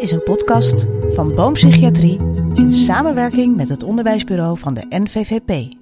is 0.00 0.10
een 0.10 0.22
podcast 0.22 0.86
van 1.08 1.34
Boompsychiatrie 1.34 2.20
in 2.54 2.72
samenwerking 2.72 3.56
met 3.56 3.68
het 3.68 3.82
onderwijsbureau 3.82 4.58
van 4.58 4.74
de 4.74 4.84
NVVP. 4.88 5.74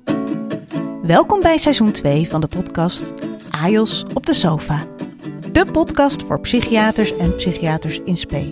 Welkom 1.03 1.43
bij 1.43 1.59
seizoen 1.59 1.93
2 1.93 2.29
van 2.29 2.41
de 2.41 2.47
podcast 2.47 3.15
AJOS 3.51 4.05
op 4.15 4.27
de 4.27 4.35
sofa. 4.35 4.87
De 5.53 5.67
podcast 5.73 6.23
voor 6.23 6.41
psychiaters 6.41 7.17
en 7.17 7.35
psychiaters 7.35 8.01
in 8.05 8.17
spe. 8.17 8.51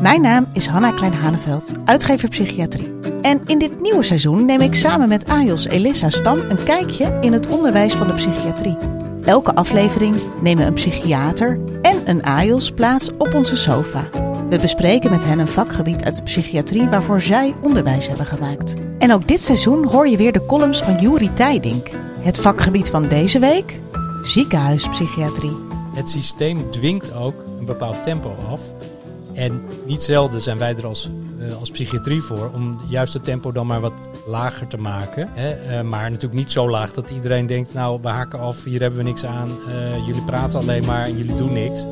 Mijn 0.00 0.20
naam 0.20 0.48
is 0.52 0.66
Hanna 0.66 0.92
Klein-Haneveld, 0.92 1.72
uitgever 1.84 2.28
psychiatrie. 2.28 2.92
En 3.22 3.40
in 3.46 3.58
dit 3.58 3.80
nieuwe 3.80 4.02
seizoen 4.02 4.44
neem 4.44 4.60
ik 4.60 4.74
samen 4.74 5.08
met 5.08 5.24
AJOS 5.24 5.66
Elissa 5.66 6.10
Stam 6.10 6.38
een 6.38 6.64
kijkje 6.64 7.18
in 7.20 7.32
het 7.32 7.48
onderwijs 7.48 7.94
van 7.94 8.06
de 8.06 8.14
psychiatrie. 8.14 8.76
Elke 9.24 9.54
aflevering 9.54 10.16
nemen 10.42 10.66
een 10.66 10.74
psychiater 10.74 11.60
en 11.82 11.96
een 12.04 12.22
AJOS 12.22 12.70
plaats 12.70 13.10
op 13.18 13.34
onze 13.34 13.56
sofa. 13.56 14.27
We 14.48 14.58
bespreken 14.58 15.10
met 15.10 15.24
hen 15.24 15.38
een 15.38 15.48
vakgebied 15.48 16.04
uit 16.04 16.16
de 16.16 16.22
psychiatrie 16.22 16.88
waarvoor 16.88 17.20
zij 17.20 17.54
onderwijs 17.62 18.08
hebben 18.08 18.26
gemaakt. 18.26 18.74
En 18.98 19.12
ook 19.12 19.28
dit 19.28 19.40
seizoen 19.40 19.84
hoor 19.84 20.08
je 20.08 20.16
weer 20.16 20.32
de 20.32 20.46
columns 20.46 20.82
van 20.82 20.96
Juri 21.00 21.32
Tijdink. 21.32 21.90
Het 22.18 22.40
vakgebied 22.40 22.90
van 22.90 23.08
deze 23.08 23.38
week? 23.38 23.80
Ziekenhuispsychiatrie. 24.22 25.56
Het 25.94 26.10
systeem 26.10 26.70
dwingt 26.70 27.14
ook 27.14 27.44
een 27.58 27.64
bepaald 27.64 28.02
tempo 28.02 28.34
af. 28.50 28.60
En 29.34 29.62
niet 29.86 30.02
zelden 30.02 30.42
zijn 30.42 30.58
wij 30.58 30.76
er 30.76 30.86
als, 30.86 31.10
uh, 31.38 31.56
als 31.60 31.70
psychiatrie 31.70 32.22
voor 32.22 32.50
om 32.54 32.80
juist 32.86 33.12
het 33.12 33.24
tempo 33.24 33.52
dan 33.52 33.66
maar 33.66 33.80
wat 33.80 34.08
lager 34.26 34.66
te 34.66 34.78
maken. 34.78 35.30
Uh, 35.36 35.80
maar 35.80 36.10
natuurlijk 36.10 36.40
niet 36.40 36.52
zo 36.52 36.70
laag 36.70 36.92
dat 36.92 37.10
iedereen 37.10 37.46
denkt, 37.46 37.74
nou 37.74 37.98
we 38.02 38.08
haken 38.08 38.40
af, 38.40 38.64
hier 38.64 38.80
hebben 38.80 38.98
we 38.98 39.04
niks 39.04 39.24
aan. 39.24 39.50
Uh, 39.68 40.06
jullie 40.06 40.24
praten 40.24 40.60
alleen 40.60 40.84
maar 40.84 41.04
en 41.04 41.16
jullie 41.16 41.36
doen 41.36 41.52
niks. 41.52 41.86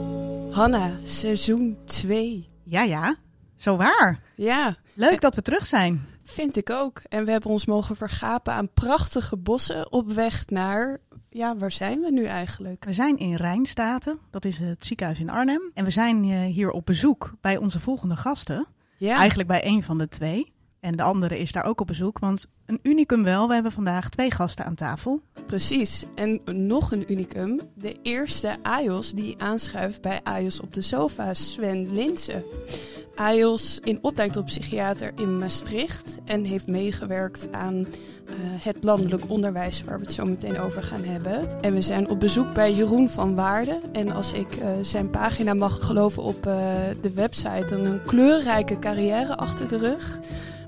Hanna, 0.57 0.91
seizoen 1.03 1.79
2. 1.85 2.49
Ja, 2.65 2.83
ja. 2.83 3.17
Zo 3.57 3.77
waar. 3.77 4.21
Ja. 4.37 4.77
Leuk 4.95 5.21
dat 5.21 5.35
we 5.35 5.43
terug 5.43 5.67
zijn. 5.67 6.07
Vind 6.25 6.57
ik 6.57 6.71
ook. 6.71 7.03
En 7.09 7.25
we 7.25 7.31
hebben 7.31 7.51
ons 7.51 7.67
mogen 7.67 7.97
vergapen 7.97 8.53
aan 8.53 8.73
prachtige 8.73 9.37
bossen 9.37 9.93
op 9.93 10.13
weg 10.13 10.47
naar. 10.47 11.01
Ja, 11.31 11.57
waar 11.57 11.73
zijn 11.73 12.01
we 12.01 12.11
nu 12.11 12.25
eigenlijk? 12.25 12.85
We 12.85 12.93
zijn 12.93 13.19
in 13.19 13.35
Rijnstaten, 13.35 14.19
dat 14.31 14.45
is 14.45 14.59
het 14.59 14.87
ziekenhuis 14.87 15.21
in 15.21 15.31
Arnhem. 15.31 15.71
En 15.75 15.85
we 15.85 15.91
zijn 15.91 16.23
hier 16.45 16.71
op 16.71 16.87
bezoek 16.87 17.35
bij 17.41 17.57
onze 17.57 17.81
volgende 17.81 18.17
gasten. 18.17 18.67
Ja. 18.97 19.17
Eigenlijk 19.17 19.49
bij 19.49 19.67
een 19.67 19.83
van 19.83 19.99
de 19.99 20.09
twee. 20.09 20.53
En 20.87 20.97
de 20.97 21.03
andere 21.03 21.39
is 21.39 21.53
daar 21.53 21.65
ook 21.65 21.81
op 21.81 21.87
bezoek, 21.87 22.19
want 22.19 22.47
een 22.67 22.79
unicum 22.83 23.23
wel. 23.23 23.49
We 23.49 23.55
hebben 23.55 23.73
vandaag 23.73 24.09
twee 24.09 24.31
gasten 24.31 24.65
aan 24.65 24.75
tafel. 24.75 25.21
Precies. 25.47 26.05
En 26.15 26.41
nog 26.45 26.93
een 26.93 27.13
unicum. 27.13 27.61
De 27.75 27.97
eerste 28.03 28.57
AJOS 28.63 29.13
die 29.13 29.35
aanschuift 29.39 30.01
bij 30.01 30.21
AJOS 30.23 30.61
op 30.61 30.75
de 30.75 30.83
sofa, 30.83 31.35
Sven 31.35 31.93
Linsen. 31.93 32.45
AJOS 33.15 33.81
in 33.85 33.99
opleiding 34.03 34.33
tot 34.33 34.45
psychiater 34.45 35.13
in 35.17 35.39
Maastricht 35.39 36.19
en 36.25 36.45
heeft 36.45 36.67
meegewerkt 36.67 37.53
aan 37.53 37.75
uh, 37.75 37.87
het 38.39 38.85
landelijk 38.85 39.31
onderwijs 39.31 39.85
waar 39.85 39.99
we 39.99 40.05
het 40.05 40.15
zo 40.15 40.25
meteen 40.25 40.59
over 40.59 40.83
gaan 40.83 41.05
hebben. 41.05 41.63
En 41.63 41.73
we 41.73 41.81
zijn 41.81 42.09
op 42.09 42.21
bezoek 42.21 42.55
bij 42.55 42.73
Jeroen 42.73 43.09
van 43.09 43.35
Waarden. 43.35 43.81
En 43.93 44.11
als 44.11 44.33
ik 44.33 44.57
uh, 44.57 44.69
zijn 44.83 45.11
pagina 45.11 45.55
mag 45.55 45.87
geloven 45.87 46.23
op 46.23 46.47
uh, 46.47 46.55
de 47.01 47.13
website, 47.15 47.67
dan 47.69 47.85
een 47.85 48.05
kleurrijke 48.05 48.79
carrière 48.79 49.37
achter 49.37 49.69
de 49.69 49.79
rug 49.79 50.21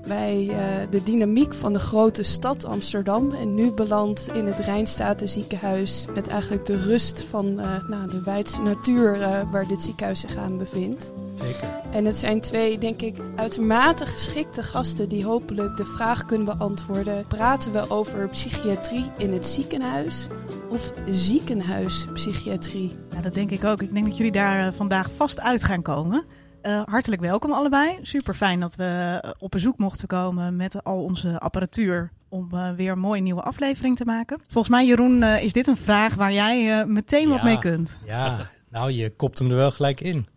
bij 0.07 0.45
uh, 0.45 0.55
de 0.89 1.03
dynamiek 1.03 1.53
van 1.53 1.73
de 1.73 1.79
grote 1.79 2.23
stad 2.23 2.65
Amsterdam. 2.65 3.31
En 3.31 3.53
nu 3.53 3.71
belandt 3.71 4.29
in 4.33 4.45
het 4.45 4.59
Rijnstaten 4.59 5.29
ziekenhuis 5.29 6.05
met 6.13 6.27
eigenlijk 6.27 6.65
de 6.65 6.77
rust 6.77 7.23
van 7.23 7.45
uh, 7.45 7.89
nou, 7.89 8.09
de 8.09 8.21
wijdse 8.23 8.61
natuur 8.61 9.17
uh, 9.19 9.51
waar 9.51 9.67
dit 9.67 9.81
ziekenhuis 9.81 10.19
zich 10.19 10.35
aan 10.35 10.57
bevindt. 10.57 11.13
Zeker. 11.41 11.67
En 11.91 12.05
het 12.05 12.17
zijn 12.17 12.41
twee, 12.41 12.77
denk 12.77 13.01
ik, 13.01 13.17
uitermate 13.35 14.05
geschikte 14.05 14.63
gasten 14.63 15.09
die 15.09 15.25
hopelijk 15.25 15.77
de 15.77 15.85
vraag 15.85 16.25
kunnen 16.25 16.57
beantwoorden. 16.57 17.25
Praten 17.27 17.71
we 17.71 17.89
over 17.89 18.29
psychiatrie 18.29 19.11
in 19.17 19.33
het 19.33 19.45
ziekenhuis 19.45 20.27
of 20.69 20.91
ziekenhuispsychiatrie? 21.09 22.95
Ja, 23.13 23.21
dat 23.21 23.33
denk 23.33 23.51
ik 23.51 23.63
ook. 23.63 23.81
Ik 23.81 23.93
denk 23.93 24.05
dat 24.05 24.17
jullie 24.17 24.31
daar 24.31 24.73
vandaag 24.73 25.11
vast 25.11 25.39
uit 25.39 25.63
gaan 25.63 25.81
komen. 25.81 26.25
Uh, 26.63 26.81
hartelijk 26.85 27.21
welkom 27.21 27.51
allebei. 27.51 27.97
Super 28.01 28.33
fijn 28.33 28.59
dat 28.59 28.75
we 28.75 29.23
op 29.39 29.51
bezoek 29.51 29.77
mochten 29.77 30.07
komen 30.07 30.55
met 30.55 30.83
al 30.83 31.03
onze 31.03 31.39
apparatuur 31.39 32.11
om 32.29 32.49
uh, 32.53 32.71
weer 32.75 32.91
een 32.91 32.99
mooie 32.99 33.21
nieuwe 33.21 33.41
aflevering 33.41 33.95
te 33.97 34.05
maken. 34.05 34.41
Volgens 34.47 34.73
mij, 34.73 34.85
Jeroen, 34.85 35.21
uh, 35.21 35.43
is 35.43 35.53
dit 35.53 35.67
een 35.67 35.77
vraag 35.77 36.15
waar 36.15 36.33
jij 36.33 36.85
meteen 36.85 37.27
ja, 37.27 37.33
wat 37.33 37.43
mee 37.43 37.59
kunt. 37.59 37.99
Ja, 38.05 38.49
nou, 38.69 38.91
je 38.91 39.09
kopt 39.09 39.39
hem 39.39 39.49
er 39.49 39.55
wel 39.55 39.71
gelijk 39.71 40.01
in. 40.01 40.27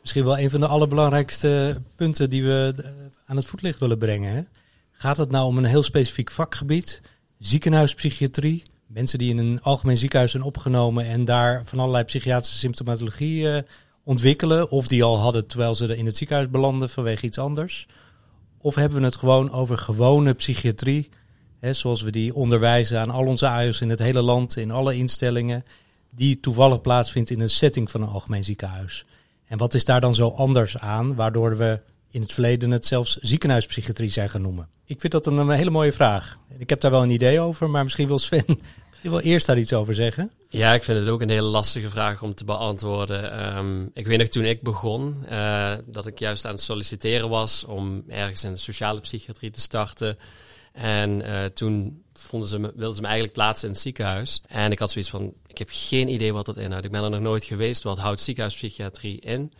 Misschien 0.00 0.24
wel 0.24 0.38
een 0.38 0.50
van 0.50 0.60
de 0.60 0.66
allerbelangrijkste 0.66 1.80
punten 1.96 2.30
die 2.30 2.44
we 2.44 2.74
aan 3.26 3.36
het 3.36 3.46
voetlicht 3.46 3.78
willen 3.78 3.98
brengen. 3.98 4.34
Hè? 4.34 4.42
Gaat 4.90 5.16
het 5.16 5.30
nou 5.30 5.46
om 5.46 5.58
een 5.58 5.64
heel 5.64 5.82
specifiek 5.82 6.30
vakgebied? 6.30 7.00
Ziekenhuispsychiatrie? 7.38 8.62
Mensen 8.86 9.18
die 9.18 9.30
in 9.30 9.38
een 9.38 9.62
algemeen 9.62 9.96
ziekenhuis 9.96 10.30
zijn 10.30 10.42
opgenomen 10.42 11.06
en 11.06 11.24
daar 11.24 11.62
van 11.64 11.78
allerlei 11.78 12.04
psychiatrische 12.04 12.58
symptomatologie 12.58 13.64
ontwikkelen. 14.04 14.70
Of 14.70 14.88
die 14.88 15.02
al 15.02 15.18
hadden 15.18 15.46
terwijl 15.46 15.74
ze 15.74 15.96
in 15.96 16.06
het 16.06 16.16
ziekenhuis 16.16 16.50
belanden 16.50 16.88
vanwege 16.88 17.26
iets 17.26 17.38
anders. 17.38 17.86
Of 18.58 18.74
hebben 18.74 18.98
we 18.98 19.04
het 19.04 19.16
gewoon 19.16 19.52
over 19.52 19.78
gewone 19.78 20.32
psychiatrie. 20.34 21.08
Hè, 21.60 21.72
zoals 21.72 22.02
we 22.02 22.10
die 22.10 22.34
onderwijzen 22.34 23.00
aan 23.00 23.10
al 23.10 23.26
onze 23.26 23.48
AIOS 23.48 23.80
in 23.80 23.90
het 23.90 23.98
hele 23.98 24.22
land, 24.22 24.56
in 24.56 24.70
alle 24.70 24.96
instellingen. 24.96 25.64
Die 26.10 26.40
toevallig 26.40 26.80
plaatsvindt 26.80 27.30
in 27.30 27.40
een 27.40 27.50
setting 27.50 27.90
van 27.90 28.02
een 28.02 28.08
algemeen 28.08 28.44
ziekenhuis. 28.44 29.04
En 29.46 29.58
wat 29.58 29.74
is 29.74 29.84
daar 29.84 30.00
dan 30.00 30.14
zo 30.14 30.28
anders 30.28 30.78
aan, 30.78 31.14
waardoor 31.14 31.56
we 31.56 31.80
in 32.10 32.20
het 32.20 32.32
verleden 32.32 32.70
het 32.70 32.86
zelfs 32.86 33.16
ziekenhuispsychiatrie 33.16 34.10
zijn 34.10 34.30
gaan 34.30 34.42
noemen? 34.42 34.68
Ik 34.84 35.00
vind 35.00 35.12
dat 35.12 35.26
een, 35.26 35.50
hele 35.50 35.70
mooie 35.70 35.92
vraag. 35.92 36.38
Ik 36.58 36.68
heb 36.70 36.80
daar 36.80 36.90
wel 36.90 37.02
een 37.02 37.10
idee 37.10 37.40
over, 37.40 37.70
maar 37.70 37.82
misschien 37.82 38.06
wil 38.06 38.18
Sven 38.18 38.60
je 39.02 39.10
wil 39.10 39.18
eerst 39.18 39.46
daar 39.46 39.58
iets 39.58 39.72
over 39.72 39.94
zeggen? 39.94 40.30
Ja, 40.48 40.74
ik 40.74 40.82
vind 40.82 40.98
het 40.98 41.08
ook 41.08 41.20
een 41.20 41.30
hele 41.30 41.48
lastige 41.48 41.90
vraag 41.90 42.22
om 42.22 42.34
te 42.34 42.44
beantwoorden. 42.44 43.56
Um, 43.56 43.90
ik 43.92 44.06
weet 44.06 44.18
nog 44.18 44.28
toen 44.28 44.44
ik 44.44 44.62
begon, 44.62 45.24
uh, 45.30 45.72
dat 45.86 46.06
ik 46.06 46.18
juist 46.18 46.44
aan 46.44 46.52
het 46.52 46.60
solliciteren 46.60 47.28
was 47.28 47.64
om 47.64 48.04
ergens 48.08 48.44
in 48.44 48.52
de 48.52 48.58
sociale 48.58 49.00
psychiatrie 49.00 49.50
te 49.50 49.60
starten. 49.60 50.16
En 50.72 51.20
uh, 51.20 51.44
toen 51.44 52.02
vonden 52.12 52.48
ze 52.48 52.58
me, 52.58 52.72
wilden 52.74 52.94
ze 52.94 53.00
me 53.00 53.06
eigenlijk 53.06 53.36
plaatsen 53.36 53.66
in 53.66 53.72
het 53.72 53.82
ziekenhuis. 53.82 54.42
En 54.48 54.72
ik 54.72 54.78
had 54.78 54.90
zoiets 54.90 55.10
van, 55.10 55.32
ik 55.46 55.58
heb 55.58 55.68
geen 55.72 56.08
idee 56.08 56.32
wat 56.32 56.46
dat 56.46 56.56
inhoudt. 56.56 56.84
Ik 56.84 56.90
ben 56.90 57.02
er 57.02 57.10
nog 57.10 57.20
nooit 57.20 57.44
geweest. 57.44 57.82
Wat 57.82 57.98
houdt 57.98 58.20
ziekenhuispsychiatrie 58.20 59.20
in? 59.20 59.52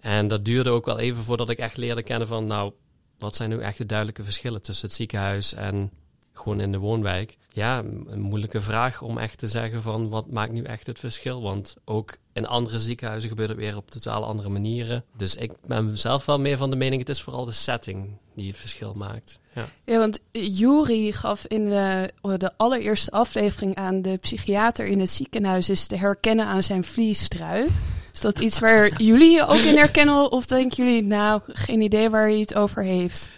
En 0.00 0.28
dat 0.28 0.44
duurde 0.44 0.70
ook 0.70 0.86
wel 0.86 0.98
even 0.98 1.22
voordat 1.22 1.50
ik 1.50 1.58
echt 1.58 1.76
leerde 1.76 2.02
kennen 2.02 2.28
van, 2.28 2.46
nou, 2.46 2.72
wat 3.18 3.36
zijn 3.36 3.50
nu 3.50 3.60
echt 3.60 3.78
de 3.78 3.86
duidelijke 3.86 4.24
verschillen 4.24 4.62
tussen 4.62 4.86
het 4.86 4.96
ziekenhuis 4.96 5.54
en 5.54 5.90
gewoon 6.32 6.60
in 6.60 6.72
de 6.72 6.78
woonwijk. 6.78 7.36
Ja, 7.48 7.78
een 8.06 8.20
moeilijke 8.20 8.60
vraag 8.60 9.02
om 9.02 9.18
echt 9.18 9.38
te 9.38 9.48
zeggen 9.48 9.82
van 9.82 10.08
wat 10.08 10.30
maakt 10.30 10.52
nu 10.52 10.62
echt 10.62 10.86
het 10.86 10.98
verschil. 10.98 11.42
Want 11.42 11.74
ook 11.84 12.16
in 12.32 12.46
andere 12.46 12.78
ziekenhuizen 12.78 13.28
gebeurt 13.28 13.48
het 13.48 13.58
weer 13.58 13.76
op 13.76 13.90
totaal 13.90 14.24
andere 14.24 14.48
manieren. 14.48 15.04
Dus 15.16 15.34
ik 15.34 15.52
ben 15.66 15.98
zelf 15.98 16.24
wel 16.24 16.40
meer 16.40 16.56
van 16.56 16.70
de 16.70 16.76
mening, 16.76 17.00
het 17.00 17.10
is 17.10 17.22
vooral 17.22 17.44
de 17.44 17.52
setting 17.52 18.08
die 18.34 18.48
het 18.48 18.56
verschil 18.56 18.94
maakt. 18.96 19.38
Ja, 19.54 19.68
ja 19.84 19.98
want 19.98 20.20
Jury 20.32 21.12
gaf 21.12 21.44
in 21.46 21.64
de, 21.64 22.12
de 22.36 22.50
allereerste 22.56 23.10
aflevering 23.10 23.74
aan 23.74 24.02
de 24.02 24.16
psychiater 24.16 24.86
in 24.86 25.00
het 25.00 25.10
ziekenhuis 25.10 25.68
is 25.68 25.86
te 25.86 25.96
herkennen 25.96 26.46
aan 26.46 26.62
zijn 26.62 26.84
vliestrui. 26.84 27.66
Is 28.12 28.20
dat 28.20 28.38
iets 28.38 28.58
waar 28.58 28.92
jullie 29.02 29.30
je 29.30 29.46
ook 29.46 29.60
in 29.60 29.76
herkennen? 29.76 30.32
Of 30.32 30.46
denken 30.46 30.84
jullie, 30.84 31.02
nou, 31.02 31.40
geen 31.46 31.80
idee 31.80 32.10
waar 32.10 32.28
hij 32.28 32.38
het 32.38 32.54
over 32.54 32.82
heeft? 32.82 33.30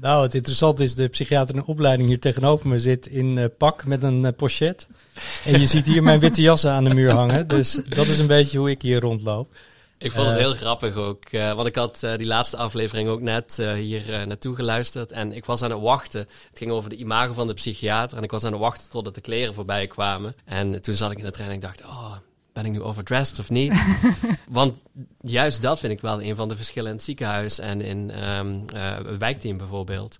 Nou, 0.00 0.22
het 0.22 0.34
interessante 0.34 0.84
is, 0.84 0.94
de 0.94 1.08
psychiater 1.08 1.54
in 1.54 1.64
opleiding 1.64 2.08
hier 2.08 2.20
tegenover 2.20 2.68
me 2.68 2.78
zit 2.78 3.06
in 3.06 3.36
uh, 3.36 3.44
pak 3.58 3.86
met 3.86 4.02
een 4.02 4.24
uh, 4.24 4.30
pochet. 4.36 4.88
En 5.44 5.60
je 5.60 5.66
ziet 5.66 5.86
hier 5.86 6.02
mijn 6.02 6.20
witte 6.26 6.42
jassen 6.42 6.70
aan 6.70 6.84
de 6.84 6.94
muur 6.94 7.10
hangen. 7.10 7.48
Dus 7.48 7.80
dat 7.88 8.06
is 8.06 8.18
een 8.18 8.26
beetje 8.26 8.58
hoe 8.58 8.70
ik 8.70 8.82
hier 8.82 9.00
rondloop. 9.00 9.48
Ik 9.98 10.12
vond 10.12 10.26
het 10.26 10.38
heel 10.38 10.54
grappig 10.54 10.94
ook, 10.94 11.24
uh, 11.30 11.52
want 11.52 11.68
ik 11.68 11.74
had 11.74 12.06
die 12.16 12.26
laatste 12.26 12.56
aflevering 12.56 13.08
ook 13.08 13.20
net 13.20 13.62
hier 13.76 14.26
naartoe 14.26 14.54
geluisterd. 14.54 15.12
En 15.12 15.32
ik 15.32 15.44
was 15.44 15.62
aan 15.62 15.70
het 15.70 15.80
wachten. 15.80 16.20
Het 16.20 16.58
ging 16.58 16.70
over 16.70 16.90
de 16.90 16.96
imago 16.96 17.32
van 17.32 17.46
de 17.46 17.54
psychiater. 17.54 18.16
En 18.16 18.22
ik 18.22 18.30
was 18.30 18.44
aan 18.44 18.52
het 18.52 18.60
wachten 18.60 18.90
totdat 18.90 19.14
de 19.14 19.20
kleren 19.20 19.54
voorbij 19.54 19.86
kwamen. 19.86 20.34
En 20.44 20.82
toen 20.82 20.94
zat 20.94 21.10
ik 21.10 21.18
in 21.18 21.24
de 21.24 21.30
trein 21.30 21.48
en 21.48 21.54
ik 21.54 21.60
dacht, 21.60 21.82
oh, 21.82 22.12
ben 22.52 22.64
ik 22.64 22.72
nu 22.72 22.82
overdressed 22.82 23.38
of 23.38 23.50
niet? 23.50 23.72
Want 24.48 24.78
juist 25.20 25.62
dat 25.62 25.78
vind 25.78 25.92
ik 25.92 26.00
wel 26.00 26.22
een 26.22 26.36
van 26.36 26.48
de 26.48 26.56
verschillen 26.56 26.90
in 26.90 26.96
het 26.96 27.04
ziekenhuis 27.04 27.58
en 27.58 27.80
in 27.80 28.28
um, 28.28 28.64
uh, 28.74 28.96
een 29.04 29.18
wijkteam 29.18 29.56
bijvoorbeeld. 29.56 30.16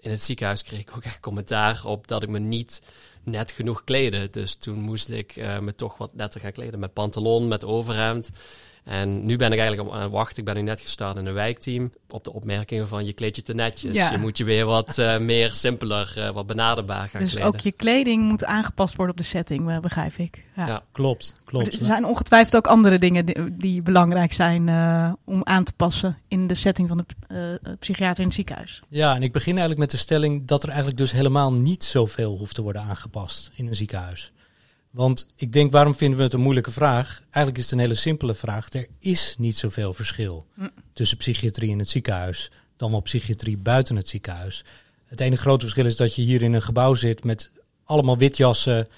In 0.00 0.10
het 0.10 0.22
ziekenhuis 0.22 0.62
kreeg 0.62 0.80
ik 0.80 0.96
ook 0.96 1.04
echt 1.04 1.20
commentaar 1.20 1.84
op 1.84 2.08
dat 2.08 2.22
ik 2.22 2.28
me 2.28 2.38
niet 2.38 2.82
net 3.24 3.50
genoeg 3.50 3.84
kleden. 3.84 4.30
Dus 4.30 4.54
toen 4.54 4.80
moest 4.80 5.10
ik 5.10 5.36
uh, 5.36 5.58
me 5.58 5.74
toch 5.74 5.96
wat 5.96 6.14
netter 6.14 6.40
gaan 6.40 6.52
kleden 6.52 6.80
met 6.80 6.92
pantalon, 6.92 7.48
met 7.48 7.64
overhemd. 7.64 8.30
En 8.88 9.24
nu 9.26 9.36
ben 9.36 9.52
ik 9.52 9.58
eigenlijk 9.58 9.90
aan 9.92 10.02
het 10.02 10.10
wachten. 10.10 10.38
Ik 10.38 10.44
ben 10.44 10.54
nu 10.54 10.60
net 10.62 10.80
gestart 10.80 11.16
in 11.16 11.26
een 11.26 11.34
wijkteam. 11.34 11.92
Op 12.10 12.24
de 12.24 12.32
opmerkingen 12.32 12.88
van 12.88 13.04
je 13.04 13.12
kleed 13.12 13.36
je 13.36 13.42
te 13.42 13.54
netjes. 13.54 13.92
Ja. 13.92 14.10
Je 14.10 14.18
moet 14.18 14.38
je 14.38 14.44
weer 14.44 14.64
wat 14.66 14.98
eh, 14.98 15.18
meer 15.18 15.52
simpeler, 15.52 16.12
eh, 16.16 16.30
wat 16.30 16.46
benaderbaar 16.46 17.08
gaan 17.08 17.20
Dus 17.20 17.30
kleden. 17.30 17.48
ook 17.48 17.60
je 17.60 17.72
kleding 17.72 18.22
moet 18.22 18.44
aangepast 18.44 18.96
worden 18.96 19.14
op 19.14 19.20
de 19.20 19.26
setting, 19.28 19.70
eh, 19.70 19.78
begrijp 19.78 20.14
ik. 20.16 20.44
Ja. 20.56 20.66
Ja. 20.66 20.82
Klopt, 20.92 21.32
Maar 21.34 21.44
klopt. 21.44 21.78
Er 21.78 21.84
zijn 21.84 22.04
ongetwijfeld 22.06 22.56
ook 22.56 22.66
andere 22.66 22.98
dingen 22.98 23.26
die, 23.26 23.56
die 23.56 23.82
belangrijk 23.82 24.32
zijn 24.32 24.68
eh, 24.68 25.12
om 25.24 25.40
aan 25.44 25.64
te 25.64 25.72
passen 25.76 26.18
in 26.28 26.46
de 26.46 26.54
setting 26.54 26.88
van 26.88 26.96
de 26.96 27.04
eh, 27.62 27.72
psychiater 27.78 28.18
in 28.20 28.26
het 28.26 28.34
ziekenhuis. 28.34 28.82
Ja, 28.88 29.14
en 29.14 29.22
ik 29.22 29.32
begin 29.32 29.50
eigenlijk 29.50 29.80
met 29.80 29.90
de 29.90 29.96
stelling 29.96 30.46
dat 30.46 30.62
er 30.62 30.68
eigenlijk 30.68 30.98
dus 30.98 31.12
helemaal 31.12 31.52
niet 31.52 31.84
zoveel 31.84 32.36
hoeft 32.36 32.54
te 32.54 32.62
worden 32.62 32.82
aangepast 32.82 33.50
in 33.54 33.66
een 33.66 33.76
ziekenhuis. 33.76 34.32
Want 34.90 35.26
ik 35.36 35.52
denk, 35.52 35.72
waarom 35.72 35.94
vinden 35.94 36.18
we 36.18 36.24
het 36.24 36.32
een 36.32 36.40
moeilijke 36.40 36.70
vraag? 36.70 37.22
Eigenlijk 37.22 37.56
is 37.56 37.62
het 37.62 37.72
een 37.72 37.78
hele 37.78 37.94
simpele 37.94 38.34
vraag. 38.34 38.72
Er 38.72 38.86
is 38.98 39.34
niet 39.38 39.58
zoveel 39.58 39.94
verschil 39.94 40.46
Mm. 40.54 40.70
tussen 40.92 41.16
psychiatrie 41.16 41.70
in 41.70 41.78
het 41.78 41.88
ziekenhuis 41.88 42.50
dan 42.76 42.90
wel 42.90 43.00
psychiatrie 43.00 43.56
buiten 43.56 43.96
het 43.96 44.08
ziekenhuis. 44.08 44.64
Het 45.06 45.20
enige 45.20 45.42
grote 45.42 45.60
verschil 45.60 45.86
is 45.86 45.96
dat 45.96 46.14
je 46.14 46.22
hier 46.22 46.42
in 46.42 46.52
een 46.52 46.62
gebouw 46.62 46.94
zit 46.94 47.24
met 47.24 47.50
allemaal 47.84 48.18
witjassen, 48.18 48.88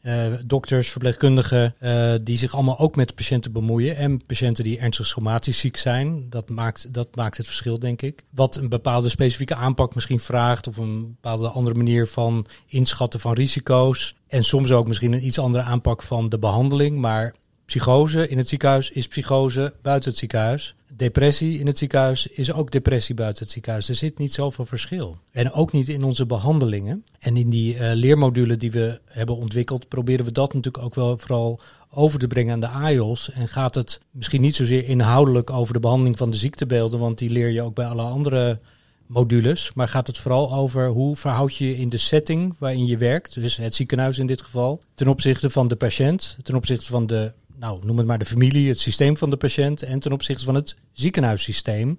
eh, 0.00 0.32
dokters, 0.44 0.90
verpleegkundigen, 0.90 1.74
eh, 1.78 2.14
die 2.22 2.38
zich 2.38 2.54
allemaal 2.54 2.78
ook 2.78 2.96
met 2.96 3.14
patiënten 3.14 3.52
bemoeien. 3.52 3.96
En 3.96 4.26
patiënten 4.26 4.64
die 4.64 4.78
ernstig 4.78 5.06
somatisch 5.06 5.58
ziek 5.58 5.76
zijn. 5.76 6.26
Dat 6.30 6.48
maakt, 6.48 6.94
dat 6.94 7.16
maakt 7.16 7.36
het 7.36 7.46
verschil, 7.46 7.78
denk 7.78 8.02
ik. 8.02 8.24
Wat 8.30 8.56
een 8.56 8.68
bepaalde 8.68 9.08
specifieke 9.08 9.54
aanpak 9.54 9.94
misschien 9.94 10.20
vraagt, 10.20 10.66
of 10.66 10.76
een 10.76 11.00
bepaalde 11.00 11.48
andere 11.48 11.76
manier 11.76 12.06
van 12.06 12.46
inschatten 12.66 13.20
van 13.20 13.32
risico's. 13.32 14.14
En 14.28 14.44
soms 14.44 14.72
ook 14.72 14.86
misschien 14.86 15.12
een 15.12 15.26
iets 15.26 15.38
andere 15.38 15.64
aanpak 15.64 16.02
van 16.02 16.28
de 16.28 16.38
behandeling. 16.38 16.98
Maar 16.98 17.34
psychose 17.70 18.28
in 18.28 18.38
het 18.38 18.48
ziekenhuis 18.48 18.90
is 18.90 19.08
psychose 19.08 19.74
buiten 19.82 20.10
het 20.10 20.18
ziekenhuis. 20.18 20.74
Depressie 20.96 21.58
in 21.58 21.66
het 21.66 21.78
ziekenhuis 21.78 22.26
is 22.26 22.52
ook 22.52 22.70
depressie 22.70 23.14
buiten 23.14 23.42
het 23.42 23.52
ziekenhuis. 23.52 23.88
Er 23.88 23.94
zit 23.94 24.18
niet 24.18 24.34
zoveel 24.34 24.64
verschil. 24.64 25.18
En 25.32 25.52
ook 25.52 25.72
niet 25.72 25.88
in 25.88 26.02
onze 26.02 26.26
behandelingen. 26.26 27.04
En 27.18 27.36
in 27.36 27.50
die 27.50 27.76
eh, 27.76 27.94
leermodule 27.94 28.56
die 28.56 28.70
we 28.70 29.00
hebben 29.04 29.36
ontwikkeld, 29.36 29.88
proberen 29.88 30.24
we 30.24 30.32
dat 30.32 30.54
natuurlijk 30.54 30.84
ook 30.84 30.94
wel 30.94 31.18
vooral 31.18 31.60
over 31.90 32.18
te 32.18 32.26
brengen 32.26 32.52
aan 32.52 32.60
de 32.60 32.68
AIOS. 32.68 33.30
En 33.30 33.48
gaat 33.48 33.74
het 33.74 34.00
misschien 34.10 34.40
niet 34.40 34.56
zozeer 34.56 34.84
inhoudelijk 34.84 35.50
over 35.50 35.74
de 35.74 35.80
behandeling 35.80 36.18
van 36.18 36.30
de 36.30 36.36
ziektebeelden, 36.36 36.98
want 36.98 37.18
die 37.18 37.30
leer 37.30 37.48
je 37.48 37.62
ook 37.62 37.74
bij 37.74 37.86
alle 37.86 38.02
andere 38.02 38.58
modules. 39.06 39.70
Maar 39.74 39.88
gaat 39.88 40.06
het 40.06 40.18
vooral 40.18 40.54
over 40.54 40.88
hoe 40.88 41.16
verhoud 41.16 41.56
je 41.56 41.66
je 41.66 41.76
in 41.76 41.88
de 41.88 41.98
setting 41.98 42.54
waarin 42.58 42.86
je 42.86 42.96
werkt, 42.96 43.34
dus 43.34 43.56
het 43.56 43.74
ziekenhuis 43.74 44.18
in 44.18 44.26
dit 44.26 44.40
geval, 44.40 44.80
ten 44.94 45.08
opzichte 45.08 45.50
van 45.50 45.68
de 45.68 45.76
patiënt, 45.76 46.36
ten 46.42 46.54
opzichte 46.54 46.86
van 46.86 47.06
de, 47.06 47.32
nou 47.60 47.84
noem 47.84 47.98
het 47.98 48.06
maar 48.06 48.18
de 48.18 48.24
familie, 48.24 48.68
het 48.68 48.80
systeem 48.80 49.16
van 49.16 49.30
de 49.30 49.36
patiënt 49.36 49.82
en 49.82 50.00
ten 50.00 50.12
opzichte 50.12 50.44
van 50.44 50.54
het 50.54 50.76
ziekenhuissysteem. 50.92 51.98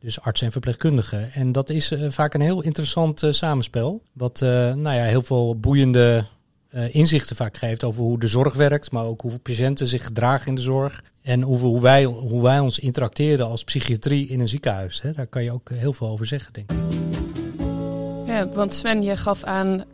Dus 0.00 0.20
artsen 0.20 0.46
en 0.46 0.52
verpleegkundigen. 0.52 1.32
En 1.32 1.52
dat 1.52 1.70
is 1.70 1.90
eh, 1.90 2.10
vaak 2.10 2.34
een 2.34 2.40
heel 2.40 2.62
interessant 2.62 3.22
eh, 3.22 3.32
samenspel. 3.32 4.02
Wat 4.12 4.42
eh, 4.42 4.48
nou 4.74 4.96
ja, 4.96 5.04
heel 5.04 5.22
veel 5.22 5.56
boeiende 5.56 6.24
inzichten 6.90 7.36
vaak 7.36 7.56
geeft 7.56 7.84
over 7.84 8.02
hoe 8.02 8.18
de 8.18 8.26
zorg 8.26 8.54
werkt. 8.54 8.90
Maar 8.90 9.04
ook 9.04 9.20
hoe 9.20 9.38
patiënten 9.38 9.86
zich 9.86 10.04
gedragen 10.04 10.46
in 10.46 10.54
de 10.54 10.60
zorg. 10.60 11.02
En 11.22 11.42
hoe, 11.42 11.58
hoe, 11.58 11.80
wij, 11.80 12.04
hoe 12.04 12.42
wij 12.42 12.58
ons 12.58 12.78
interacteren 12.78 13.46
als 13.46 13.64
psychiatrie 13.64 14.28
in 14.28 14.40
een 14.40 14.48
ziekenhuis. 14.48 15.02
Hè. 15.02 15.12
Daar 15.12 15.26
kan 15.26 15.42
je 15.42 15.52
ook 15.52 15.70
heel 15.70 15.92
veel 15.92 16.08
over 16.08 16.26
zeggen, 16.26 16.52
denk 16.52 16.70
ik. 16.70 16.76
Ja, 18.26 18.48
want 18.48 18.74
Sven, 18.74 19.02
je 19.02 19.16
gaf 19.16 19.44
aan 19.44 19.84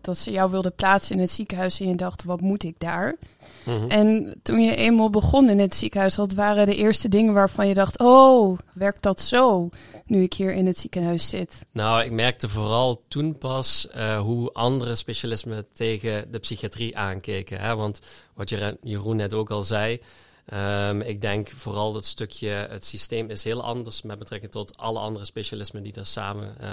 dat 0.00 0.18
ze 0.18 0.30
jou 0.30 0.50
wilden 0.50 0.74
plaatsen 0.74 1.14
in 1.14 1.20
het 1.20 1.30
ziekenhuis 1.30 1.80
en 1.80 1.88
je 1.88 1.94
dacht, 1.94 2.24
wat 2.24 2.40
moet 2.40 2.62
ik 2.62 2.74
daar? 2.78 3.16
Mhm. 3.64 3.88
En 3.88 4.34
toen 4.42 4.60
je 4.60 4.76
eenmaal 4.76 5.10
begon 5.10 5.48
in 5.50 5.58
het 5.58 5.74
ziekenhuis, 5.74 6.16
wat 6.16 6.32
waren 6.32 6.66
de 6.66 6.74
eerste 6.74 7.08
dingen 7.08 7.34
waarvan 7.34 7.68
je 7.68 7.74
dacht, 7.74 8.00
oh, 8.00 8.58
werkt 8.74 9.02
dat 9.02 9.20
zo, 9.20 9.68
nu 10.06 10.22
ik 10.22 10.34
hier 10.34 10.54
in 10.54 10.66
het 10.66 10.78
ziekenhuis 10.78 11.28
zit? 11.28 11.66
Nou, 11.72 12.04
ik 12.04 12.10
merkte 12.10 12.48
vooral 12.48 13.02
toen 13.08 13.38
pas 13.38 13.88
eh, 13.88 14.20
hoe 14.20 14.52
andere 14.52 14.94
specialismen 14.94 15.66
tegen 15.72 16.30
de 16.30 16.38
psychiatrie 16.38 16.96
aankeken. 16.96 17.60
Hè? 17.60 17.76
Want 17.76 18.00
wat 18.34 18.48
Jeroen- 18.82 19.16
net 19.16 19.34
ook 19.34 19.50
al 19.50 19.62
zei, 19.62 20.00
ehm, 20.46 21.00
ik 21.00 21.20
denk 21.20 21.48
vooral 21.56 21.92
dat 21.92 22.04
stukje, 22.04 22.48
het 22.48 22.84
systeem 22.86 23.30
is 23.30 23.44
heel 23.44 23.62
anders 23.62 24.02
met 24.02 24.18
betrekking 24.18 24.52
tot 24.52 24.78
alle 24.78 24.98
andere 24.98 25.24
specialismen 25.24 25.82
die 25.82 25.92
daar 25.92 26.06
samen 26.06 26.54
eh, 26.60 26.68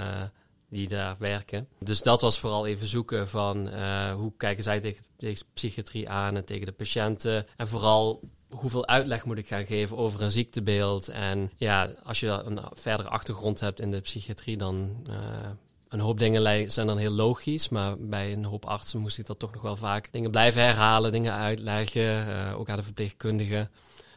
die 0.72 0.88
daar 0.88 1.16
werken. 1.18 1.68
Dus 1.78 2.02
dat 2.02 2.20
was 2.20 2.38
vooral 2.38 2.66
even 2.66 2.86
zoeken 2.86 3.28
van 3.28 3.68
eh, 3.68 4.14
hoe 4.14 4.32
kijken 4.36 4.62
zij 4.62 4.80
tegen, 4.80 5.46
psychiatrie 5.54 6.08
aan 6.08 6.36
en 6.36 6.44
tegen 6.44 6.66
de 6.66 6.72
patiënten. 6.72 7.46
En 7.56 7.68
vooral 7.68 8.20
hoeveel 8.48 8.86
uitleg 8.86 9.24
moet 9.24 9.38
ik 9.38 9.46
gaan 9.46 9.66
geven 9.66 9.96
over 9.96 10.22
een 10.22 10.30
ziektebeeld. 10.30 11.08
En 11.08 11.50
ja, 11.56 11.90
als 12.04 12.20
je 12.20 12.28
een 12.28 12.60
verdere 12.74 13.08
achtergrond 13.08 13.60
hebt 13.60 13.80
in 13.80 13.90
de 13.90 14.00
psychiatrie, 14.00 14.56
dan 14.56 15.06
eh, 15.08 15.50
een 15.88 16.00
hoop 16.00 16.18
dingen 16.18 16.70
zijn 16.70 16.86
dan 16.86 16.98
heel 16.98 17.10
logisch. 17.10 17.68
Maar 17.68 17.98
bij 17.98 18.32
een 18.32 18.44
hoop 18.44 18.64
artsen 18.64 19.00
moest 19.00 19.18
ik 19.18 19.26
dat 19.26 19.38
toch 19.38 19.52
nog 19.52 19.62
wel 19.62 19.76
vaak 19.76 20.12
dingen 20.12 20.30
blijven 20.30 20.62
herhalen, 20.62 21.12
dingen 21.12 21.32
uitleggen, 21.32 22.28
eh, 22.28 22.58
ook 22.58 22.68
aan 22.68 22.76
de 22.76 22.82
verpleegkundigen. 22.82 23.70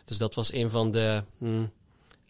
Dus 0.05 0.17
dat 0.17 0.35
was 0.35 0.53
een 0.53 0.69
van 0.69 0.91
de 0.91 1.23
hm, 1.37 1.65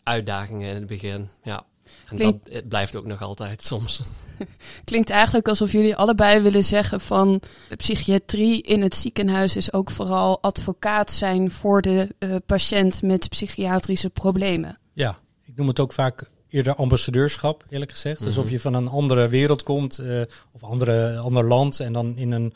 uitdagingen 0.03 0.69
in 0.69 0.75
het 0.75 0.87
begin. 0.87 1.29
Ja. 1.43 1.65
En 2.09 2.15
Klinkt- 2.15 2.45
dat 2.45 2.53
het 2.53 2.67
blijft 2.69 2.95
ook 2.95 3.05
nog 3.05 3.21
altijd 3.21 3.63
soms. 3.71 4.01
Klinkt 4.83 5.09
eigenlijk 5.09 5.47
alsof 5.47 5.71
jullie 5.71 5.95
allebei 5.95 6.39
willen 6.39 6.63
zeggen 6.63 7.01
van 7.01 7.41
psychiatrie 7.77 8.61
in 8.61 8.81
het 8.81 8.95
ziekenhuis 8.95 9.55
is 9.55 9.73
ook 9.73 9.91
vooral 9.91 10.41
advocaat 10.41 11.11
zijn 11.11 11.51
voor 11.51 11.81
de 11.81 12.15
eh, 12.19 12.35
patiënt 12.45 13.01
met 13.01 13.29
psychiatrische 13.29 14.09
problemen. 14.09 14.77
Ja, 14.93 15.17
ik 15.45 15.55
noem 15.55 15.67
het 15.67 15.79
ook 15.79 15.93
vaak 15.93 16.29
eerder 16.49 16.75
ambassadeurschap, 16.75 17.65
eerlijk 17.69 17.91
gezegd. 17.91 18.25
Alsof 18.25 18.43
Mhm. 18.43 18.53
je 18.53 18.59
van 18.59 18.73
een 18.73 18.87
andere 18.87 19.27
wereld 19.27 19.63
komt 19.63 19.97
eh, 19.99 20.21
of 20.51 20.63
andere, 20.63 21.17
ander 21.17 21.47
land 21.47 21.79
en 21.79 21.93
dan 21.93 22.17
in 22.17 22.31
een 22.31 22.53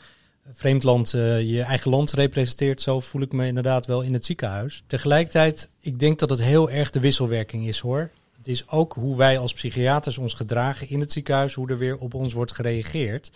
vreemd 0.52 0.82
land 0.82 1.14
eh, 1.14 1.40
je 1.50 1.62
eigen 1.62 1.90
land 1.90 2.12
representeert. 2.12 2.80
Zo 2.80 3.00
voel 3.00 3.22
ik 3.22 3.32
me 3.32 3.46
inderdaad 3.46 3.86
wel 3.86 4.00
in 4.00 4.12
het 4.12 4.24
ziekenhuis. 4.24 4.82
Tegelijkertijd, 4.86 5.68
ik 5.80 5.98
denk 5.98 6.18
dat 6.18 6.30
het 6.30 6.40
heel 6.42 6.70
erg 6.70 6.90
de 6.90 7.00
wisselwerking 7.00 7.66
is 7.68 7.78
hoor. 7.78 8.10
Het 8.40 8.48
is 8.48 8.68
ook 8.68 8.92
hoe 8.92 9.16
wij 9.16 9.38
als 9.38 9.52
psychiaters 9.52 10.18
ons 10.18 10.34
gedragen 10.34 10.88
in 10.88 11.00
het 11.00 11.12
ziekenhuis, 11.12 11.54
hoe 11.54 11.68
er 11.68 11.78
weer 11.78 11.98
op 11.98 12.14
ons 12.14 12.32
wordt 12.32 12.52
gereageerd. 12.52 13.30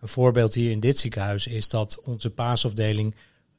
Een 0.00 0.08
voorbeeld 0.08 0.54
hier 0.54 0.70
in 0.70 0.80
dit 0.80 0.98
ziekenhuis 0.98 1.46
is 1.46 1.68
dat 1.68 2.00
onze 2.04 2.30
paasafdeling, 2.30 3.14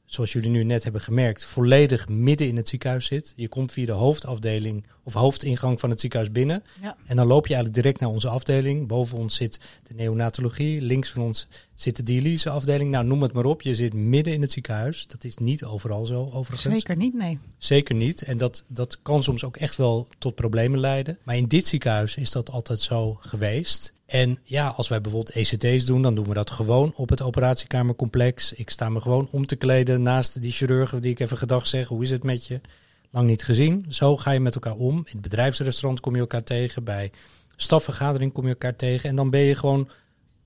zoals 0.06 0.32
jullie 0.32 0.50
nu 0.50 0.64
net 0.64 0.82
hebben 0.82 1.00
gemerkt, 1.00 1.44
volledig 1.44 2.08
midden 2.08 2.48
in 2.48 2.56
het 2.56 2.68
ziekenhuis 2.68 3.06
zit. 3.06 3.32
Je 3.36 3.48
komt 3.48 3.72
via 3.72 3.86
de 3.86 3.92
hoofdafdeling 3.92 4.84
of 5.02 5.12
hoofdingang 5.12 5.80
van 5.80 5.90
het 5.90 6.00
ziekenhuis 6.00 6.32
binnen. 6.32 6.62
Ja. 6.82 6.96
En 7.06 7.16
dan 7.16 7.26
loop 7.26 7.46
je 7.46 7.54
eigenlijk 7.54 7.82
direct 7.82 8.00
naar 8.00 8.10
onze 8.10 8.28
afdeling. 8.28 8.86
Boven 8.86 9.18
ons 9.18 9.34
zit 9.34 9.60
de 9.82 9.94
neonatologie, 9.94 10.80
links 10.80 11.10
van 11.10 11.22
ons 11.22 11.48
zit 11.74 11.96
de 11.96 12.02
dialyseafdeling. 12.02 12.90
Nou, 12.90 13.04
noem 13.04 13.22
het 13.22 13.32
maar 13.32 13.44
op. 13.44 13.62
Je 13.62 13.74
zit 13.74 13.94
midden 13.94 14.32
in 14.32 14.40
het 14.40 14.52
ziekenhuis. 14.52 15.06
Dat 15.06 15.24
is 15.24 15.36
niet 15.36 15.64
overal 15.64 16.06
zo, 16.06 16.30
overigens. 16.32 16.74
Zeker 16.74 16.96
niet, 16.96 17.14
nee. 17.14 17.38
Zeker 17.58 17.94
niet. 17.94 18.22
En 18.22 18.38
dat, 18.38 18.64
dat 18.66 18.98
kan 19.02 19.22
soms 19.22 19.44
ook 19.44 19.56
echt 19.56 19.76
wel 19.76 20.08
tot 20.18 20.34
problemen 20.34 20.80
leiden. 20.80 21.18
Maar 21.22 21.36
in 21.36 21.46
dit 21.46 21.66
ziekenhuis 21.66 22.16
is 22.16 22.30
dat 22.30 22.50
altijd 22.50 22.80
zo 22.80 23.16
geweest. 23.20 23.94
En 24.06 24.38
ja, 24.42 24.68
als 24.68 24.88
wij 24.88 25.00
bijvoorbeeld 25.00 25.36
ECT's 25.36 25.84
doen, 25.84 26.02
dan 26.02 26.14
doen 26.14 26.28
we 26.28 26.34
dat 26.34 26.50
gewoon 26.50 26.92
op 26.94 27.08
het 27.08 27.22
operatiekamercomplex. 27.22 28.52
Ik 28.52 28.70
sta 28.70 28.88
me 28.88 29.00
gewoon 29.00 29.28
om 29.30 29.46
te 29.46 29.56
kleden 29.56 30.02
naast 30.02 30.40
die 30.40 30.52
chirurgen 30.52 31.02
die 31.02 31.10
ik 31.10 31.20
even 31.20 31.38
gedag 31.38 31.66
zeg. 31.66 31.88
Hoe 31.88 32.02
is 32.02 32.10
het 32.10 32.22
met 32.22 32.46
je? 32.46 32.60
Lang 33.10 33.26
niet 33.26 33.44
gezien. 33.44 33.86
Zo 33.88 34.16
ga 34.16 34.30
je 34.30 34.40
met 34.40 34.54
elkaar 34.54 34.76
om. 34.76 34.96
In 34.96 35.04
het 35.06 35.20
bedrijfsrestaurant 35.20 36.00
kom 36.00 36.14
je 36.14 36.20
elkaar 36.20 36.44
tegen. 36.44 36.84
Bij 36.84 37.12
stafvergadering 37.56 38.32
kom 38.32 38.44
je 38.44 38.50
elkaar 38.50 38.76
tegen. 38.76 39.08
En 39.08 39.16
dan 39.16 39.30
ben 39.30 39.40
je 39.40 39.54
gewoon 39.54 39.88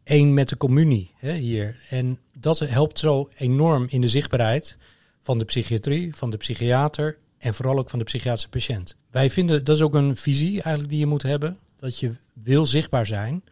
één 0.05 0.35
met 0.35 0.49
de 0.49 0.57
communie 0.57 1.11
hè, 1.17 1.33
hier. 1.33 1.77
En 1.89 2.19
dat 2.39 2.59
helpt 2.59 2.99
zo 2.99 3.31
enorm 3.37 3.87
in 3.89 4.01
de 4.01 4.09
zichtbaarheid 4.09 4.77
van 5.23 5.39
de 5.39 5.45
psychiatrie, 5.45 6.15
van 6.15 6.31
de 6.31 6.37
psychiater 6.37 7.19
en 7.39 7.55
vooral 7.55 7.79
ook 7.79 7.91
van 7.91 7.99
de 7.99 8.05
psychiatrische 8.05 8.49
patiënt. 8.49 8.97
Wij 9.11 9.31
vinden 9.31 9.65
dat 9.65 9.77
is 9.77 9.83
ook 9.83 9.95
een 9.95 10.17
visie 10.17 10.51
eigenlijk 10.51 10.89
die 10.89 10.99
je 10.99 11.07
moet 11.07 11.23
hebben, 11.23 11.59
dat 11.81 11.99
je 11.99 12.13
wil 12.33 12.67
zichtbaar 12.67 13.07
zijn, 13.07 13.45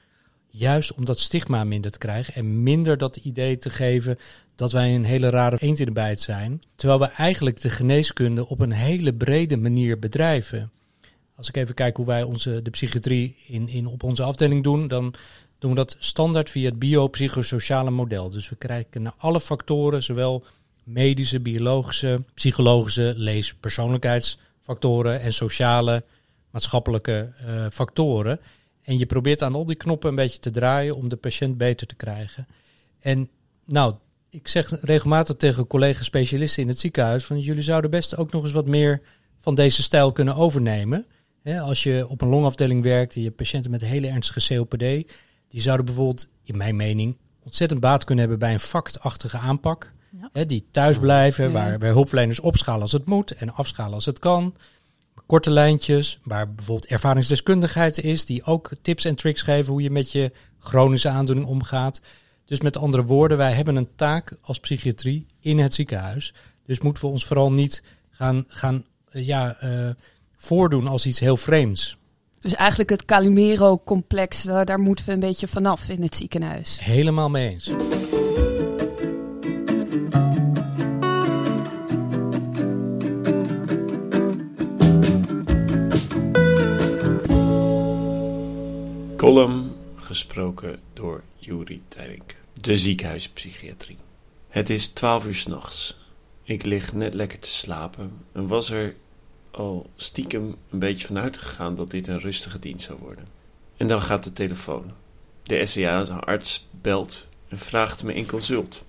juist 0.46 0.94
om 0.94 1.04
dat 1.04 1.18
stigma 1.18 1.64
minder 1.64 1.90
te 1.90 1.98
krijgen 1.98 2.34
en 2.34 2.62
minder 2.62 2.98
dat 2.98 3.16
idee 3.16 3.58
te 3.58 3.70
geven 3.70 4.18
dat 4.54 4.72
wij 4.72 4.94
een 4.94 5.04
hele 5.04 5.28
rare 5.28 5.56
eend 5.58 5.92
bijt 5.92 6.20
zijn, 6.20 6.62
terwijl 6.76 7.00
we 7.00 7.06
eigenlijk 7.06 7.60
de 7.60 7.70
geneeskunde 7.70 8.48
op 8.48 8.60
een 8.60 8.72
hele 8.72 9.14
brede 9.14 9.56
manier 9.56 9.98
bedrijven. 9.98 10.70
Als 11.36 11.48
ik 11.48 11.56
even 11.56 11.74
kijk 11.74 11.96
hoe 11.96 12.06
wij 12.06 12.22
onze, 12.22 12.62
de 12.62 12.70
psychiatrie 12.70 13.36
in, 13.46 13.68
in, 13.68 13.86
op 13.86 14.02
onze 14.02 14.22
afdeling 14.22 14.64
doen, 14.64 14.88
dan 14.88 15.14
doen 15.58 15.70
we 15.70 15.76
dat 15.76 15.96
standaard 15.98 16.50
via 16.50 16.68
het 16.68 16.78
biopsychosociale 16.78 17.90
model. 17.90 18.30
Dus 18.30 18.48
we 18.48 18.56
kijken 18.56 19.02
naar 19.02 19.14
alle 19.16 19.40
factoren, 19.40 20.02
zowel 20.02 20.44
medische, 20.84 21.40
biologische, 21.40 22.22
psychologische, 22.34 23.12
lees 23.16 23.54
persoonlijkheidsfactoren 23.54 25.20
en 25.20 25.32
sociale, 25.32 26.04
maatschappelijke 26.50 27.32
eh, 27.36 27.66
factoren. 27.70 28.40
En 28.82 28.98
je 28.98 29.06
probeert 29.06 29.42
aan 29.42 29.54
al 29.54 29.66
die 29.66 29.76
knoppen 29.76 30.08
een 30.08 30.14
beetje 30.14 30.38
te 30.38 30.50
draaien 30.50 30.96
om 30.96 31.08
de 31.08 31.16
patiënt 31.16 31.58
beter 31.58 31.86
te 31.86 31.94
krijgen. 31.94 32.46
En 33.00 33.28
nou, 33.64 33.94
ik 34.30 34.48
zeg 34.48 34.80
regelmatig 34.80 35.36
tegen 35.36 35.66
collega-specialisten 35.66 36.62
in 36.62 36.68
het 36.68 36.78
ziekenhuis 36.78 37.24
van 37.24 37.40
jullie 37.40 37.62
zouden 37.62 37.90
best 37.90 38.16
ook 38.16 38.32
nog 38.32 38.42
eens 38.42 38.52
wat 38.52 38.66
meer 38.66 39.00
van 39.38 39.54
deze 39.54 39.82
stijl 39.82 40.12
kunnen 40.12 40.34
overnemen. 40.34 41.06
Als 41.44 41.82
je 41.82 42.06
op 42.08 42.20
een 42.20 42.28
longafdeling 42.28 42.82
werkt 42.82 43.14
en 43.14 43.20
je 43.20 43.26
hebt 43.26 43.38
patiënten 43.38 43.70
met 43.70 43.80
hele 43.80 44.08
ernstige 44.08 44.54
COPD, 44.54 44.78
die 45.48 45.60
zouden 45.60 45.86
bijvoorbeeld, 45.86 46.28
in 46.42 46.56
mijn 46.56 46.76
mening, 46.76 47.16
ontzettend 47.44 47.80
baat 47.80 48.04
kunnen 48.04 48.24
hebben 48.28 48.48
bij 48.48 48.52
een 48.52 48.60
factachtige 48.60 49.38
aanpak. 49.38 49.92
Ja. 50.32 50.44
Die 50.44 50.66
thuis 50.70 50.98
blijven, 50.98 51.52
waar, 51.52 51.78
waar 51.78 51.90
hulpverleners 51.90 52.40
opschalen 52.40 52.82
als 52.82 52.92
het 52.92 53.06
moet 53.06 53.30
en 53.30 53.54
afschalen 53.54 53.94
als 53.94 54.06
het 54.06 54.18
kan. 54.18 54.54
Korte 55.28 55.50
lijntjes, 55.50 56.18
waar 56.22 56.54
bijvoorbeeld 56.54 56.90
ervaringsdeskundigheid 56.90 57.98
is, 57.98 58.24
die 58.24 58.44
ook 58.44 58.70
tips 58.82 59.04
en 59.04 59.14
tricks 59.14 59.42
geven 59.42 59.72
hoe 59.72 59.82
je 59.82 59.90
met 59.90 60.12
je 60.12 60.32
chronische 60.58 61.08
aandoening 61.08 61.46
omgaat. 61.46 62.00
Dus 62.44 62.60
met 62.60 62.76
andere 62.76 63.04
woorden, 63.04 63.36
wij 63.36 63.52
hebben 63.52 63.76
een 63.76 63.88
taak 63.96 64.36
als 64.40 64.60
psychiatrie 64.60 65.26
in 65.40 65.58
het 65.58 65.74
ziekenhuis. 65.74 66.34
Dus 66.66 66.80
moeten 66.80 67.04
we 67.04 67.10
ons 67.10 67.26
vooral 67.26 67.52
niet 67.52 67.82
gaan, 68.10 68.44
gaan 68.48 68.84
eh, 69.10 69.26
ja, 69.26 69.56
eh, 69.60 69.88
voordoen 70.36 70.86
als 70.86 71.06
iets 71.06 71.20
heel 71.20 71.36
vreemds. 71.36 71.96
Dus 72.40 72.54
eigenlijk 72.54 72.90
het 72.90 73.04
Calimero-complex, 73.04 74.42
daar, 74.42 74.64
daar 74.64 74.80
moeten 74.80 75.06
we 75.06 75.12
een 75.12 75.20
beetje 75.20 75.48
vanaf 75.48 75.88
in 75.88 76.02
het 76.02 76.16
ziekenhuis. 76.16 76.78
Helemaal 76.80 77.30
mee 77.30 77.48
eens. 77.48 77.70
Column 89.28 89.76
gesproken 89.96 90.80
door 90.92 91.22
Juri 91.36 91.82
Tijdink. 91.88 92.36
De 92.52 92.78
ziekenhuispsychiatrie. 92.78 93.96
Het 94.48 94.70
is 94.70 94.88
twaalf 94.88 95.26
uur 95.26 95.34
s'nachts. 95.34 95.96
Ik 96.42 96.64
lig 96.64 96.92
net 96.92 97.14
lekker 97.14 97.38
te 97.38 97.48
slapen 97.48 98.12
en 98.32 98.46
was 98.46 98.70
er 98.70 98.96
al 99.50 99.90
stiekem 99.96 100.54
een 100.70 100.78
beetje 100.78 101.06
van 101.06 101.18
uitgegaan 101.18 101.76
dat 101.76 101.90
dit 101.90 102.06
een 102.06 102.20
rustige 102.20 102.58
dienst 102.58 102.86
zou 102.86 102.98
worden. 102.98 103.26
En 103.76 103.88
dan 103.88 104.02
gaat 104.02 104.22
de 104.22 104.32
telefoon. 104.32 104.92
De 105.42 105.66
SCA-arts 105.66 106.68
belt 106.70 107.28
en 107.48 107.58
vraagt 107.58 108.04
me 108.04 108.14
in 108.14 108.26
consult. 108.26 108.86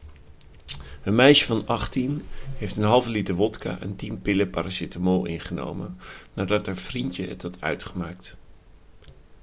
Een 1.04 1.16
meisje 1.16 1.46
van 1.46 1.68
18 1.68 2.26
heeft 2.56 2.76
een 2.76 2.84
halve 2.84 3.10
liter 3.10 3.36
wodka 3.36 3.80
en 3.80 3.96
10 3.96 4.22
pillen 4.22 4.50
paracetamol 4.50 5.26
ingenomen 5.26 5.98
nadat 6.34 6.66
haar 6.66 6.78
vriendje 6.78 7.28
het 7.28 7.42
had 7.42 7.62
uitgemaakt. 7.62 8.38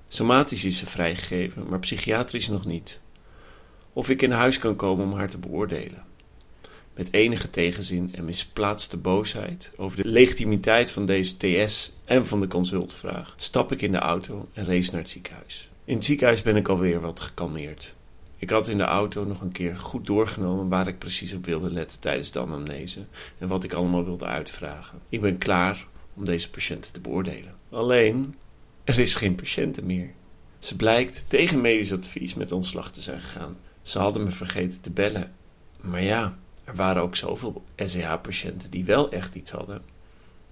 Somatisch 0.08 0.64
is 0.64 0.78
ze 0.78 0.86
vrijgegeven, 0.86 1.68
maar 1.68 1.78
psychiatrisch 1.78 2.48
nog 2.48 2.66
niet. 2.66 3.00
Of 3.92 4.08
ik 4.08 4.22
in 4.22 4.30
huis 4.30 4.58
kan 4.58 4.76
komen 4.76 5.04
om 5.04 5.12
haar 5.12 5.30
te 5.30 5.38
beoordelen. 5.38 6.04
Met 6.94 7.12
enige 7.12 7.50
tegenzin 7.50 8.14
en 8.14 8.24
misplaatste 8.24 8.96
boosheid 8.96 9.72
over 9.76 10.02
de 10.02 10.08
legitimiteit 10.08 10.90
van 10.90 11.06
deze 11.06 11.36
TS 11.36 11.92
en 12.04 12.26
van 12.26 12.40
de 12.40 12.46
consultvraag, 12.46 13.34
stap 13.36 13.72
ik 13.72 13.82
in 13.82 13.92
de 13.92 13.98
auto 13.98 14.48
en 14.52 14.66
race 14.66 14.90
naar 14.90 15.00
het 15.00 15.10
ziekenhuis. 15.10 15.70
In 15.84 15.94
het 15.94 16.04
ziekenhuis 16.04 16.42
ben 16.42 16.56
ik 16.56 16.68
alweer 16.68 17.00
wat 17.00 17.20
gekalmeerd. 17.20 17.94
Ik 18.38 18.50
had 18.50 18.68
in 18.68 18.78
de 18.78 18.84
auto 18.84 19.24
nog 19.24 19.40
een 19.40 19.52
keer 19.52 19.78
goed 19.78 20.06
doorgenomen 20.06 20.68
waar 20.68 20.88
ik 20.88 20.98
precies 20.98 21.34
op 21.34 21.44
wilde 21.44 21.72
letten 21.72 22.00
tijdens 22.00 22.30
de 22.30 22.40
anamnese 22.40 23.06
en 23.38 23.48
wat 23.48 23.64
ik 23.64 23.72
allemaal 23.72 24.04
wilde 24.04 24.24
uitvragen. 24.24 25.00
Ik 25.08 25.20
ben 25.20 25.38
klaar 25.38 25.86
om 26.14 26.24
deze 26.24 26.50
patiënten 26.50 26.92
te 26.92 27.00
beoordelen. 27.00 27.54
Alleen, 27.70 28.34
er 28.86 28.98
is 28.98 29.14
geen 29.14 29.34
patiënte 29.34 29.82
meer. 29.82 30.10
Ze 30.58 30.76
blijkt 30.76 31.24
tegen 31.28 31.60
medisch 31.60 31.92
advies 31.92 32.34
met 32.34 32.52
ontslag 32.52 32.92
te 32.92 33.02
zijn 33.02 33.20
gegaan. 33.20 33.56
Ze 33.82 33.98
hadden 33.98 34.24
me 34.24 34.30
vergeten 34.30 34.80
te 34.80 34.90
bellen. 34.90 35.32
Maar 35.80 36.02
ja, 36.02 36.38
er 36.64 36.76
waren 36.76 37.02
ook 37.02 37.16
zoveel 37.16 37.64
SEH-patiënten 37.76 38.70
die 38.70 38.84
wel 38.84 39.10
echt 39.10 39.34
iets 39.34 39.50
hadden. 39.50 39.82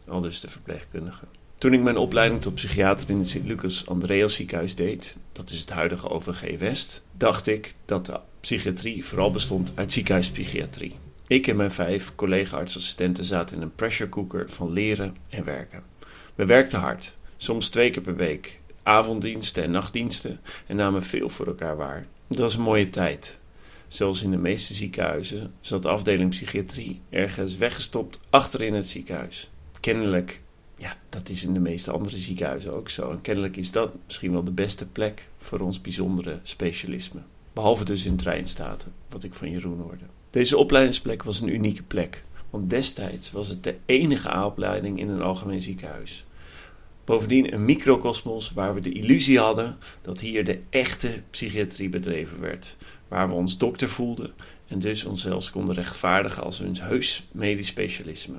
Al 0.08 0.20
dus 0.20 0.40
de 0.40 0.48
verpleegkundige. 0.48 1.24
Toen 1.58 1.72
ik 1.72 1.80
mijn 1.80 1.96
opleiding 1.96 2.42
tot 2.42 2.54
psychiater 2.54 3.10
in 3.10 3.18
het 3.18 3.28
Sint-Lucas 3.28 3.86
Andreas 3.86 4.34
ziekenhuis 4.34 4.74
deed, 4.74 5.16
dat 5.32 5.50
is 5.50 5.60
het 5.60 5.70
huidige 5.70 6.08
OVG 6.08 6.58
West, 6.58 7.04
dacht 7.16 7.46
ik 7.46 7.72
dat 7.84 8.06
de 8.06 8.20
psychiatrie 8.40 9.04
vooral 9.04 9.30
bestond 9.30 9.72
uit 9.74 9.92
ziekenhuispsychiatrie. 9.92 10.94
Ik 11.26 11.46
en 11.46 11.56
mijn 11.56 11.72
vijf 11.72 12.14
collega-artsassistenten 12.14 13.24
zaten 13.24 13.56
in 13.56 13.62
een 13.62 13.74
pressure 13.74 14.08
cooker 14.08 14.50
van 14.50 14.72
leren 14.72 15.16
en 15.28 15.44
werken. 15.44 15.82
We 16.34 16.46
werkten 16.46 16.80
hard, 16.80 17.16
soms 17.44 17.68
twee 17.68 17.90
keer 17.90 18.02
per 18.02 18.16
week, 18.16 18.60
avonddiensten 18.82 19.62
en 19.62 19.70
nachtdiensten 19.70 20.40
en 20.66 20.76
namen 20.76 21.02
veel 21.02 21.28
voor 21.28 21.46
elkaar 21.46 21.76
waar. 21.76 22.06
Het 22.28 22.38
was 22.38 22.54
een 22.54 22.62
mooie 22.62 22.88
tijd. 22.88 23.40
Zoals 23.88 24.22
in 24.22 24.30
de 24.30 24.36
meeste 24.36 24.74
ziekenhuizen 24.74 25.54
zat 25.60 25.82
de 25.82 25.88
afdeling 25.88 26.30
psychiatrie 26.30 27.00
ergens 27.10 27.56
weggestopt 27.56 28.20
achterin 28.30 28.74
het 28.74 28.86
ziekenhuis. 28.86 29.50
Kennelijk, 29.80 30.40
ja, 30.76 30.96
dat 31.08 31.28
is 31.28 31.44
in 31.44 31.54
de 31.54 31.60
meeste 31.60 31.92
andere 31.92 32.16
ziekenhuizen 32.16 32.74
ook 32.74 32.88
zo. 32.88 33.10
En 33.10 33.20
kennelijk 33.20 33.56
is 33.56 33.70
dat 33.70 33.94
misschien 34.04 34.32
wel 34.32 34.44
de 34.44 34.50
beste 34.50 34.86
plek 34.86 35.28
voor 35.36 35.60
ons 35.60 35.80
bijzondere 35.80 36.40
specialisme. 36.42 37.20
Behalve 37.52 37.84
dus 37.84 38.06
in 38.06 38.16
treinstaten, 38.16 38.92
wat 39.08 39.24
ik 39.24 39.34
van 39.34 39.50
Jeroen 39.50 39.80
hoorde. 39.80 40.04
Deze 40.30 40.56
opleidingsplek 40.56 41.22
was 41.22 41.40
een 41.40 41.54
unieke 41.54 41.82
plek, 41.82 42.24
want 42.50 42.70
destijds 42.70 43.32
was 43.32 43.48
het 43.48 43.62
de 43.62 43.76
enige 43.86 44.30
A-opleiding 44.30 44.98
in 44.98 45.08
een 45.08 45.22
algemeen 45.22 45.60
ziekenhuis. 45.60 46.24
Bovendien 47.04 47.54
een 47.54 47.64
microcosmos 47.64 48.52
waar 48.52 48.74
we 48.74 48.80
de 48.80 48.92
illusie 48.92 49.38
hadden 49.38 49.78
dat 50.02 50.20
hier 50.20 50.44
de 50.44 50.60
echte 50.70 51.22
psychiatrie 51.30 51.88
bedreven 51.88 52.40
werd, 52.40 52.76
waar 53.08 53.28
we 53.28 53.34
ons 53.34 53.58
dokter 53.58 53.88
voelden 53.88 54.32
en 54.66 54.78
dus 54.78 55.04
ons 55.04 55.22
zelfs 55.22 55.50
konden 55.50 55.74
rechtvaardigen 55.74 56.42
als 56.42 56.60
een 56.60 56.76
heus 56.76 57.28
medisch 57.32 57.66
specialisme. 57.66 58.38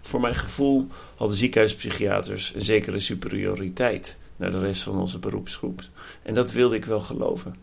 Voor 0.00 0.20
mijn 0.20 0.34
gevoel 0.34 0.86
hadden 1.16 1.36
ziekenhuispsychiaters 1.36 2.54
een 2.54 2.64
zekere 2.64 2.98
superioriteit 2.98 4.16
naar 4.36 4.50
de 4.50 4.60
rest 4.60 4.82
van 4.82 4.98
onze 4.98 5.18
beroepsgroep 5.18 5.80
en 6.22 6.34
dat 6.34 6.52
wilde 6.52 6.74
ik 6.74 6.84
wel 6.84 7.00
geloven. 7.00 7.54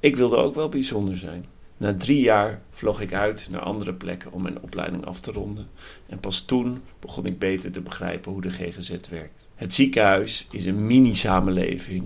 Ik 0.00 0.16
wilde 0.16 0.36
ook 0.36 0.54
wel 0.54 0.68
bijzonder 0.68 1.16
zijn. 1.16 1.44
Na 1.76 1.94
drie 1.94 2.20
jaar 2.20 2.62
vloog 2.70 3.00
ik 3.00 3.12
uit 3.12 3.48
naar 3.50 3.60
andere 3.60 3.94
plekken 3.94 4.32
om 4.32 4.42
mijn 4.42 4.62
opleiding 4.62 5.06
af 5.06 5.20
te 5.20 5.32
ronden. 5.32 5.68
En 6.06 6.20
pas 6.20 6.40
toen 6.40 6.82
begon 6.98 7.26
ik 7.26 7.38
beter 7.38 7.72
te 7.72 7.80
begrijpen 7.80 8.32
hoe 8.32 8.40
de 8.40 8.50
GGZ 8.50 8.96
werkt. 9.10 9.48
Het 9.60 9.74
ziekenhuis 9.74 10.46
is 10.50 10.64
een 10.64 10.86
mini-samenleving. 10.86 12.04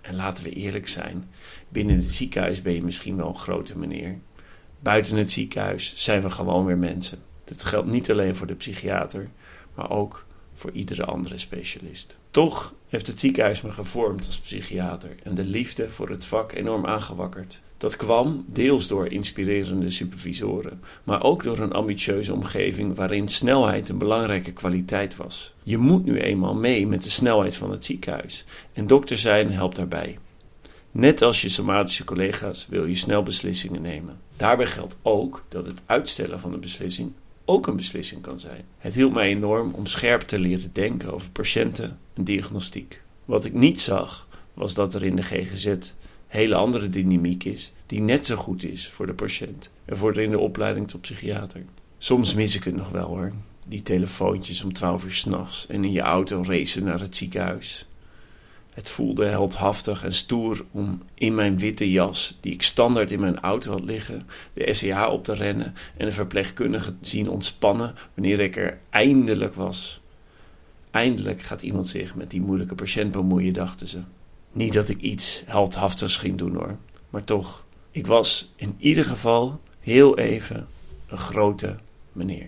En 0.00 0.16
laten 0.16 0.44
we 0.44 0.50
eerlijk 0.50 0.88
zijn, 0.88 1.24
binnen 1.68 1.96
het 1.96 2.04
ziekenhuis 2.04 2.62
ben 2.62 2.72
je 2.72 2.82
misschien 2.82 3.16
wel 3.16 3.28
een 3.28 3.38
grote 3.38 3.78
meneer. 3.78 4.18
Buiten 4.80 5.16
het 5.16 5.30
ziekenhuis 5.30 5.92
zijn 5.96 6.22
we 6.22 6.30
gewoon 6.30 6.64
weer 6.64 6.78
mensen. 6.78 7.18
Dit 7.44 7.64
geldt 7.64 7.90
niet 7.90 8.10
alleen 8.10 8.36
voor 8.36 8.46
de 8.46 8.54
psychiater, 8.54 9.28
maar 9.74 9.90
ook 9.90 10.26
voor 10.56 10.70
iedere 10.70 11.04
andere 11.04 11.38
specialist. 11.38 12.18
Toch 12.30 12.74
heeft 12.88 13.06
het 13.06 13.20
ziekenhuis 13.20 13.60
me 13.60 13.70
gevormd 13.70 14.26
als 14.26 14.38
psychiater 14.38 15.16
en 15.22 15.34
de 15.34 15.44
liefde 15.44 15.90
voor 15.90 16.08
het 16.08 16.24
vak 16.24 16.52
enorm 16.52 16.86
aangewakkerd. 16.86 17.60
Dat 17.76 17.96
kwam 17.96 18.44
deels 18.52 18.88
door 18.88 19.06
inspirerende 19.06 19.90
supervisoren, 19.90 20.80
maar 21.04 21.22
ook 21.22 21.42
door 21.42 21.58
een 21.58 21.72
ambitieuze 21.72 22.32
omgeving 22.32 22.96
waarin 22.96 23.28
snelheid 23.28 23.88
een 23.88 23.98
belangrijke 23.98 24.52
kwaliteit 24.52 25.16
was. 25.16 25.54
Je 25.62 25.78
moet 25.78 26.04
nu 26.04 26.18
eenmaal 26.18 26.54
mee 26.54 26.86
met 26.86 27.02
de 27.02 27.10
snelheid 27.10 27.56
van 27.56 27.70
het 27.70 27.84
ziekenhuis 27.84 28.44
en 28.72 28.86
dokter 28.86 29.18
zijn 29.18 29.52
helpt 29.52 29.76
daarbij. 29.76 30.18
Net 30.90 31.22
als 31.22 31.42
je 31.42 31.48
somatische 31.48 32.04
collega's 32.04 32.66
wil 32.70 32.84
je 32.84 32.94
snel 32.94 33.22
beslissingen 33.22 33.82
nemen. 33.82 34.20
Daarbij 34.36 34.66
geldt 34.66 34.98
ook 35.02 35.44
dat 35.48 35.64
het 35.64 35.82
uitstellen 35.86 36.40
van 36.40 36.50
de 36.50 36.58
beslissing 36.58 37.12
ook 37.46 37.66
een 37.66 37.76
beslissing 37.76 38.22
kan 38.22 38.40
zijn. 38.40 38.64
Het 38.78 38.94
hielp 38.94 39.12
mij 39.12 39.28
enorm 39.28 39.74
om 39.74 39.86
scherp 39.86 40.20
te 40.20 40.38
leren 40.38 40.70
denken 40.72 41.12
over 41.12 41.30
patiënten 41.30 41.98
en 42.14 42.24
diagnostiek. 42.24 43.02
Wat 43.24 43.44
ik 43.44 43.52
niet 43.52 43.80
zag, 43.80 44.28
was 44.54 44.74
dat 44.74 44.94
er 44.94 45.04
in 45.04 45.16
de 45.16 45.22
GGZ 45.22 45.74
hele 46.26 46.54
andere 46.54 46.88
dynamiek 46.88 47.44
is, 47.44 47.72
die 47.86 48.00
net 48.00 48.26
zo 48.26 48.36
goed 48.36 48.64
is 48.64 48.88
voor 48.88 49.06
de 49.06 49.14
patiënt 49.14 49.72
en 49.84 49.96
voor 49.96 50.12
de 50.12 50.22
in 50.22 50.30
de 50.30 50.38
opleiding 50.38 50.88
tot 50.88 51.00
psychiater. 51.00 51.64
Soms 51.98 52.34
mis 52.34 52.56
ik 52.56 52.64
het 52.64 52.76
nog 52.76 52.90
wel 52.90 53.06
hoor. 53.06 53.32
Die 53.66 53.82
telefoontjes 53.82 54.64
om 54.64 54.72
12 54.72 55.04
uur 55.04 55.12
s'nachts 55.12 55.66
en 55.66 55.84
in 55.84 55.92
je 55.92 56.00
auto 56.00 56.42
racen 56.46 56.84
naar 56.84 57.00
het 57.00 57.16
ziekenhuis. 57.16 57.86
Het 58.76 58.90
voelde 58.90 59.24
heldhaftig 59.24 60.04
en 60.04 60.12
stoer 60.12 60.64
om 60.70 61.02
in 61.14 61.34
mijn 61.34 61.58
witte 61.58 61.90
jas, 61.90 62.38
die 62.40 62.52
ik 62.52 62.62
standaard 62.62 63.10
in 63.10 63.20
mijn 63.20 63.40
auto 63.40 63.70
had 63.70 63.84
liggen, 63.84 64.26
de 64.52 64.74
SCH 64.74 65.08
op 65.08 65.24
te 65.24 65.34
rennen 65.34 65.74
en 65.96 66.06
de 66.06 66.12
verpleegkundige 66.12 66.94
te 67.00 67.08
zien 67.08 67.28
ontspannen 67.28 67.94
wanneer 68.14 68.40
ik 68.40 68.56
er 68.56 68.78
eindelijk 68.90 69.54
was. 69.54 70.00
Eindelijk 70.90 71.42
gaat 71.42 71.62
iemand 71.62 71.88
zich 71.88 72.16
met 72.16 72.30
die 72.30 72.42
moeilijke 72.42 72.74
patiënt 72.74 73.12
bemoeien, 73.12 73.52
dachten 73.52 73.88
ze. 73.88 73.98
Niet 74.52 74.72
dat 74.72 74.88
ik 74.88 75.00
iets 75.00 75.42
heldhaftigs 75.46 76.16
ging 76.16 76.38
doen 76.38 76.54
hoor, 76.54 76.78
maar 77.10 77.24
toch, 77.24 77.64
ik 77.90 78.06
was 78.06 78.52
in 78.56 78.74
ieder 78.78 79.04
geval 79.04 79.60
heel 79.80 80.18
even 80.18 80.68
een 81.06 81.18
grote 81.18 81.76
meneer. 82.12 82.46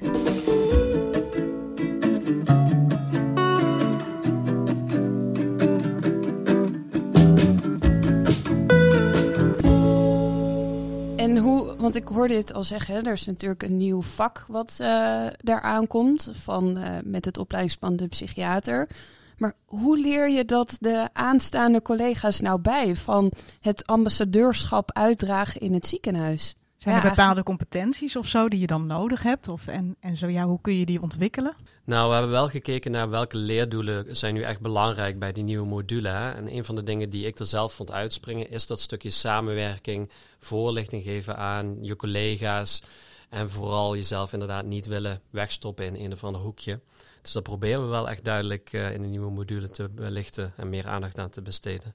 Want 11.93 12.03
ik 12.03 12.09
hoorde 12.09 12.35
dit 12.35 12.55
al 12.55 12.65
zeggen. 12.65 13.05
Er 13.05 13.13
is 13.13 13.27
natuurlijk 13.27 13.63
een 13.63 13.77
nieuw 13.77 14.03
vak 14.03 14.45
wat 14.49 14.77
eh 14.79 15.27
daaraan 15.37 15.87
komt 15.87 16.31
van, 16.33 16.77
eh, 16.77 16.91
met 17.05 17.25
het 17.25 17.39
opleidingsplan 17.39 17.97
de 17.97 18.07
psychiater. 18.07 18.89
Maar 19.37 19.55
hoe 19.65 19.99
leer 19.99 20.31
je 20.31 20.45
dat 20.45 20.77
de 20.81 21.09
aanstaande 21.13 21.83
collega's 21.83 22.41
nou 22.41 22.61
bij 22.61 22.97
van 22.97 23.33
het 23.61 23.87
ambassadeurschap 23.87 24.93
uitdragen 24.93 25.61
in 25.61 25.75
het 25.75 25.87
ziekenhuis? 25.87 26.57
Zijn 26.79 26.95
Ja, 26.95 27.03
er 27.03 27.09
bepaalde 27.09 27.43
competenties 27.43 28.17
of 28.17 28.27
zo 28.27 28.49
die 28.49 28.61
je 28.61 28.67
dan 28.67 28.87
nodig 28.87 29.23
hebt? 29.23 29.49
Of, 29.49 29.67
en, 29.67 29.97
en 30.01 30.17
zo 30.17 30.27
ja, 30.27 30.45
hoe 30.47 30.61
kun 30.61 30.75
je 30.75 30.87
die 30.87 31.03
ontwikkelen? 31.03 31.55
Nou, 31.85 32.07
we 32.09 32.13
hebben 32.13 32.31
wel 32.33 32.49
gekeken 32.49 32.91
naar 32.91 33.11
welke 33.11 33.37
leerdoelen 33.37 34.17
zijn 34.17 34.35
nu 34.35 34.43
echt 34.43 34.61
belangrijk 34.61 35.19
bij 35.19 35.33
die 35.33 35.45
nieuwe 35.45 35.67
module. 35.67 36.09
Hè? 36.09 36.31
En 36.31 36.55
een 36.55 36.65
van 36.65 36.75
de 36.75 36.83
dingen 36.83 37.11
die 37.11 37.27
ik 37.27 37.39
er 37.39 37.47
zelf 37.47 37.73
vond 37.73 37.93
uitspringen, 37.93 38.51
is 38.51 38.67
dat 38.67 38.81
stukje 38.81 39.11
samenwerking, 39.11 40.11
voorlichting 40.39 41.03
geven 41.03 41.37
aan 41.37 41.79
je 41.81 41.97
collega's. 41.97 42.83
En 43.29 43.51
vooral 43.51 43.95
jezelf 43.97 44.33
inderdaad 44.33 44.65
niet 44.65 44.87
willen 44.87 45.21
wegstoppen 45.31 45.87
in 45.87 46.05
een 46.05 46.13
of 46.13 46.25
ander 46.25 46.41
hoekje. 46.41 46.81
Dus 47.23 47.33
dat 47.33 47.43
proberen 47.43 47.83
we 47.83 47.89
wel 47.89 48.09
echt 48.11 48.25
duidelijk 48.25 48.73
eh, 48.73 48.93
in 48.93 49.03
de 49.03 49.09
nieuwe 49.09 49.31
module 49.31 49.69
te 49.71 49.89
belichten 49.89 50.53
en 50.57 50.69
meer 50.69 50.89
aandacht 50.89 51.19
aan 51.19 51.31
te 51.31 51.43
besteden. 51.43 51.95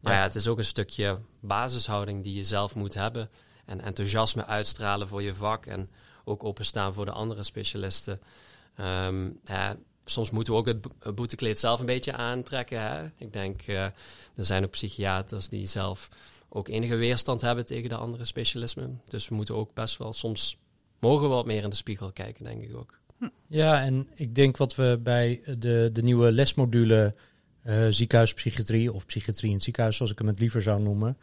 Maar 0.00 0.12
Ja. 0.12 0.18
ja, 0.18 0.24
het 0.24 0.34
is 0.34 0.48
ook 0.48 0.58
een 0.58 0.64
stukje 0.64 1.18
basishouding 1.40 2.22
die 2.22 2.34
je 2.34 2.44
zelf 2.44 2.74
moet 2.74 2.94
hebben. 2.94 3.30
En 3.64 3.80
enthousiasme 3.80 4.46
uitstralen 4.46 5.08
voor 5.08 5.22
je 5.22 5.34
vak. 5.34 5.66
En 5.66 5.90
ook 6.24 6.44
openstaan 6.44 6.94
voor 6.94 7.04
de 7.04 7.10
andere 7.10 7.42
specialisten. 7.42 8.20
Ehm, 8.76 9.30
soms 10.04 10.30
moeten 10.30 10.52
we 10.52 10.58
ook 10.58 10.66
het 10.66 10.80
bo- 10.80 10.92
het 10.98 11.14
boetekleed 11.14 11.58
zelf 11.58 11.80
een 11.80 11.86
beetje 11.86 12.12
aantrekken. 12.12 12.80
Hè? 12.80 13.04
Ik 13.16 13.32
denk, 13.32 13.62
eh, 13.62 13.84
er 13.84 13.94
zijn 14.44 14.64
ook 14.64 14.70
psychiaters 14.70 15.48
die 15.48 15.66
zelf 15.66 16.08
ook 16.48 16.68
enige 16.68 16.96
weerstand 16.96 17.40
hebben 17.40 17.64
tegen 17.66 17.88
de 17.88 17.96
andere 17.96 18.24
specialismen. 18.24 19.00
Dus 19.04 19.28
we 19.28 19.34
moeten 19.34 19.54
ook 19.54 19.74
best 19.74 19.96
wel 19.96 20.12
soms, 20.12 20.58
mogen 20.98 21.28
we 21.28 21.34
wat 21.34 21.46
meer 21.46 21.62
in 21.62 21.70
de 21.70 21.76
spiegel 21.76 22.12
kijken, 22.12 22.44
denk 22.44 22.62
ik 22.62 22.76
ook. 22.76 23.00
Ja, 23.46 23.82
en 23.82 24.08
ik 24.14 24.34
denk 24.34 24.56
wat 24.56 24.74
we 24.74 25.00
bij 25.02 25.40
de, 25.58 25.90
de 25.92 26.02
nieuwe 26.02 26.32
lesmodule 26.32 27.14
eh 27.62 27.86
ziekenhuispsychiatrie 27.90 28.92
of 28.92 29.06
psychiatrie 29.06 29.48
in 29.48 29.54
het 29.54 29.64
ziekenhuis, 29.64 29.96
zoals 29.96 30.12
ik 30.12 30.18
hem 30.18 30.26
het 30.26 30.38
liever 30.38 30.62
zou 30.62 30.80
noemen, 30.82 31.18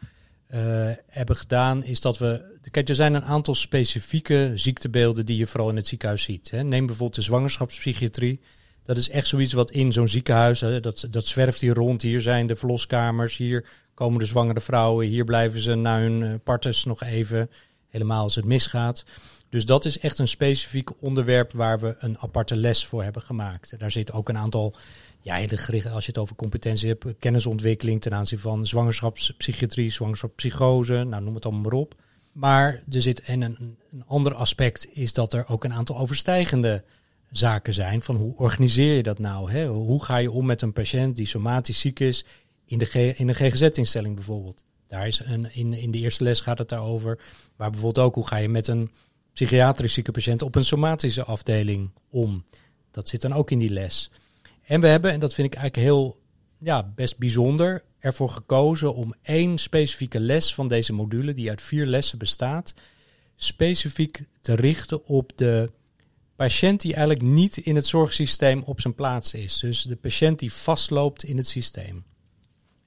hebben 1.06 1.36
gedaan, 1.36 1.84
is 1.84 2.00
dat 2.00 2.18
we. 2.18 2.58
Kijk, 2.70 2.88
er 2.88 2.94
zijn 2.94 3.14
een 3.14 3.24
aantal 3.24 3.54
specifieke 3.54 4.52
ziektebeelden 4.54 5.26
die 5.26 5.36
je 5.36 5.46
vooral 5.46 5.70
in 5.70 5.76
het 5.76 5.88
ziekenhuis 5.88 6.22
ziet. 6.22 6.50
Hè. 6.50 6.62
Neem 6.62 6.86
bijvoorbeeld 6.86 7.14
de 7.14 7.22
zwangerschapspsychiatrie. 7.22 8.40
Dat 8.82 8.96
is 8.96 9.10
echt 9.10 9.26
zoiets 9.26 9.52
wat 9.52 9.70
in 9.70 9.92
zo'n 9.92 10.08
ziekenhuis, 10.08 10.58
dat, 10.58 11.06
dat 11.10 11.26
zwerft 11.26 11.60
hier 11.60 11.74
rond. 11.74 12.02
Hier 12.02 12.20
zijn 12.20 12.46
de 12.46 12.56
verloskamers, 12.56 13.36
hier 13.36 13.64
komen 13.94 14.18
de 14.18 14.26
zwangere 14.26 14.60
vrouwen, 14.60 15.06
hier 15.06 15.24
blijven 15.24 15.60
ze 15.60 15.74
na 15.74 15.98
hun 15.98 16.22
eh, 16.22 16.34
partes 16.44 16.84
nog 16.84 17.02
even, 17.02 17.50
helemaal 17.88 18.22
als 18.22 18.34
het 18.34 18.44
misgaat. 18.44 19.04
Dus 19.48 19.64
dat 19.64 19.84
is 19.84 19.98
echt 19.98 20.18
een 20.18 20.28
specifiek 20.28 21.02
onderwerp 21.02 21.52
waar 21.52 21.80
we 21.80 21.96
een 21.98 22.18
aparte 22.18 22.56
les 22.56 22.86
voor 22.86 23.02
hebben 23.02 23.22
gemaakt. 23.22 23.78
Daar 23.78 23.90
zit 23.90 24.12
ook 24.12 24.28
een 24.28 24.36
aantal, 24.36 24.74
ja, 25.20 25.34
hele 25.34 25.56
gericht, 25.56 25.86
als 25.86 26.04
je 26.04 26.10
het 26.10 26.20
over 26.20 26.36
competentie 26.36 26.88
hebt, 26.88 27.04
kennisontwikkeling 27.18 28.00
ten 28.00 28.14
aanzien 28.14 28.38
van 28.38 28.66
zwangerschapspsychiatrie, 28.66 29.90
zwangerschapspsychose, 29.90 31.04
nou 31.04 31.22
noem 31.22 31.34
het 31.34 31.44
allemaal 31.44 31.62
maar 31.62 31.72
op. 31.72 31.94
Maar 32.32 32.82
er 32.88 33.02
zit 33.02 33.20
en 33.20 33.42
een, 33.42 33.76
een 33.92 34.04
ander 34.06 34.34
aspect 34.34 34.88
is 34.92 35.12
dat 35.12 35.32
er 35.32 35.48
ook 35.48 35.64
een 35.64 35.72
aantal 35.72 35.98
overstijgende 35.98 36.84
zaken 37.30 37.74
zijn. 37.74 38.02
Van 38.02 38.16
hoe 38.16 38.36
organiseer 38.36 38.96
je 38.96 39.02
dat 39.02 39.18
nou? 39.18 39.50
Hè? 39.50 39.66
Hoe 39.66 40.04
ga 40.04 40.16
je 40.16 40.30
om 40.30 40.46
met 40.46 40.62
een 40.62 40.72
patiënt 40.72 41.16
die 41.16 41.26
somatisch 41.26 41.80
ziek 41.80 42.00
is 42.00 42.24
in, 42.64 42.78
de 42.78 43.14
in 43.16 43.28
een 43.28 43.34
GGZ-instelling 43.34 44.14
bijvoorbeeld? 44.14 44.64
Daar 44.86 45.06
is 45.06 45.20
een, 45.24 45.54
in, 45.54 45.72
in 45.72 45.90
de 45.90 45.98
eerste 45.98 46.24
les 46.24 46.40
gaat 46.40 46.58
het 46.58 46.68
daarover. 46.68 47.18
Maar 47.56 47.70
bijvoorbeeld 47.70 48.06
ook 48.06 48.14
hoe 48.14 48.26
ga 48.26 48.36
je 48.36 48.48
met 48.48 48.66
een 48.66 48.90
psychiatrisch 49.32 49.92
zieke 49.92 50.10
patiënt 50.10 50.42
op 50.42 50.54
een 50.54 50.64
somatische 50.64 51.24
afdeling 51.24 51.90
om? 52.10 52.44
Dat 52.90 53.08
zit 53.08 53.20
dan 53.20 53.32
ook 53.32 53.50
in 53.50 53.58
die 53.58 53.70
les. 53.70 54.10
En 54.70 54.80
we 54.80 54.86
hebben, 54.86 55.12
en 55.12 55.20
dat 55.20 55.34
vind 55.34 55.46
ik 55.46 55.58
eigenlijk 55.58 55.86
heel 55.86 56.20
ja, 56.58 56.92
best 56.94 57.18
bijzonder, 57.18 57.82
ervoor 57.98 58.30
gekozen 58.30 58.94
om 58.94 59.14
één 59.22 59.58
specifieke 59.58 60.20
les 60.20 60.54
van 60.54 60.68
deze 60.68 60.92
module, 60.92 61.32
die 61.32 61.48
uit 61.48 61.62
vier 61.62 61.86
lessen 61.86 62.18
bestaat, 62.18 62.74
specifiek 63.36 64.22
te 64.40 64.54
richten 64.54 65.04
op 65.04 65.32
de 65.34 65.70
patiënt 66.36 66.80
die 66.80 66.94
eigenlijk 66.94 67.24
niet 67.24 67.56
in 67.56 67.76
het 67.76 67.86
zorgsysteem 67.86 68.62
op 68.62 68.80
zijn 68.80 68.94
plaats 68.94 69.34
is. 69.34 69.58
Dus 69.58 69.82
de 69.82 69.96
patiënt 69.96 70.38
die 70.38 70.52
vastloopt 70.52 71.24
in 71.24 71.36
het 71.36 71.48
systeem. 71.48 72.04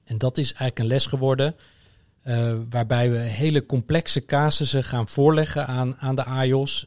En 0.04 0.18
dat 0.18 0.38
is 0.38 0.46
eigenlijk 0.46 0.78
een 0.78 0.86
les 0.86 1.06
geworden 1.06 1.56
eh, 2.22 2.54
waarbij 2.70 3.10
we 3.10 3.18
hele 3.18 3.66
complexe 3.66 4.24
casussen 4.24 4.84
gaan 4.84 5.08
voorleggen 5.08 5.66
aan, 5.66 5.96
aan 5.96 6.14
de 6.14 6.24
AJOS. 6.24 6.86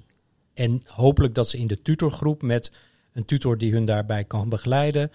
En 0.53 0.83
hopelijk 0.85 1.35
dat 1.35 1.49
ze 1.49 1.57
in 1.57 1.67
de 1.67 1.81
tutorgroep 1.81 2.41
met 2.41 2.71
een 3.17 3.25
tutor 3.25 3.57
die 3.57 3.71
hun 3.71 3.85
daarbij 3.85 4.23
kan 4.23 4.49
begeleiden. 4.49 5.11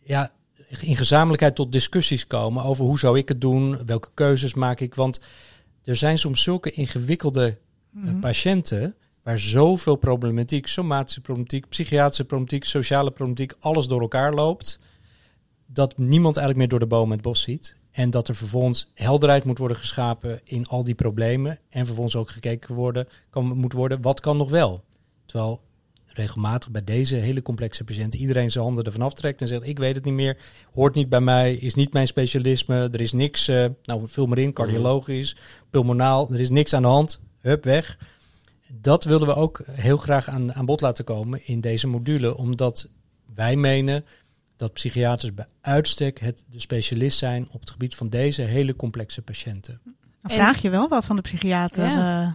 Ja, 0.00 0.32
in 0.80 0.96
gezamenlijkheid 0.96 1.54
tot 1.54 1.72
discussies 1.72 2.26
komen 2.26 2.64
over 2.64 2.84
hoe 2.84 2.98
zou 2.98 3.18
ik 3.18 3.28
het 3.28 3.40
doen, 3.40 3.86
welke 3.86 4.08
keuzes 4.14 4.54
maak 4.54 4.80
ik. 4.80 4.94
Want 4.94 5.20
er 5.84 5.96
zijn 5.96 6.18
soms 6.18 6.42
zulke 6.42 6.70
ingewikkelde 6.70 7.58
eh, 8.04 8.20
patiënten 8.20 8.94
waar 9.22 9.38
zoveel 9.38 9.96
problematiek, 9.96 10.66
somatische 10.66 11.20
problematiek, 11.20 11.68
psychiatrische 11.68 12.24
problematiek, 12.24 12.64
sociale 12.64 13.10
problematiek, 13.10 13.54
alles 13.58 13.86
door 13.86 14.00
elkaar 14.00 14.34
loopt. 14.34 14.80
Dat 15.66 15.98
niemand 15.98 16.36
eigenlijk 16.36 16.58
meer 16.58 16.78
door 16.78 16.88
de 16.88 16.94
boom 16.94 17.10
het 17.10 17.22
bos 17.22 17.42
ziet. 17.42 17.76
En 17.90 18.10
dat 18.10 18.28
er 18.28 18.34
vervolgens 18.34 18.90
helderheid 18.94 19.44
moet 19.44 19.58
worden 19.58 19.76
geschapen 19.76 20.40
in 20.44 20.66
al 20.66 20.84
die 20.84 20.94
problemen. 20.94 21.58
En 21.68 21.86
vervolgens 21.86 22.16
ook 22.16 22.30
gekeken 22.30 22.74
worden, 22.74 23.08
kan, 23.30 23.44
moet 23.44 23.72
worden, 23.72 24.02
wat 24.02 24.20
kan 24.20 24.36
nog 24.36 24.50
wel? 24.50 24.84
Terwijl 25.26 25.60
regelmatig 26.14 26.70
bij 26.70 26.84
deze 26.84 27.14
hele 27.14 27.42
complexe 27.42 27.84
patiënten 27.84 28.20
iedereen 28.20 28.50
zijn 28.50 28.64
handen 28.64 28.84
ervan 28.84 29.02
aftrekt 29.02 29.40
en 29.40 29.48
zegt: 29.48 29.66
Ik 29.66 29.78
weet 29.78 29.94
het 29.94 30.04
niet 30.04 30.14
meer, 30.14 30.36
hoort 30.74 30.94
niet 30.94 31.08
bij 31.08 31.20
mij, 31.20 31.54
is 31.54 31.74
niet 31.74 31.92
mijn 31.92 32.06
specialisme, 32.06 32.88
er 32.92 33.00
is 33.00 33.12
niks, 33.12 33.48
eh, 33.48 33.66
nou 33.84 34.08
vul 34.08 34.26
maar 34.26 34.38
in, 34.38 34.52
cardiologisch, 34.52 35.36
pulmonaal, 35.70 36.32
er 36.32 36.40
is 36.40 36.50
niks 36.50 36.74
aan 36.74 36.82
de 36.82 36.88
hand, 36.88 37.20
hup, 37.40 37.64
weg. 37.64 37.98
Dat 38.80 39.04
wilden 39.04 39.28
we 39.28 39.34
ook 39.34 39.62
heel 39.70 39.96
graag 39.96 40.28
aan, 40.28 40.54
aan 40.54 40.64
bod 40.64 40.80
laten 40.80 41.04
komen 41.04 41.46
in 41.46 41.60
deze 41.60 41.86
module, 41.86 42.36
omdat 42.36 42.88
wij 43.34 43.56
menen 43.56 44.04
dat 44.56 44.72
psychiaters 44.72 45.34
bij 45.34 45.46
uitstek 45.60 46.20
het, 46.20 46.44
de 46.50 46.60
specialist 46.60 47.18
zijn 47.18 47.48
op 47.50 47.60
het 47.60 47.70
gebied 47.70 47.94
van 47.94 48.08
deze 48.08 48.42
hele 48.42 48.76
complexe 48.76 49.22
patiënten. 49.22 49.80
Dan 50.20 50.30
vraag 50.30 50.62
je 50.62 50.70
wel 50.70 50.88
wat 50.88 51.06
van 51.06 51.16
de 51.16 51.22
psychiater. 51.22 51.84
Ja. 51.84 52.22
eh, 52.22 52.32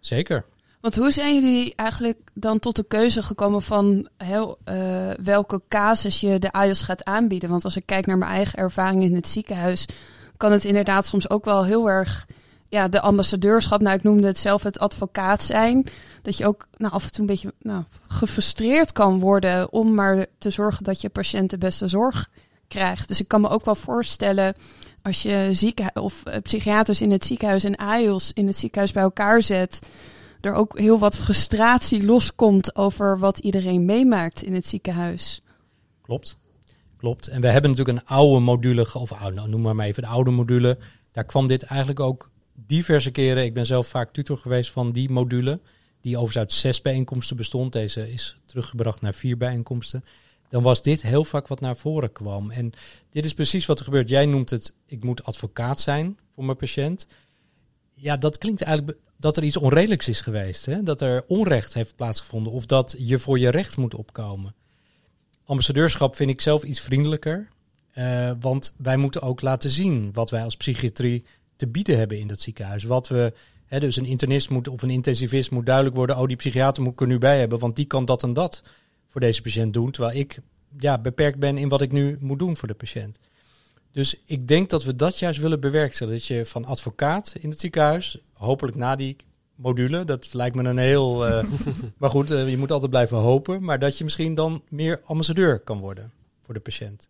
Zeker. 0.00 0.44
Want 0.80 0.96
hoe 0.96 1.10
zijn 1.10 1.34
jullie 1.34 1.72
eigenlijk 1.76 2.18
dan 2.34 2.58
tot 2.58 2.76
de 2.76 2.84
keuze 2.84 3.22
gekomen 3.22 3.62
van 3.62 4.08
heel, 4.16 4.58
eh, 4.64 4.76
welke 5.22 5.62
casus 5.68 6.20
je 6.20 6.38
de 6.38 6.52
AJOS 6.52 6.82
gaat 6.82 7.04
aanbieden? 7.04 7.50
Want 7.50 7.64
als 7.64 7.76
ik 7.76 7.86
kijk 7.86 8.06
naar 8.06 8.18
mijn 8.18 8.30
eigen 8.30 8.58
ervaring 8.58 9.02
in 9.02 9.14
het 9.14 9.28
ziekenhuis, 9.28 9.86
kan 10.36 10.52
het 10.52 10.64
inderdaad 10.64 11.06
soms 11.06 11.30
ook 11.30 11.44
wel 11.44 11.64
heel 11.64 11.90
erg 11.90 12.26
ja, 12.68 12.88
de 12.88 13.00
ambassadeurschap, 13.00 13.80
nou 13.80 13.96
ik 13.96 14.02
noemde 14.02 14.26
het 14.26 14.38
zelf 14.38 14.62
het 14.62 14.78
advocaat 14.78 15.42
zijn. 15.42 15.86
Dat 16.22 16.36
je 16.36 16.46
ook 16.46 16.66
nou, 16.76 16.92
af 16.92 17.04
en 17.04 17.10
toe 17.10 17.20
een 17.20 17.26
beetje 17.26 17.54
nou, 17.58 17.84
gefrustreerd 18.08 18.92
kan 18.92 19.18
worden 19.18 19.72
om 19.72 19.94
maar 19.94 20.26
te 20.38 20.50
zorgen 20.50 20.84
dat 20.84 21.00
je 21.00 21.08
patiënt 21.08 21.50
de 21.50 21.58
beste 21.58 21.88
zorg 21.88 22.28
krijgt. 22.68 23.08
Dus 23.08 23.20
ik 23.20 23.28
kan 23.28 23.40
me 23.40 23.48
ook 23.48 23.64
wel 23.64 23.74
voorstellen 23.74 24.54
als 25.02 25.22
je 25.22 25.48
zieken 25.52 25.90
of 25.94 26.24
eh, 26.24 26.42
psychiaters 26.42 27.00
in 27.00 27.10
het 27.10 27.24
ziekenhuis 27.24 27.64
en 27.64 27.76
AJOS 27.76 28.32
in 28.32 28.46
het 28.46 28.56
ziekenhuis 28.56 28.92
bij 28.92 29.02
elkaar 29.02 29.42
zet 29.42 29.80
er 30.40 30.54
ook 30.54 30.78
heel 30.78 30.98
wat 30.98 31.18
frustratie 31.18 32.04
loskomt 32.04 32.76
over 32.76 33.18
wat 33.18 33.38
iedereen 33.38 33.84
meemaakt 33.84 34.42
in 34.42 34.54
het 34.54 34.66
ziekenhuis. 34.66 35.40
Klopt. 36.02 36.36
Klopt. 36.96 37.26
En 37.26 37.40
we 37.40 37.48
hebben 37.48 37.70
natuurlijk 37.70 37.98
een 37.98 38.06
oude 38.06 38.40
module, 38.40 38.94
of 38.94 39.20
nou, 39.20 39.48
noem 39.48 39.60
maar, 39.60 39.74
maar 39.74 39.86
even 39.86 40.02
de 40.02 40.08
oude 40.08 40.30
module. 40.30 40.78
Daar 41.12 41.24
kwam 41.24 41.46
dit 41.46 41.62
eigenlijk 41.62 42.00
ook 42.00 42.30
diverse 42.66 43.10
keren. 43.10 43.44
Ik 43.44 43.54
ben 43.54 43.66
zelf 43.66 43.86
vaak 43.86 44.12
tutor 44.12 44.38
geweest 44.38 44.70
van 44.70 44.92
die 44.92 45.10
module. 45.10 45.60
Die 46.00 46.16
overigens 46.16 46.38
uit 46.44 46.52
zes 46.52 46.82
bijeenkomsten 46.82 47.36
bestond. 47.36 47.72
Deze 47.72 48.12
is 48.12 48.36
teruggebracht 48.46 49.00
naar 49.00 49.14
vier 49.14 49.36
bijeenkomsten. 49.36 50.04
Dan 50.48 50.62
was 50.62 50.82
dit 50.82 51.02
heel 51.02 51.24
vaak 51.24 51.48
wat 51.48 51.60
naar 51.60 51.76
voren 51.76 52.12
kwam. 52.12 52.50
En 52.50 52.72
dit 53.10 53.24
is 53.24 53.34
precies 53.34 53.66
wat 53.66 53.78
er 53.78 53.84
gebeurt. 53.84 54.08
Jij 54.08 54.26
noemt 54.26 54.50
het, 54.50 54.74
ik 54.86 55.04
moet 55.04 55.24
advocaat 55.24 55.80
zijn 55.80 56.18
voor 56.34 56.44
mijn 56.44 56.56
patiënt. 56.56 57.06
Ja, 58.02 58.16
dat 58.16 58.38
klinkt 58.38 58.62
eigenlijk 58.62 58.98
dat 59.16 59.36
er 59.36 59.42
iets 59.42 59.56
onredelijks 59.56 60.08
is 60.08 60.20
geweest. 60.20 60.66
Hè? 60.66 60.82
Dat 60.82 61.00
er 61.00 61.24
onrecht 61.26 61.74
heeft 61.74 61.96
plaatsgevonden. 61.96 62.52
Of 62.52 62.66
dat 62.66 62.94
je 62.98 63.18
voor 63.18 63.38
je 63.38 63.50
recht 63.50 63.76
moet 63.76 63.94
opkomen. 63.94 64.54
Ambassadeurschap 65.44 66.16
vind 66.16 66.30
ik 66.30 66.40
zelf 66.40 66.62
iets 66.62 66.80
vriendelijker. 66.80 67.48
Eh, 67.90 68.30
want 68.40 68.74
wij 68.76 68.96
moeten 68.96 69.22
ook 69.22 69.40
laten 69.40 69.70
zien 69.70 70.12
wat 70.12 70.30
wij 70.30 70.42
als 70.42 70.56
psychiatrie 70.56 71.24
te 71.56 71.66
bieden 71.66 71.98
hebben 71.98 72.18
in 72.18 72.26
dat 72.26 72.40
ziekenhuis. 72.40 72.84
Wat 72.84 73.08
we, 73.08 73.32
hè, 73.66 73.80
dus 73.80 73.96
een 73.96 74.04
internist 74.04 74.50
moet 74.50 74.68
of 74.68 74.82
een 74.82 74.90
intensivist 74.90 75.50
moet 75.50 75.66
duidelijk 75.66 75.96
worden. 75.96 76.18
Oh, 76.18 76.26
die 76.26 76.36
psychiater 76.36 76.82
moet 76.82 76.92
ik 76.92 77.00
er 77.00 77.06
nu 77.06 77.18
bij 77.18 77.38
hebben, 77.38 77.58
want 77.58 77.76
die 77.76 77.84
kan 77.84 78.04
dat 78.04 78.22
en 78.22 78.32
dat 78.32 78.62
voor 79.08 79.20
deze 79.20 79.42
patiënt 79.42 79.72
doen. 79.72 79.90
Terwijl 79.90 80.18
ik 80.18 80.38
ja, 80.78 80.98
beperkt 80.98 81.38
ben 81.38 81.58
in 81.58 81.68
wat 81.68 81.82
ik 81.82 81.92
nu 81.92 82.16
moet 82.20 82.38
doen 82.38 82.56
voor 82.56 82.68
de 82.68 82.74
patiënt. 82.74 83.18
Dus 83.92 84.14
ik 84.24 84.48
denk 84.48 84.70
dat 84.70 84.84
we 84.84 84.96
dat 84.96 85.18
juist 85.18 85.40
willen 85.40 85.60
bewerkstelligen. 85.60 86.18
Dat 86.20 86.28
je 86.36 86.44
van 86.46 86.64
advocaat 86.64 87.34
in 87.40 87.50
het 87.50 87.60
ziekenhuis, 87.60 88.18
hopelijk 88.32 88.76
na 88.76 88.96
die 88.96 89.16
module. 89.54 90.04
Dat 90.04 90.34
lijkt 90.34 90.56
me 90.56 90.64
een 90.64 90.78
heel. 90.78 91.26
eh, 91.26 91.44
maar 91.98 92.10
goed, 92.10 92.30
eh, 92.30 92.50
je 92.50 92.58
moet 92.58 92.72
altijd 92.72 92.90
blijven 92.90 93.16
hopen. 93.16 93.62
Maar 93.62 93.78
dat 93.78 93.98
je 93.98 94.04
misschien 94.04 94.34
dan 94.34 94.62
meer 94.68 95.00
ambassadeur 95.04 95.58
kan 95.60 95.78
worden 95.78 96.12
voor 96.40 96.54
de 96.54 96.60
patiënt. 96.60 97.08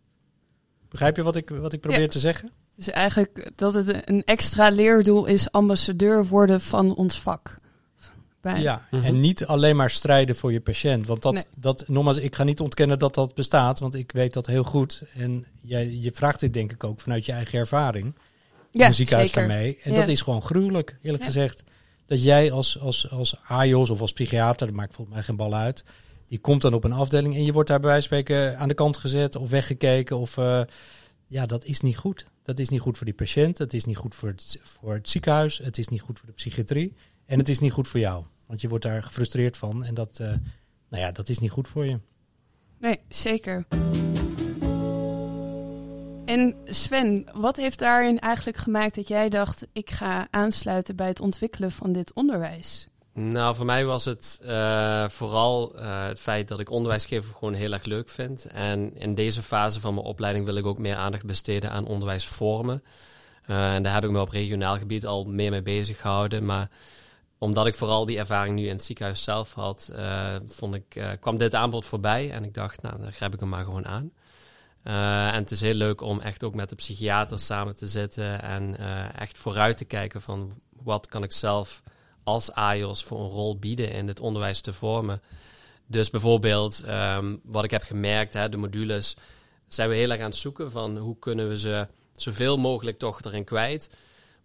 Begrijp 0.89 1.15
je 1.15 1.23
wat 1.23 1.35
ik, 1.35 1.49
wat 1.49 1.73
ik 1.73 1.79
probeer 1.81 2.01
Ja. 2.01 2.07
te 2.07 2.19
zeggen? 2.19 2.51
Dus 2.75 2.89
eigenlijk 2.89 3.51
dat 3.55 3.73
het 3.73 4.09
een 4.09 4.23
extra 4.25 4.69
leerdoel 4.69 5.25
is 5.25 5.51
ambassadeur 5.51 6.27
worden 6.27 6.61
van 6.61 6.95
ons 6.95 7.19
vak. 7.21 7.59
Bij, 8.41 8.61
Ja, 8.61 8.87
Mhm. 8.91 9.03
en 9.05 9.19
niet 9.19 9.45
alleen 9.45 9.75
maar 9.75 9.89
strijden 9.89 10.35
voor 10.35 10.51
je 10.51 10.61
patiënt. 10.61 11.07
Want 11.07 11.21
dat, 11.21 11.33
Nee. 11.33 11.43
dat, 11.57 11.83
nogmaals, 11.87 12.17
ik 12.17 12.35
ga 12.35 12.43
niet 12.43 12.59
ontkennen 12.59 12.99
dat 12.99 13.13
dat 13.15 13.33
bestaat, 13.35 13.79
want 13.79 13.95
ik 13.95 14.11
weet 14.11 14.33
dat 14.33 14.45
heel 14.47 14.63
goed. 14.63 15.03
En 15.13 15.45
jij, 15.59 15.91
je 15.99 16.11
vraagt 16.11 16.39
dit 16.39 16.53
denk 16.53 16.71
ik 16.71 16.83
ook 16.83 16.99
vanuit 17.01 17.25
je 17.25 17.31
eigen 17.31 17.59
ervaring 17.59 18.05
in 18.05 18.79
ja 18.79 18.87
een 18.87 18.93
ziekenhuis 18.93 19.31
zeker. 19.31 19.47
daarmee. 19.49 19.77
En 19.83 19.91
Ja. 19.93 19.99
dat 19.99 20.07
is 20.07 20.21
gewoon 20.21 20.41
gruwelijk, 20.41 20.97
eerlijk 21.01 21.23
Ja. 21.23 21.29
gezegd. 21.29 21.63
Dat 22.05 22.23
jij 22.23 22.51
als, 22.51 22.79
als, 22.79 23.09
als 23.09 23.35
AJOS 23.47 23.89
of 23.89 24.01
als 24.01 24.13
psychiater, 24.13 24.65
dat 24.67 24.75
maakt 24.75 24.95
volgens 24.95 25.15
mij 25.15 25.25
geen 25.25 25.35
bal 25.35 25.53
uit. 25.55 25.83
Die 26.27 26.39
komt 26.39 26.61
dan 26.61 26.73
op 26.73 26.83
een 26.83 26.91
afdeling 26.93 27.35
en 27.35 27.43
je 27.45 27.51
wordt 27.53 27.69
daar 27.69 27.79
bij 27.79 27.89
wijze 27.89 28.07
van 28.07 28.17
spreken 28.17 28.57
aan 28.57 28.67
de 28.67 28.73
kant 28.73 28.97
gezet 28.97 29.35
of 29.35 29.49
weggekeken. 29.49 30.17
Of, 30.17 30.37
eh, 30.37 30.61
ja, 31.27 31.45
dat 31.45 31.65
is 31.65 31.81
niet 31.81 31.97
goed. 31.97 32.25
Dat 32.43 32.59
is 32.59 32.69
niet 32.69 32.79
goed 32.81 32.97
voor 32.97 33.05
die 33.05 33.15
patiënt. 33.15 33.57
Het 33.57 33.73
is 33.73 33.85
niet 33.85 33.97
goed 33.97 34.15
voor 34.15 34.29
het, 34.29 34.59
voor 34.63 34.93
het 34.93 35.09
ziekenhuis. 35.09 35.57
Het 35.57 35.77
is 35.77 35.87
niet 35.87 36.01
goed 36.01 36.17
voor 36.19 36.27
de 36.27 36.33
psychiatrie. 36.33 36.93
En 37.31 37.39
het 37.39 37.49
is 37.49 37.59
niet 37.59 37.71
goed 37.71 37.87
voor 37.87 37.99
jou. 37.99 38.23
Want 38.47 38.61
je 38.61 38.67
wordt 38.67 38.83
daar 38.83 39.03
gefrustreerd 39.03 39.57
van. 39.57 39.83
En 39.83 39.93
dat, 39.93 40.19
eh, 40.19 40.27
nou 40.89 41.03
ja, 41.03 41.11
dat 41.11 41.29
is 41.29 41.39
niet 41.39 41.51
goed 41.51 41.67
voor 41.67 41.85
je. 41.85 41.99
Nee, 42.79 42.99
zeker. 43.09 43.65
En 46.25 46.55
Sven, 46.65 47.25
wat 47.33 47.57
heeft 47.57 47.79
daarin 47.79 48.19
eigenlijk 48.19 48.57
gemaakt 48.57 48.95
dat 48.95 49.07
jij 49.07 49.29
dacht: 49.29 49.67
ik 49.73 49.89
ga 49.89 50.27
aansluiten 50.31 50.95
bij 50.95 51.07
het 51.07 51.19
ontwikkelen 51.19 51.71
van 51.71 51.91
dit 51.91 52.13
onderwijs? 52.13 52.87
Nou, 53.13 53.55
voor 53.55 53.65
mij 53.65 53.85
was 53.85 54.05
het 54.05 54.39
eh, 54.43 55.09
vooral 55.09 55.75
eh, 55.75 56.07
het 56.07 56.19
feit 56.19 56.47
dat 56.47 56.59
ik 56.59 56.69
onderwijsgeven 56.69 57.35
gewoon 57.35 57.53
heel 57.53 57.71
erg 57.71 57.83
leuk 57.83 58.09
vind. 58.09 58.45
En 58.45 58.95
in 58.95 59.15
deze 59.15 59.43
fase 59.43 59.81
van 59.81 59.93
mijn 59.93 60.05
opleiding 60.05 60.45
wil 60.45 60.55
ik 60.55 60.65
ook 60.65 60.77
meer 60.77 60.95
aandacht 60.95 61.25
besteden 61.25 61.71
aan 61.71 61.85
onderwijsvormen. 61.87 62.83
Eh, 63.45 63.73
en 63.73 63.83
daar 63.83 63.93
heb 63.93 64.03
ik 64.03 64.11
me 64.11 64.21
op 64.21 64.29
regionaal 64.29 64.77
gebied 64.77 65.05
al 65.05 65.25
meer 65.25 65.51
mee 65.51 65.61
bezig 65.61 66.01
gehouden. 66.01 66.45
Maar 66.45 66.69
omdat 67.41 67.67
ik 67.67 67.75
vooral 67.75 68.05
die 68.05 68.17
ervaring 68.17 68.55
nu 68.55 68.65
in 68.65 68.75
het 68.75 68.83
ziekenhuis 68.83 69.23
zelf 69.23 69.53
had, 69.53 69.91
eh, 69.95 70.35
vond 70.47 70.75
ik, 70.75 70.95
eh, 70.95 71.09
kwam 71.19 71.37
dit 71.37 71.55
aanbod 71.55 71.85
voorbij. 71.85 72.31
En 72.31 72.43
ik 72.43 72.53
dacht, 72.53 72.81
nou, 72.81 73.01
dan 73.01 73.13
grijp 73.13 73.33
ik 73.33 73.39
hem 73.39 73.49
maar 73.49 73.63
gewoon 73.63 73.85
aan. 73.85 74.11
Eh, 74.83 75.27
en 75.27 75.39
het 75.39 75.51
is 75.51 75.61
heel 75.61 75.73
leuk 75.73 76.01
om 76.01 76.19
echt 76.19 76.43
ook 76.43 76.55
met 76.55 76.69
de 76.69 76.75
psychiater 76.75 77.39
samen 77.39 77.75
te 77.75 77.87
zitten 77.87 78.41
en 78.41 78.77
echt 79.15 79.37
vooruit 79.37 79.77
te 79.77 79.85
kijken 79.85 80.21
van 80.21 80.51
wat 80.83 81.07
kan 81.07 81.23
ik 81.23 81.31
zelf 81.31 81.83
als 82.23 82.51
AIOS 82.51 83.03
voor 83.03 83.19
een 83.19 83.29
rol 83.29 83.59
bieden 83.59 83.91
in 83.91 84.07
het 84.07 84.19
onderwijs 84.19 84.61
te 84.61 84.73
vormen. 84.73 85.21
Dus 85.87 86.09
bijvoorbeeld, 86.09 86.83
ehm, 86.83 87.35
wat 87.43 87.63
ik 87.63 87.71
heb 87.71 87.83
gemerkt, 87.83 88.33
hè, 88.33 88.49
de 88.49 88.57
modules 88.57 89.15
zijn 89.67 89.89
we 89.89 89.95
heel 89.95 90.09
erg 90.09 90.19
aan 90.19 90.29
het 90.29 90.35
zoeken 90.35 90.71
van 90.71 90.97
hoe 90.97 91.19
kunnen 91.19 91.49
we 91.49 91.57
ze 91.57 91.87
zoveel 92.13 92.57
mogelijk 92.57 92.97
toch 92.97 93.21
erin 93.21 93.43
kwijt. 93.43 93.89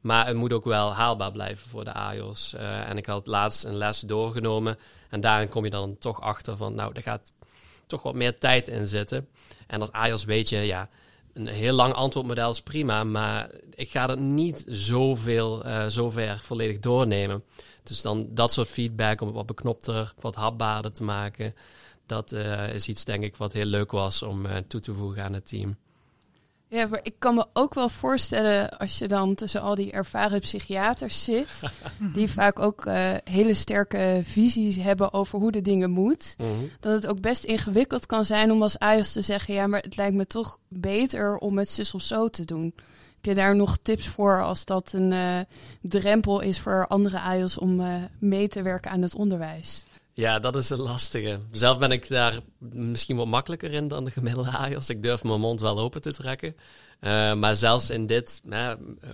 Maar 0.07 0.27
het 0.27 0.37
moet 0.37 0.53
ook 0.53 0.65
wel 0.65 0.93
haalbaar 0.93 1.33
blijven 1.33 1.69
voor 1.69 1.85
de 1.85 1.93
AIOS. 1.93 2.55
Eh, 2.55 2.89
en 2.89 2.97
ik 2.97 3.07
had 3.07 3.27
laatst 3.27 3.65
een 3.65 3.75
les 3.75 4.01
doorgenomen 4.01 4.79
en 5.11 5.21
daarin 5.21 5.49
kom 5.49 5.65
je 5.65 5.71
dan 5.71 5.99
toch 5.99 6.21
achter 6.21 6.57
van, 6.57 6.75
nou, 6.75 6.91
er 6.95 7.03
gaat 7.03 7.33
toch 7.87 8.03
wat 8.03 8.15
meer 8.15 8.39
tijd 8.39 8.69
in 8.69 8.87
zitten. 8.87 9.29
En 9.67 9.81
als 9.81 9.93
AIOS 9.93 10.25
weet 10.25 10.49
je, 10.49 10.57
ja, 10.57 10.89
een 11.33 11.47
heel 11.47 11.75
lang 11.75 11.95
antwoordmodel 11.95 12.51
is 12.51 12.63
prima, 12.63 13.05
maar 13.05 13.51
ik 13.75 13.91
ga 13.91 14.09
het 14.09 14.19
niet 14.19 14.65
zoveel, 14.69 15.65
eh 15.65 15.87
zover 15.87 16.39
volledig 16.39 16.79
doornemen. 16.79 17.43
Dus 17.83 18.03
dan 18.03 18.27
dat 18.31 18.53
soort 18.53 18.69
feedback 18.69 19.21
om 19.21 19.27
het 19.27 19.37
wat 19.37 19.47
beknopter, 19.47 20.15
wat 20.21 20.35
hapbaarder 20.35 20.93
te 20.93 21.03
maken. 21.03 21.55
Dat 22.07 22.33
eh, 22.33 22.75
is 22.75 22.89
iets, 22.89 23.05
denk 23.05 23.25
ik, 23.25 23.37
wat 23.37 23.53
heel 23.53 23.65
leuk 23.65 23.91
was 23.91 24.23
om 24.23 24.47
toe 24.67 24.81
te 24.81 24.95
voegen 24.95 25.25
aan 25.25 25.33
het 25.33 25.49
team. 25.49 25.77
Ja, 26.69 26.87
maar 26.87 27.01
ik 27.03 27.15
kan 27.19 27.35
me 27.35 27.47
ook 27.53 27.75
wel 27.75 27.89
voorstellen 27.89 28.79
als 28.79 28.99
je 28.99 29.09
dan 29.09 29.35
tussen 29.35 29.61
al 29.61 29.75
die 29.75 29.93
ervaren 29.93 30.41
psychiaters 30.41 31.25
zit, 31.25 31.61
die 32.15 32.31
vaak 32.31 32.59
ook 32.59 32.87
eh, 32.87 33.13
hele 33.25 33.55
sterke 33.55 34.21
visies 34.25 34.77
hebben 34.77 35.13
over 35.13 35.39
hoe 35.39 35.53
de 35.53 35.63
dingen 35.63 35.91
moet, 35.91 36.37
dat 36.81 36.93
het 36.93 37.07
ook 37.07 37.21
best 37.21 37.45
ingewikkeld 37.45 38.07
kan 38.07 38.25
zijn 38.25 38.51
om 38.51 38.63
als 38.63 38.79
AIOS 38.79 39.13
te 39.13 39.23
zeggen, 39.23 39.55
ja, 39.55 39.67
maar 39.67 39.81
het 39.81 39.97
lijkt 39.97 40.17
me 40.17 40.27
toch 40.27 40.59
beter 40.69 41.39
om 41.39 41.59
het 41.59 41.69
zus 41.69 41.95
of 41.95 42.03
zo 42.03 42.29
te 42.29 42.45
doen. 42.45 42.73
Heb 43.15 43.25
je 43.25 43.35
daar 43.35 43.57
nog 43.57 43.79
tips 43.83 44.09
voor 44.09 44.43
als 44.43 44.65
dat 44.65 44.93
een 44.93 45.13
eh, 45.13 45.39
drempel 45.81 46.41
is 46.41 46.61
voor 46.61 46.87
andere 46.87 47.21
AIOS 47.21 47.59
om 47.59 47.81
eh, 47.81 47.95
mee 48.19 48.49
te 48.49 48.63
werken 48.63 48.91
aan 48.91 49.03
het 49.03 49.15
onderwijs? 49.15 49.85
Ja, 50.17 50.39
dat 50.39 50.57
is 50.57 50.71
een 50.71 50.81
lastige. 50.81 51.41
Zelf 51.51 51.79
ben 51.79 51.91
ik 51.91 52.09
daar 52.09 52.41
misschien 52.59 53.17
wat 53.17 53.27
makkelijker 53.27 53.73
in 53.73 53.89
dan 53.89 54.05
de 54.05 54.11
gemiddelde 54.11 54.51
AIOS. 54.51 54.89
Ik 54.89 55.03
durf 55.03 55.25
mijn 55.25 55.41
mond 55.41 55.61
wel 55.61 55.79
open 55.79 56.03
te 56.03 56.13
trekken. 56.13 56.57
Uh, 57.01 57.35
maar 57.35 57.57
zelfs 57.57 57.91
in 57.91 58.07
dit 58.07 58.43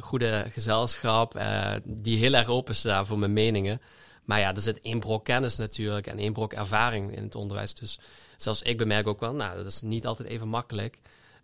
goede 0.01 0.47
gezelschap, 0.53 1.37
uh, 1.37 1.73
die 1.85 2.19
heel 2.19 2.33
erg 2.33 2.49
open 2.49 2.75
staan 2.75 3.07
voor 3.07 3.19
mijn 3.19 3.33
meningen. 3.33 3.81
Maar 4.25 4.39
ja, 4.39 4.55
er 4.55 4.61
zit 4.61 4.81
één 4.81 5.01
brok 5.01 5.25
kennis 5.25 5.57
natuurlijk 5.57 6.07
en 6.07 6.19
één 6.19 6.33
brok 6.33 6.53
ervaring 6.53 7.17
in 7.17 7.23
het 7.23 7.35
onderwijs. 7.35 7.75
Dus 7.75 7.99
zelfs 8.37 8.63
ik 8.63 8.79
bemerk 8.79 9.07
ook 9.07 9.21
wel, 9.21 9.35
nou, 9.35 9.57
dat 9.57 9.67
is 9.67 9.81
niet 9.81 10.07
altijd 10.07 10.29
even 10.29 10.49
makkelijk. 10.49 10.99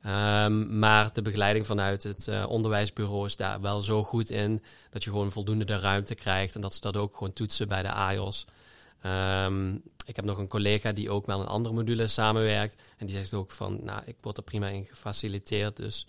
Um, 0.07 0.79
maar 0.79 1.13
de 1.13 1.23
begeleiding 1.23 1.67
vanuit 1.67 2.03
het 2.03 2.27
uh, 2.27 2.49
onderwijsbureau 2.49 3.27
is 3.27 3.37
daar 3.37 3.61
wel 3.61 3.83
zo 3.83 4.05
goed 4.05 4.31
in 4.31 4.63
dat 4.91 5.05
je 5.05 5.11
gewoon 5.11 5.33
voldoende 5.33 5.65
de 5.65 5.79
ruimte 5.79 6.15
krijgt 6.15 6.55
en 6.55 6.61
dat 6.61 6.75
ze 6.75 6.81
dat 6.81 6.97
ook 6.97 7.17
gewoon 7.17 7.33
toetsen 7.33 7.69
bij 7.69 7.83
de 7.83 7.91
AIOS. 7.91 8.47
Um, 9.07 9.83
ik 10.05 10.17
heb 10.17 10.25
nog 10.25 10.39
een 10.39 10.49
collega 10.49 10.93
die 10.93 11.11
ook 11.11 11.27
met 11.27 11.39
een 11.39 11.47
andere 11.47 11.75
module 11.75 12.09
samenwerkt. 12.09 12.83
En 12.97 13.07
die 13.07 13.17
zegt 13.17 13.35
ook 13.35 13.51
van, 13.51 13.79
nou, 13.83 14.03
ik 14.05 14.17
word 14.21 14.37
er 14.37 14.43
prima 14.43 14.67
in 14.67 14.85
gefaciliteerd. 14.85 15.77
Dus 15.77 16.07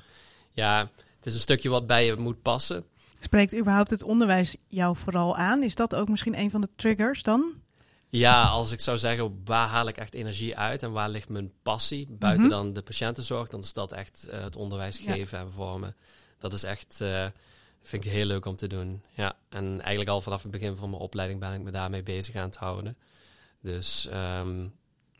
ja, 0.51 0.79
het 1.15 1.25
is 1.25 1.33
een 1.33 1.39
stukje 1.39 1.69
wat 1.69 1.87
bij 1.87 2.05
je 2.05 2.15
moet 2.15 2.41
passen. 2.41 2.85
Spreekt 3.19 3.55
überhaupt 3.55 3.89
het 3.89 4.03
onderwijs 4.03 4.55
jou 4.67 4.95
vooral 4.95 5.35
aan? 5.35 5.63
Is 5.63 5.75
dat 5.75 5.95
ook 5.95 6.09
misschien 6.09 6.39
een 6.39 6.51
van 6.51 6.61
de 6.61 6.69
triggers 6.75 7.23
dan? 7.23 7.53
Ja, 8.07 8.43
als 8.43 8.71
ik 8.71 8.79
zou 8.79 8.97
zeggen, 8.97 9.41
waar 9.45 9.67
haal 9.67 9.87
ik 9.87 9.97
echt 9.97 10.13
energie 10.13 10.57
uit 10.57 10.83
en 10.83 10.91
waar 10.91 11.09
ligt 11.09 11.29
mijn 11.29 11.51
passie? 11.63 12.07
Buiten 12.09 12.45
mm 12.45 12.51
-hmm. 12.51 12.63
dan 12.63 12.73
de 12.73 12.81
patiëntenzorg, 12.81 13.49
dan 13.49 13.59
is 13.59 13.73
dat 13.73 13.91
echt 13.91 14.27
uh, 14.29 14.39
het 14.41 14.55
onderwijs 14.55 14.97
geven 14.97 15.37
ja. 15.37 15.43
en 15.43 15.51
vormen. 15.51 15.95
Dat 16.37 16.53
is 16.53 16.63
echt, 16.63 16.99
uh, 17.01 17.25
vind 17.81 18.05
ik 18.05 18.11
heel 18.11 18.25
leuk 18.25 18.45
om 18.45 18.55
te 18.55 18.67
doen. 18.67 19.01
Ja, 19.13 19.35
en 19.49 19.65
eigenlijk 19.65 20.09
al 20.09 20.21
vanaf 20.21 20.41
het 20.41 20.51
begin 20.51 20.75
van 20.75 20.89
mijn 20.89 21.01
opleiding 21.01 21.39
ben 21.39 21.53
ik 21.53 21.61
me 21.61 21.71
daarmee 21.71 22.03
bezig 22.03 22.35
aan 22.35 22.49
het 22.49 22.55
houden. 22.55 22.95
Dus 23.61 24.07
um, 24.13 24.73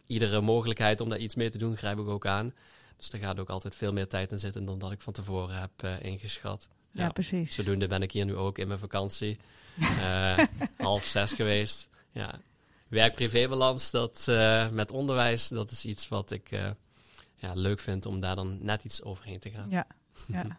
iedere 0.05 0.41
mogelijkheid 0.41 1.01
om 1.01 1.09
daar 1.09 1.19
iets 1.19 1.35
mee 1.35 1.49
te 1.49 1.57
doen, 1.57 1.77
grijp 1.77 1.99
ik 1.99 2.07
ook 2.07 2.25
aan. 2.25 2.53
Dus 2.97 3.11
er 3.11 3.19
gaat 3.19 3.39
ook 3.39 3.49
altijd 3.49 3.75
veel 3.75 3.93
meer 3.93 4.07
tijd 4.07 4.31
in 4.31 4.39
zitten 4.39 4.65
dan 4.65 4.79
dat 4.79 4.91
ik 4.91 5.01
van 5.01 5.13
tevoren 5.13 5.59
heb 5.59 5.71
uh, 5.85 6.03
ingeschat. 6.03 6.69
Ja, 6.91 7.03
ja, 7.03 7.09
precies. 7.09 7.55
Zodoende 7.55 7.87
ben 7.87 8.01
ik 8.01 8.11
hier 8.11 8.25
nu 8.25 8.35
ook 8.35 8.57
in 8.57 8.67
mijn 8.67 8.79
vakantie. 8.79 9.37
half 10.77 11.03
zes 11.03 11.31
geweest. 11.31 11.89
Ja, 12.11 12.39
werk-privé-balans, 12.87 13.91
dat 13.91 14.25
uh, 14.29 14.69
met 14.69 14.91
onderwijs, 14.91 15.47
dat 15.47 15.71
is 15.71 15.85
iets 15.85 16.07
wat 16.07 16.31
ik 16.31 16.49
ja, 17.35 17.53
leuk 17.53 17.79
vind 17.79 18.05
om 18.05 18.19
daar 18.19 18.35
dan 18.35 18.57
net 18.61 18.83
iets 18.83 19.03
overheen 19.03 19.39
te 19.39 19.49
gaan. 19.49 19.69
Ja, 19.69 19.87
ja. 20.27 20.57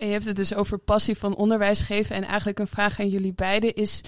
Je 0.00 0.06
hebt 0.06 0.24
het 0.24 0.36
dus 0.36 0.54
over 0.54 0.78
passie 0.78 1.16
van 1.18 1.36
onderwijs 1.36 1.82
geven. 1.82 2.16
En 2.16 2.24
eigenlijk 2.24 2.58
een 2.58 2.66
vraag 2.66 3.00
aan 3.00 3.08
jullie 3.08 3.32
beiden 3.32 3.74
is 3.74 4.00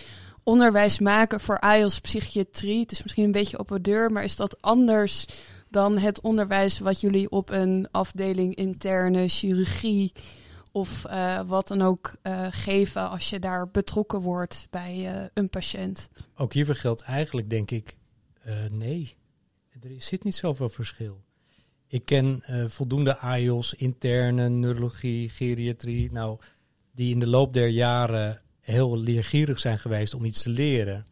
onderwijs 0.42 0.98
maken 0.98 1.40
voor 1.40 1.59
AIOS 1.59 2.00
psychiatrie. 2.00 2.81
Het 2.81 2.92
is 2.92 3.02
misschien 3.02 3.24
een 3.24 3.33
beetje 3.33 3.59
op 3.59 3.68
de 3.68 3.81
deur, 3.81 4.12
maar 4.12 4.24
is 4.24 4.37
dat 4.37 4.62
anders 4.62 5.26
dan 5.68 5.98
het 5.98 6.20
onderwijs 6.20 6.78
wat 6.78 7.00
jullie 7.00 7.31
op 7.31 7.50
een 7.50 7.88
afdeling 7.90 8.55
interne 8.55 9.28
chirurgie 9.28 10.12
of 10.72 11.05
uh, 11.07 11.40
wat 11.46 11.68
dan 11.68 11.83
ook 11.83 12.14
uh, 12.22 12.46
geven 12.50 13.11
als 13.11 13.31
je 13.31 13.38
daar 13.38 13.70
betrokken 13.70 14.20
wordt 14.20 14.66
bij 14.70 14.96
uh, 14.96 15.24
een 15.35 15.48
patiënt? 15.48 16.09
Ook 16.37 16.52
hiervoor 16.52 16.74
geldt 16.74 17.02
eigenlijk, 17.02 17.50
denk 17.50 17.70
ik, 17.70 17.96
nee. 18.70 19.16
Er 19.81 19.90
zit 19.98 20.24
niet 20.24 20.35
zoveel 20.35 20.68
verschil. 20.68 21.22
Ik 21.92 22.05
ken 22.05 22.42
voldoende 22.66 23.18
AIOS, 23.18 23.74
interne 23.74 24.48
neurologie, 24.48 25.28
geriatrie, 25.28 26.12
nou, 26.12 26.38
die 26.92 27.12
in 27.12 27.18
de 27.18 27.26
loop 27.26 27.52
der 27.52 27.68
jaren 27.68 28.40
heel 28.61 28.98
leergierig 28.98 29.61
zijn 29.61 29.78
geweest 29.78 30.14
om 30.14 30.24
iets 30.24 30.42
te 30.42 30.50
leren. 30.50 31.05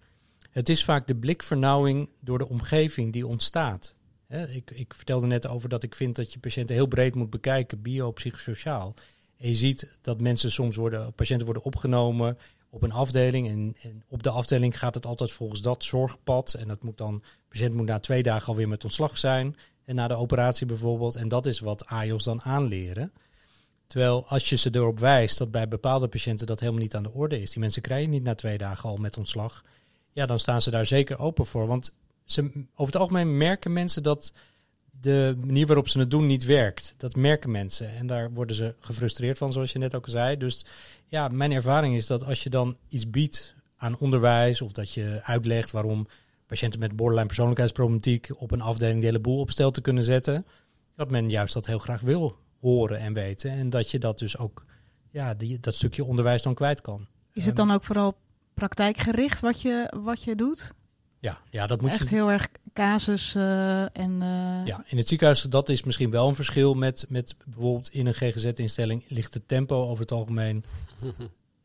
Het 0.50 0.68
is 0.68 0.84
vaak 0.84 1.06
de 1.06 1.16
blikvernauwing 1.16 2.08
door 2.20 2.38
de 2.38 2.48
omgeving 2.48 3.12
die 3.12 3.26
ontstaat. 3.26 3.94
Ik, 4.28 4.70
ik 4.70 4.94
vertelde 4.94 5.26
net 5.26 5.46
over 5.46 5.68
dat 5.68 5.82
ik 5.82 5.94
vind 5.94 6.16
dat 6.16 6.32
je 6.32 6.38
patiënten 6.38 6.74
heel 6.74 6.86
breed 6.86 7.14
moet 7.14 7.30
bekijken, 7.30 7.82
biopsychosociaal. 7.82 8.94
En 9.36 9.48
je 9.48 9.54
ziet 9.54 9.88
dat 10.00 10.20
mensen 10.20 10.50
soms 10.50 10.76
worden, 10.76 11.12
patiënten 11.14 11.46
worden 11.46 11.64
opgenomen 11.64 12.38
op 12.70 12.82
een 12.82 12.92
afdeling. 12.92 13.48
En, 13.48 13.76
en, 13.82 14.02
op 14.08 14.22
de 14.22 14.30
afdeling 14.30 14.78
gaat 14.78 14.94
het 14.94 15.06
altijd 15.06 15.32
volgens 15.32 15.60
dat 15.60 15.84
zorgpad. 15.84 16.54
En 16.54 16.68
dat 16.68 16.82
moet 16.82 16.98
dan, 16.98 17.18
de 17.18 17.48
patiënt 17.48 17.74
moet 17.74 17.86
na 17.86 17.98
twee 17.98 18.22
dagen 18.22 18.48
alweer 18.48 18.68
met 18.68 18.84
ontslag 18.84 19.18
zijn. 19.18 19.56
En 19.90 19.96
na 19.96 20.08
de 20.08 20.14
operatie 20.14 20.66
bijvoorbeeld. 20.66 21.16
En 21.16 21.28
dat 21.28 21.46
is 21.46 21.60
wat 21.60 21.86
AIOS 21.86 22.24
dan 22.24 22.42
aanleren. 22.42 23.12
Terwijl 23.86 24.26
als 24.26 24.48
je 24.48 24.56
ze 24.56 24.70
erop 24.72 24.98
wijst 24.98 25.38
dat 25.38 25.50
bij 25.50 25.68
bepaalde 25.68 26.08
patiënten 26.08 26.46
dat 26.46 26.60
helemaal 26.60 26.80
niet 26.80 26.94
aan 26.94 27.02
de 27.02 27.12
orde 27.12 27.40
is. 27.40 27.50
Die 27.50 27.60
mensen 27.60 27.82
krijgen 27.82 28.10
niet 28.10 28.22
na 28.22 28.34
twee 28.34 28.58
dagen 28.58 28.88
al 28.88 28.96
met 28.96 29.16
ontslag. 29.16 29.64
ja, 30.12 30.26
dan 30.26 30.40
staan 30.40 30.62
ze 30.62 30.70
daar 30.70 30.86
zeker 30.86 31.18
open 31.18 31.46
voor. 31.46 31.66
Want 31.66 31.92
ze, 32.24 32.42
over 32.74 32.92
het 32.92 32.96
algemeen 32.96 33.36
merken 33.36 33.72
mensen 33.72 34.02
dat 34.02 34.32
de 35.00 35.36
manier 35.40 35.66
waarop 35.66 35.88
ze 35.88 35.98
het 35.98 36.10
doen 36.10 36.26
niet 36.26 36.44
werkt. 36.44 36.94
Dat 36.96 37.16
merken 37.16 37.50
mensen. 37.50 37.90
En 37.90 38.06
daar 38.06 38.32
worden 38.32 38.56
ze 38.56 38.74
gefrustreerd 38.80 39.38
van, 39.38 39.52
zoals 39.52 39.72
je 39.72 39.78
net 39.78 39.94
ook 39.94 40.08
zei. 40.08 40.36
Dus 40.36 40.64
ja, 41.06 41.28
mijn 41.28 41.52
ervaring 41.52 41.94
is 41.94 42.06
dat 42.06 42.24
als 42.24 42.42
je 42.42 42.50
dan 42.50 42.76
iets 42.88 43.10
biedt 43.10 43.54
aan 43.76 43.98
onderwijs 43.98 44.62
of 44.62 44.72
dat 44.72 44.92
je 44.92 45.20
uitlegt 45.22 45.70
waarom 45.70 46.06
patiënten 46.50 46.80
met 46.80 46.96
borderline 46.96 47.26
persoonlijkheidsproblematiek 47.26 48.28
op 48.36 48.50
een 48.50 48.60
afdeling 48.60 49.00
de 49.00 49.06
hele 49.06 49.20
boel 49.20 49.38
op 49.40 49.50
stel 49.50 49.70
te 49.70 49.80
kunnen 49.80 50.04
zetten, 50.04 50.46
dat 50.96 51.10
men 51.10 51.30
juist 51.30 51.54
dat 51.54 51.66
heel 51.66 51.78
graag 51.78 52.00
wil 52.00 52.36
horen 52.60 52.98
en 52.98 53.12
weten. 53.12 53.50
En 53.50 53.70
dat 53.70 53.90
je 53.90 53.98
dat 53.98 54.18
dus 54.18 54.38
ook, 54.38 54.64
ja, 55.10 55.34
die, 55.34 55.60
dat 55.60 55.74
stukje 55.74 56.04
onderwijs 56.04 56.42
dan 56.42 56.54
kwijt 56.54 56.80
kan. 56.80 57.06
Is 57.32 57.46
het 57.46 57.56
dan 57.56 57.70
ook 57.70 57.84
vooral 57.84 58.14
praktijkgericht 58.54 59.40
wat 59.40 59.60
je, 59.60 59.92
wat 60.02 60.22
je 60.22 60.34
doet? 60.34 60.72
Ja, 61.18 61.38
ja 61.50 61.66
dat 61.66 61.80
moet 61.80 61.90
Echt 61.90 62.08
je. 62.08 62.14
heel 62.14 62.30
erg 62.30 62.48
casus 62.74 63.34
eh, 63.34 63.80
en... 63.82 64.22
eh, 64.22 64.66
Ja, 64.66 64.84
in 64.86 64.96
het 64.96 65.08
ziekenhuis, 65.08 65.42
dat 65.42 65.68
is 65.68 65.82
misschien 65.82 66.10
wel 66.10 66.28
een 66.28 66.34
verschil 66.34 66.74
met, 66.74 67.04
met 67.08 67.34
bijvoorbeeld 67.44 67.88
in 67.92 68.06
een 68.06 68.14
GGZ-instelling 68.14 69.04
ligt 69.08 69.34
het 69.34 69.48
tempo 69.48 69.82
over 69.82 70.00
het 70.00 70.12
algemeen. 70.12 70.64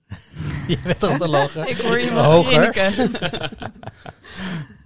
je 0.68 0.80
bent 0.84 1.04
al 1.04 1.18
te 1.18 1.28
lachen. 1.28 1.68
Ik 1.70 1.78
hoor 1.78 2.00
iemand 2.00 2.32
Hoger. 2.32 2.74
grinniken. 2.74 3.12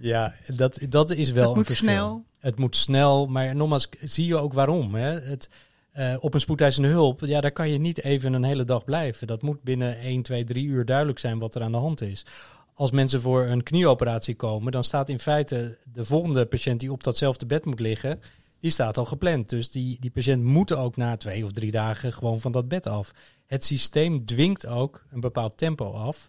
Ja, 0.00 0.34
dat, 0.54 0.78
dat 0.88 1.10
is 1.10 1.30
wel 1.30 1.42
Het 1.42 1.50
een 1.50 1.56
moet 1.56 1.66
verschil. 1.66 1.88
snel. 1.88 2.24
Het 2.38 2.58
moet 2.58 2.76
snel, 2.76 3.26
maar 3.26 3.56
nogmaals, 3.56 3.88
zie 4.00 4.26
je 4.26 4.36
ook 4.36 4.52
waarom. 4.52 4.94
Hè? 4.94 5.20
Het, 5.20 5.48
eh, 5.92 6.16
op 6.20 6.34
een 6.34 6.40
spoedeisende 6.40 6.88
hulp, 6.88 7.20
ja, 7.20 7.40
daar 7.40 7.52
kan 7.52 7.68
je 7.70 7.78
niet 7.78 8.02
even 8.02 8.32
een 8.32 8.44
hele 8.44 8.64
dag 8.64 8.84
blijven. 8.84 9.26
Dat 9.26 9.42
moet 9.42 9.62
binnen 9.62 9.98
1, 10.00 10.22
2, 10.22 10.44
3 10.44 10.66
uur 10.66 10.84
duidelijk 10.84 11.18
zijn 11.18 11.38
wat 11.38 11.54
er 11.54 11.62
aan 11.62 11.72
de 11.72 11.78
hand 11.78 12.00
is. 12.00 12.26
Als 12.74 12.90
mensen 12.90 13.20
voor 13.20 13.44
een 13.46 13.62
knieoperatie 13.62 14.34
komen, 14.34 14.72
dan 14.72 14.84
staat 14.84 15.08
in 15.08 15.18
feite 15.18 15.78
de 15.92 16.04
volgende 16.04 16.46
patiënt 16.46 16.80
die 16.80 16.92
op 16.92 17.02
datzelfde 17.04 17.46
bed 17.46 17.64
moet 17.64 17.80
liggen, 17.80 18.20
die 18.60 18.70
staat 18.70 18.98
al 18.98 19.04
gepland. 19.04 19.48
Dus 19.48 19.70
die, 19.70 19.96
die 20.00 20.10
patiënt 20.10 20.42
moet 20.42 20.72
ook 20.72 20.96
na 20.96 21.16
twee 21.16 21.44
of 21.44 21.52
drie 21.52 21.70
dagen 21.70 22.12
gewoon 22.12 22.40
van 22.40 22.52
dat 22.52 22.68
bed 22.68 22.86
af. 22.86 23.10
Het 23.50 23.64
systeem 23.64 24.24
dwingt 24.24 24.66
ook 24.66 25.04
een 25.10 25.20
bepaald 25.20 25.56
tempo 25.56 25.90
af. 25.90 26.28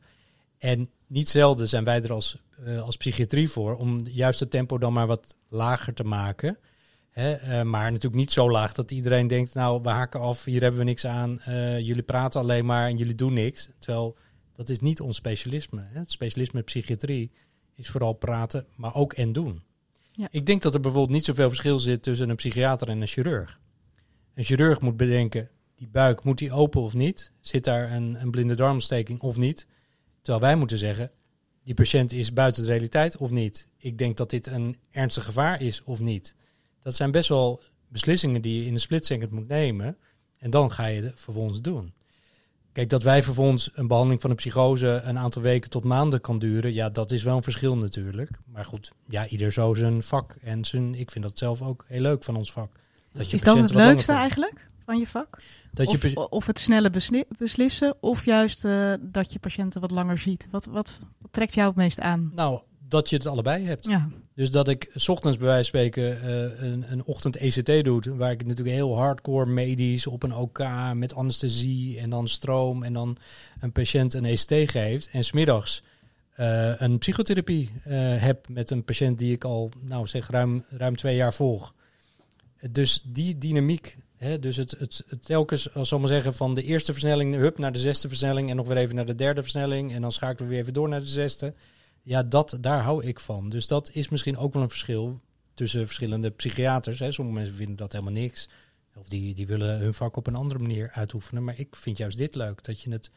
En 0.57 0.89
niet 1.07 1.29
zelden 1.29 1.67
zijn 1.67 1.83
wij 1.83 2.01
er 2.01 2.11
als, 2.11 2.37
eh, 2.65 2.81
als 2.81 2.97
psychiatrie 2.97 3.49
voor 3.49 3.75
om 3.75 4.07
juist 4.07 4.39
het 4.39 4.51
tempo 4.51 4.77
dan 4.77 4.93
maar 4.93 5.07
wat 5.07 5.35
lager 5.47 5.93
te 5.93 6.03
maken. 6.03 6.57
Hè, 7.11 7.33
eh, 7.33 7.61
maar 7.61 7.91
natuurlijk 7.91 8.21
niet 8.21 8.31
zo 8.31 8.51
laag 8.51 8.73
dat 8.73 8.91
iedereen 8.91 9.27
denkt, 9.27 9.53
nou 9.53 9.81
we 9.81 9.89
haken 9.89 10.19
af, 10.19 10.43
hier 10.43 10.61
hebben 10.61 10.79
we 10.79 10.85
niks 10.85 11.05
aan, 11.05 11.39
eh, 11.39 11.79
jullie 11.79 12.03
praten 12.03 12.41
alleen 12.41 12.65
maar 12.65 12.87
en 12.87 12.97
jullie 12.97 13.15
doen 13.15 13.33
niks. 13.33 13.69
Terwijl 13.79 14.17
dat 14.53 14.69
is 14.69 14.79
niet 14.79 15.01
ons 15.01 15.17
specialisme. 15.17 15.81
Hè. 15.81 15.99
Het 15.99 16.11
specialisme 16.11 16.61
psychiatrie 16.61 17.31
is 17.75 17.89
vooral 17.89 18.13
praten, 18.13 18.65
maar 18.75 18.95
ook 18.95 19.13
en 19.13 19.33
doen. 19.33 19.61
Ja. 20.11 20.27
Ik 20.31 20.45
denk 20.45 20.61
dat 20.61 20.73
er 20.73 20.79
bijvoorbeeld 20.79 21.13
niet 21.13 21.25
zoveel 21.25 21.47
verschil 21.47 21.79
zit 21.79 22.03
tussen 22.03 22.29
een 22.29 22.35
psychiater 22.35 22.87
en 22.87 23.01
een 23.01 23.07
chirurg. 23.07 23.59
Een 24.33 24.43
chirurg 24.43 24.81
moet 24.81 24.97
bedenken, 24.97 25.49
die 25.81 25.89
buik, 25.89 26.23
moet 26.23 26.37
die 26.37 26.51
open 26.51 26.81
of 26.81 26.93
niet? 26.93 27.31
Zit 27.39 27.63
daar 27.63 27.91
een, 27.91 28.21
een 28.21 28.31
blinde 28.31 28.55
darmontsteking 28.55 29.19
of 29.19 29.37
niet? 29.37 29.67
Terwijl 30.21 30.45
wij 30.45 30.55
moeten 30.55 30.77
zeggen, 30.77 31.11
die 31.63 31.73
patiënt 31.73 32.11
is 32.11 32.33
buiten 32.33 32.63
de 32.63 32.69
realiteit 32.69 33.17
of 33.17 33.31
niet? 33.31 33.67
Ik 33.77 33.97
denk 33.97 34.17
dat 34.17 34.29
dit 34.29 34.47
een 34.47 34.77
ernstig 34.91 35.25
gevaar 35.25 35.61
is 35.61 35.83
of 35.83 35.99
niet. 35.99 36.35
Dat 36.81 36.95
zijn 36.95 37.11
best 37.11 37.29
wel 37.29 37.61
beslissingen 37.87 38.41
die 38.41 38.59
je 38.59 38.65
in 38.65 38.73
een 38.73 38.79
split 38.79 39.05
second 39.05 39.31
moet 39.31 39.47
nemen. 39.47 39.97
En 40.37 40.49
dan 40.49 40.71
ga 40.71 40.85
je 40.85 41.03
het 41.03 41.19
vervolgens 41.19 41.61
doen. 41.61 41.93
Kijk, 42.71 42.89
dat 42.89 43.03
wij 43.03 43.23
vervolgens 43.23 43.69
een 43.73 43.87
behandeling 43.87 44.21
van 44.21 44.29
een 44.29 44.35
psychose 44.35 45.01
een 45.03 45.17
aantal 45.17 45.41
weken 45.41 45.69
tot 45.69 45.83
maanden 45.83 46.21
kan 46.21 46.39
duren, 46.39 46.73
ja, 46.73 46.89
dat 46.89 47.11
is 47.11 47.23
wel 47.23 47.35
een 47.35 47.43
verschil 47.43 47.77
natuurlijk. 47.77 48.29
Maar 48.45 48.65
goed, 48.65 48.91
ja, 49.07 49.27
ieder 49.27 49.51
zo 49.51 49.73
zijn 49.73 50.03
vak. 50.03 50.37
En 50.41 50.65
zijn, 50.65 50.95
ik 50.95 51.11
vind 51.11 51.23
dat 51.23 51.37
zelf 51.37 51.61
ook 51.61 51.85
heel 51.87 52.01
leuk 52.01 52.23
van 52.23 52.35
ons 52.35 52.51
vak. 52.51 52.71
Dat 53.13 53.29
je 53.29 53.35
Is 53.35 53.43
dat 53.43 53.57
het 53.57 53.73
leukste 53.73 54.11
eigenlijk 54.11 54.69
van 54.91 54.99
je 54.99 55.07
vak? 55.07 55.41
Dat 55.71 55.91
je 55.91 55.97
Of, 56.07 56.13
pa- 56.13 56.21
of 56.21 56.45
het 56.45 56.59
snelle 56.59 56.89
besli- 56.89 57.23
beslissen, 57.37 57.95
of 57.99 58.25
juist 58.25 58.65
eh, 58.65 58.93
dat 59.01 59.33
je 59.33 59.39
patiënten 59.39 59.81
wat 59.81 59.91
langer 59.91 60.17
ziet? 60.17 60.47
Wat, 60.51 60.65
wat, 60.65 60.99
wat 61.17 61.33
trekt 61.33 61.53
jou 61.53 61.67
het 61.67 61.75
meest 61.77 61.99
aan? 61.99 62.31
nou, 62.35 62.61
dat 62.87 63.09
je 63.09 63.15
het 63.15 63.25
allebei 63.25 63.65
hebt. 63.65 63.85
Ja, 63.85 64.09
Dus 64.35 64.51
dat 64.51 64.67
ik 64.67 64.89
's 64.95 65.07
ochtends 65.09 65.37
bij 65.37 65.47
wijze 65.47 65.71
van 65.71 65.79
spreken 65.79 66.21
eh, 66.21 66.67
een, 66.69 66.85
een 66.91 67.03
ochtend 67.03 67.35
ECT 67.35 67.83
doe, 67.83 68.15
waar 68.15 68.31
ik 68.31 68.45
natuurlijk 68.45 68.75
heel 68.75 68.97
hardcore 68.97 69.45
medisch 69.45 70.07
op 70.07 70.23
een 70.23 70.35
OK 70.35 70.63
met 70.93 71.15
anesthesie 71.15 71.99
en 71.99 72.09
dan 72.09 72.27
stroom 72.27 72.83
en 72.83 72.93
dan 72.93 73.17
een 73.59 73.71
patiënt 73.71 74.13
een 74.13 74.25
ECT 74.25 74.71
geeft. 74.71 75.09
En 75.11 75.23
smiddags 75.23 75.83
eh 76.35 76.71
een 76.81 76.97
psychotherapie 76.97 77.69
heb 78.19 78.47
met 78.49 78.69
een 78.69 78.83
patiënt 78.83 79.19
die 79.19 79.33
ik 79.33 79.43
al, 79.43 79.71
nou 79.81 80.07
zeg, 80.07 80.29
ruim, 80.29 80.65
ruim 80.69 80.95
twee 80.95 81.15
jaar 81.15 81.33
volg. 81.33 81.73
Dus 82.71 83.01
die 83.05 83.37
dynamiek, 83.37 83.97
dus 84.39 84.55
het, 84.55 84.71
het, 84.71 85.03
het 85.07 85.25
telkens, 85.25 85.73
als 85.73 85.87
zal 85.87 85.99
maar 85.99 86.07
zeggen, 86.07 86.33
van 86.33 86.55
de 86.55 86.63
eerste 86.63 86.91
versnelling, 86.91 87.35
hup, 87.35 87.57
naar 87.57 87.71
de 87.71 87.79
zesde 87.79 88.07
versnelling 88.07 88.49
en 88.49 88.55
nog 88.55 88.67
weer 88.67 88.77
even 88.77 88.95
naar 88.95 89.05
de 89.05 89.15
derde 89.15 89.41
versnelling 89.41 89.93
en 89.93 90.01
dan 90.01 90.11
schakelen 90.11 90.43
we 90.43 90.53
weer 90.53 90.61
even 90.61 90.73
door 90.73 90.89
naar 90.89 90.99
de 90.99 91.05
zesde. 91.05 91.53
Ja, 92.01 92.23
dat, 92.23 92.57
daar 92.61 92.81
hou 92.81 93.05
ik 93.05 93.19
van. 93.19 93.49
Dus 93.49 93.67
dat 93.67 93.89
is 93.93 94.09
misschien 94.09 94.37
ook 94.37 94.53
wel 94.53 94.63
een 94.63 94.69
verschil 94.69 95.19
tussen 95.53 95.85
verschillende 95.85 96.29
psychiaters. 96.29 96.99
Hè. 96.99 97.11
Sommige 97.11 97.37
mensen 97.37 97.55
vinden 97.55 97.75
dat 97.75 97.91
helemaal 97.91 98.13
niks. 98.13 98.49
Of 98.95 99.07
die, 99.07 99.35
die 99.35 99.47
willen 99.47 99.79
hun 99.79 99.93
vak 99.93 100.15
op 100.15 100.27
een 100.27 100.35
andere 100.35 100.59
manier 100.59 100.89
uitoefenen. 100.91 101.43
Maar 101.43 101.59
ik 101.59 101.75
vind 101.75 101.97
juist 101.97 102.17
dit 102.17 102.35
leuk, 102.35 102.63
dat 102.63 102.81
je 102.81 102.91
het 102.91 103.11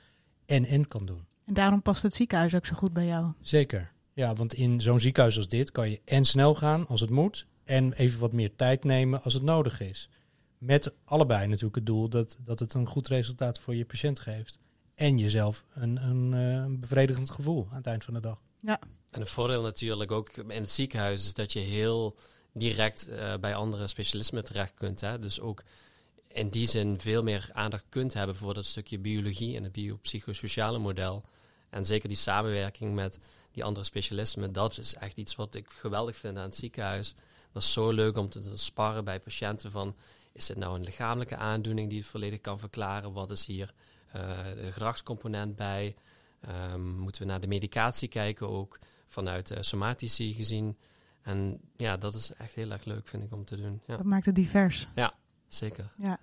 en-en 0.46 0.88
kan 0.88 1.06
doen. 1.06 1.26
en 1.46 1.54
daarom 1.54 1.82
past 1.82 2.02
het 2.02 2.14
ziekenhuis 2.14 2.54
ook 2.54 2.66
zo 2.66 2.74
goed 2.74 2.92
bij 2.92 3.06
jou. 3.06 3.32
Zeker. 3.40 3.92
Ja, 4.12 4.34
want 4.34 4.54
in 4.54 4.80
zo'n 4.80 5.00
ziekenhuis 5.00 5.36
als 5.36 5.48
dit 5.48 5.70
kan 5.72 5.90
je 5.90 6.00
en 6.04 6.24
snel 6.24 6.54
gaan 6.54 6.86
als 6.86 7.00
het 7.00 7.10
moet. 7.10 7.46
En 7.64 7.92
even 7.92 8.20
wat 8.20 8.32
meer 8.32 8.56
tijd 8.56 8.84
nemen 8.84 9.22
als 9.22 9.34
het 9.34 9.42
nodig 9.42 9.80
is. 9.80 10.08
Met 10.64 10.94
allebei 11.04 11.46
natuurlijk 11.46 11.74
het 11.74 11.86
doel 11.86 12.08
dat, 12.08 12.36
dat 12.40 12.58
het 12.58 12.74
een 12.74 12.86
goed 12.86 13.08
resultaat 13.08 13.58
voor 13.58 13.74
je 13.74 13.84
patiënt 13.84 14.20
geeft. 14.20 14.58
En 14.94 15.18
jezelf 15.18 15.64
een, 15.74 15.96
een, 16.04 16.34
eh, 16.34 16.52
een 16.52 16.80
bevredigend 16.80 17.30
gevoel 17.30 17.66
aan 17.70 17.76
het 17.76 17.86
eind 17.86 18.04
van 18.04 18.14
de 18.14 18.20
dag. 18.20 18.42
En 19.10 19.20
een 19.20 19.26
voordeel 19.26 19.62
natuurlijk 19.62 20.10
ook 20.10 20.36
in 20.36 20.50
het 20.50 20.70
ziekenhuis 20.70 21.24
is 21.24 21.34
dat 21.34 21.52
je 21.52 21.58
heel 21.58 22.16
direct 22.52 23.08
eh, 23.08 23.34
bij 23.40 23.54
andere 23.54 23.86
specialismen 23.86 24.44
terecht 24.44 24.74
kunt. 24.74 25.00
Hè? 25.00 25.18
Dus 25.18 25.40
ook 25.40 25.62
in 26.28 26.48
die 26.48 26.66
zin 26.66 27.00
veel 27.00 27.22
meer 27.22 27.50
aandacht 27.52 27.86
kunt 27.88 28.14
hebben 28.14 28.36
voor 28.36 28.54
dat 28.54 28.66
stukje 28.66 28.98
biologie 28.98 29.56
en 29.56 29.62
het 29.62 29.72
biopsychosociale 29.72 30.78
model. 30.78 31.24
En 31.70 31.86
zeker 31.86 32.08
die 32.08 32.16
samenwerking 32.16 32.94
met 32.94 33.18
die 33.52 33.64
andere 33.64 33.84
specialismen, 33.84 34.52
dat 34.52 34.78
is 34.78 34.94
echt 34.94 35.16
iets 35.16 35.34
wat 35.34 35.54
ik 35.54 35.70
geweldig 35.70 36.16
vind 36.16 36.36
aan 36.36 36.44
het 36.44 36.56
ziekenhuis. 36.56 37.14
Dat 37.52 37.62
is 37.62 37.72
zo 37.72 37.90
leuk 37.90 38.16
om 38.16 38.28
te, 38.28 38.40
te 38.40 38.56
sparren 38.56 39.04
bij 39.04 39.20
patiënten 39.20 39.70
van, 39.70 39.94
is 40.34 40.46
dit 40.46 40.56
nou 40.56 40.74
een 40.74 40.84
lichamelijke 40.84 41.36
aandoening 41.36 41.88
die 41.88 41.98
het 41.98 42.08
volledig 42.08 42.40
kan 42.40 42.58
verklaren? 42.58 43.12
Wat 43.12 43.30
is 43.30 43.46
hier 43.46 43.74
eh, 44.06 44.20
de 44.54 44.72
gedragscomponent 44.72 45.56
bij? 45.56 45.94
Ehm, 46.40 46.88
moeten 46.90 47.22
we 47.22 47.28
naar 47.28 47.40
de 47.40 47.46
medicatie 47.46 48.08
kijken 48.08 48.48
ook, 48.48 48.78
vanuit 49.06 49.50
uh, 49.50 49.58
somatici 49.60 50.34
gezien. 50.34 50.76
En 51.22 51.60
ja, 51.76 51.96
dat 51.96 52.14
is 52.14 52.32
echt 52.32 52.54
heel 52.54 52.70
erg 52.70 52.84
leuk, 52.84 53.08
vind 53.08 53.22
ik, 53.22 53.32
om 53.32 53.44
te 53.44 53.56
doen. 53.56 53.82
Ja, 53.86 53.96
Dat 53.96 54.06
maakt 54.06 54.26
het 54.26 54.34
divers. 54.34 54.88
zeker. 55.48 55.92
Ja. 55.98 56.18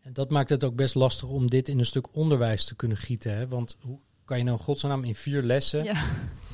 En 0.00 0.12
dat 0.12 0.30
maakt 0.30 0.48
het 0.48 0.64
ook 0.64 0.74
best 0.74 0.94
lastig 0.94 1.28
om 1.28 1.50
dit 1.50 1.68
in 1.68 1.78
een 1.78 1.86
stuk 1.86 2.14
onderwijs 2.14 2.64
te 2.64 2.74
kunnen 2.74 2.96
gieten. 2.96 3.36
Hè? 3.36 3.48
Want 3.48 3.76
hoe 3.80 3.98
kan 4.26 4.38
je 4.38 4.44
nou 4.44 4.56
in 4.58 4.64
godsnaam 4.64 5.04
in 5.04 5.14
vier 5.14 5.42
lessen 5.42 5.84
Ja. 5.84 6.04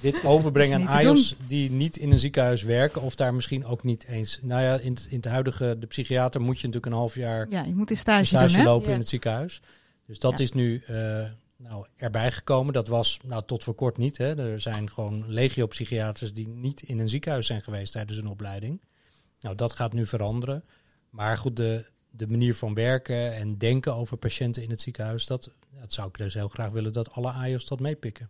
dit 0.01 0.25
overbrengen 0.35 0.81
aan 0.81 0.87
AIOS 0.87 1.35
die 1.47 1.71
niet 1.71 1.97
in 1.97 2.11
een 2.13 2.19
ziekenhuis 2.19 2.63
werken 2.63 3.03
of 3.03 3.15
daar 3.15 3.35
misschien 3.35 3.65
ook 3.65 3.83
niet 3.83 4.05
eens. 4.05 4.39
Nou 4.43 4.63
ja, 4.63 4.79
in 4.79 4.93
het, 4.93 5.07
in 5.11 5.17
het 5.17 5.25
huidige, 5.25 5.77
de 5.79 5.87
psychiater 5.87 6.41
moet 6.41 6.61
je 6.61 6.67
natuurlijk 6.67 6.93
een 6.93 6.99
half 6.99 7.15
jaar 7.15 7.47
ja, 7.51 7.63
je 7.63 7.75
moet 7.75 7.91
een 7.91 7.97
een 7.97 8.01
stage, 8.03 8.25
stage 8.25 8.55
doen, 8.57 8.65
lopen 8.65 8.89
Ja. 8.89 8.95
in 8.95 9.01
het 9.01 9.09
ziekenhuis. 9.09 9.61
Dus 10.07 10.19
dat 10.19 10.39
Ja. 10.39 10.45
is 10.45 10.53
nu 10.53 10.83
eh, 10.87 11.25
nou, 11.57 11.87
erbij 11.97 12.33
gekomen. 12.33 12.73
Dat 12.73 12.89
was 12.89 13.19
nou, 13.25 13.43
tot 13.47 13.65
voor 13.65 13.75
kort 13.75 13.97
niet. 13.97 14.19
Hè. 14.19 14.53
Er 14.53 14.61
zijn 14.61 14.91
gewoon 14.91 15.25
legio 15.29 15.67
psychiaters 15.67 16.33
die 16.33 16.49
niet 16.49 16.83
in 16.83 16.99
een 16.99 17.09
ziekenhuis 17.09 17.47
zijn 17.47 17.63
geweest 17.63 17.93
tijdens 17.93 18.19
een 18.19 18.29
opleiding. 18.29 18.83
Nou, 19.41 19.55
dat 19.57 19.73
gaat 19.73 19.93
nu 19.93 20.07
veranderen. 20.07 20.65
Maar 21.11 21.39
goed, 21.39 21.57
de, 21.57 21.85
de 22.13 22.27
manier 22.27 22.55
van 22.55 22.75
werken 22.75 23.35
en 23.35 23.59
denken 23.59 23.95
over 23.95 24.17
patiënten 24.17 24.63
in 24.63 24.71
het 24.71 24.81
ziekenhuis, 24.81 25.27
dat, 25.27 25.51
dat 25.81 25.93
zou 25.93 26.09
ik 26.09 26.19
dus 26.19 26.35
heel 26.35 26.49
graag 26.49 26.71
willen 26.71 26.93
dat 26.93 27.13
alle 27.13 27.31
AIOS 27.33 27.67
dat 27.67 27.81
meepikken. 27.81 28.29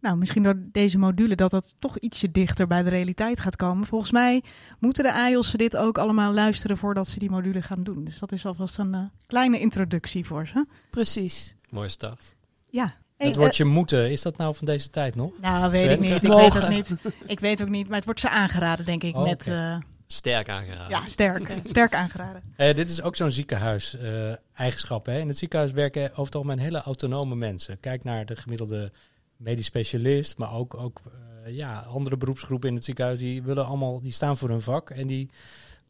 Nou, 0.00 0.16
misschien 0.16 0.42
door 0.42 0.62
deze 0.72 0.98
module 0.98 1.34
dat 1.34 1.50
dat 1.50 1.74
toch 1.78 1.98
ietsje 1.98 2.30
dichter 2.30 2.66
bij 2.66 2.82
de 2.82 2.88
realiteit 2.88 3.40
gaat 3.40 3.56
komen. 3.56 3.86
Volgens 3.86 4.12
mij 4.12 4.42
moeten 4.78 5.04
de 5.04 5.12
AIOS 5.12 5.50
dit 5.50 5.76
ook 5.76 5.98
allemaal 5.98 6.32
luisteren 6.32 6.76
voordat 6.76 7.08
ze 7.08 7.18
die 7.18 7.30
module 7.30 7.62
gaan 7.62 7.82
doen. 7.82 8.04
Dus 8.04 8.18
dat 8.18 8.32
is 8.32 8.46
alvast 8.46 8.78
een 8.78 8.94
eh, 8.94 9.00
kleine 9.26 9.60
introductie 9.60 10.26
voor 10.26 10.46
ze. 10.46 10.66
Precies. 10.90 11.54
Mooie 11.68 11.88
start. 11.88 12.34
Ja. 12.68 12.94
Hey, 13.16 13.26
het 13.26 13.36
woordje 13.36 13.64
moeten, 13.64 14.10
is 14.10 14.22
dat 14.22 14.36
nou 14.36 14.54
van 14.54 14.66
deze 14.66 14.90
tijd 14.90 15.14
nog? 15.14 15.32
nou, 15.40 15.70
weet 15.70 15.82
Sven? 15.82 15.92
ik 15.92 16.00
niet. 16.00 16.24
Ik 16.24 16.30
weet 16.30 16.54
het 16.54 16.68
niet. 16.68 16.94
Ik 17.26 17.40
weet 17.40 17.62
ook 17.62 17.68
niet. 17.68 17.86
Maar 17.86 17.96
het 17.96 18.04
wordt 18.04 18.20
ze 18.20 18.28
aangeraden, 18.28 18.84
denk 18.84 19.02
ik. 19.02 19.16
Oh, 19.16 19.22
met, 19.22 19.46
eh, 19.46 19.76
Sterk 20.12 20.48
aangeraden. 20.48 20.88
ja, 20.88 21.06
sterk. 21.06 21.56
sterk 21.64 21.94
aangeraden. 21.94 22.42
Eh, 22.56 22.74
dit 22.74 22.90
is 22.90 23.02
ook 23.02 23.16
zo'n 23.16 23.30
ziekenhuis-eigenschap. 23.30 25.06
hè. 25.06 25.18
in 25.18 25.28
het 25.28 25.38
ziekenhuis 25.38 25.72
werken 25.72 26.10
over 26.10 26.24
het 26.24 26.34
algemeen 26.34 26.58
hele 26.58 26.80
autonome 26.80 27.34
mensen. 27.34 27.80
Kijk 27.80 28.04
naar 28.04 28.26
de 28.26 28.36
gemiddelde 28.36 28.92
medisch 29.36 29.66
specialist, 29.66 30.38
maar 30.38 30.54
ook, 30.54 30.74
ook 30.74 31.00
eh, 31.06 31.46
eh, 31.46 31.56
ja, 31.56 31.80
andere 31.80 32.16
beroepsgroepen 32.16 32.68
in 32.68 32.74
het 32.74 32.84
ziekenhuis, 32.84 33.18
die 33.18 33.42
willen 33.42 33.66
allemaal, 33.66 34.00
die 34.00 34.12
staan 34.12 34.36
voor 34.36 34.48
hun 34.48 34.60
vak 34.60 34.90
en 34.90 35.06
die, 35.06 35.30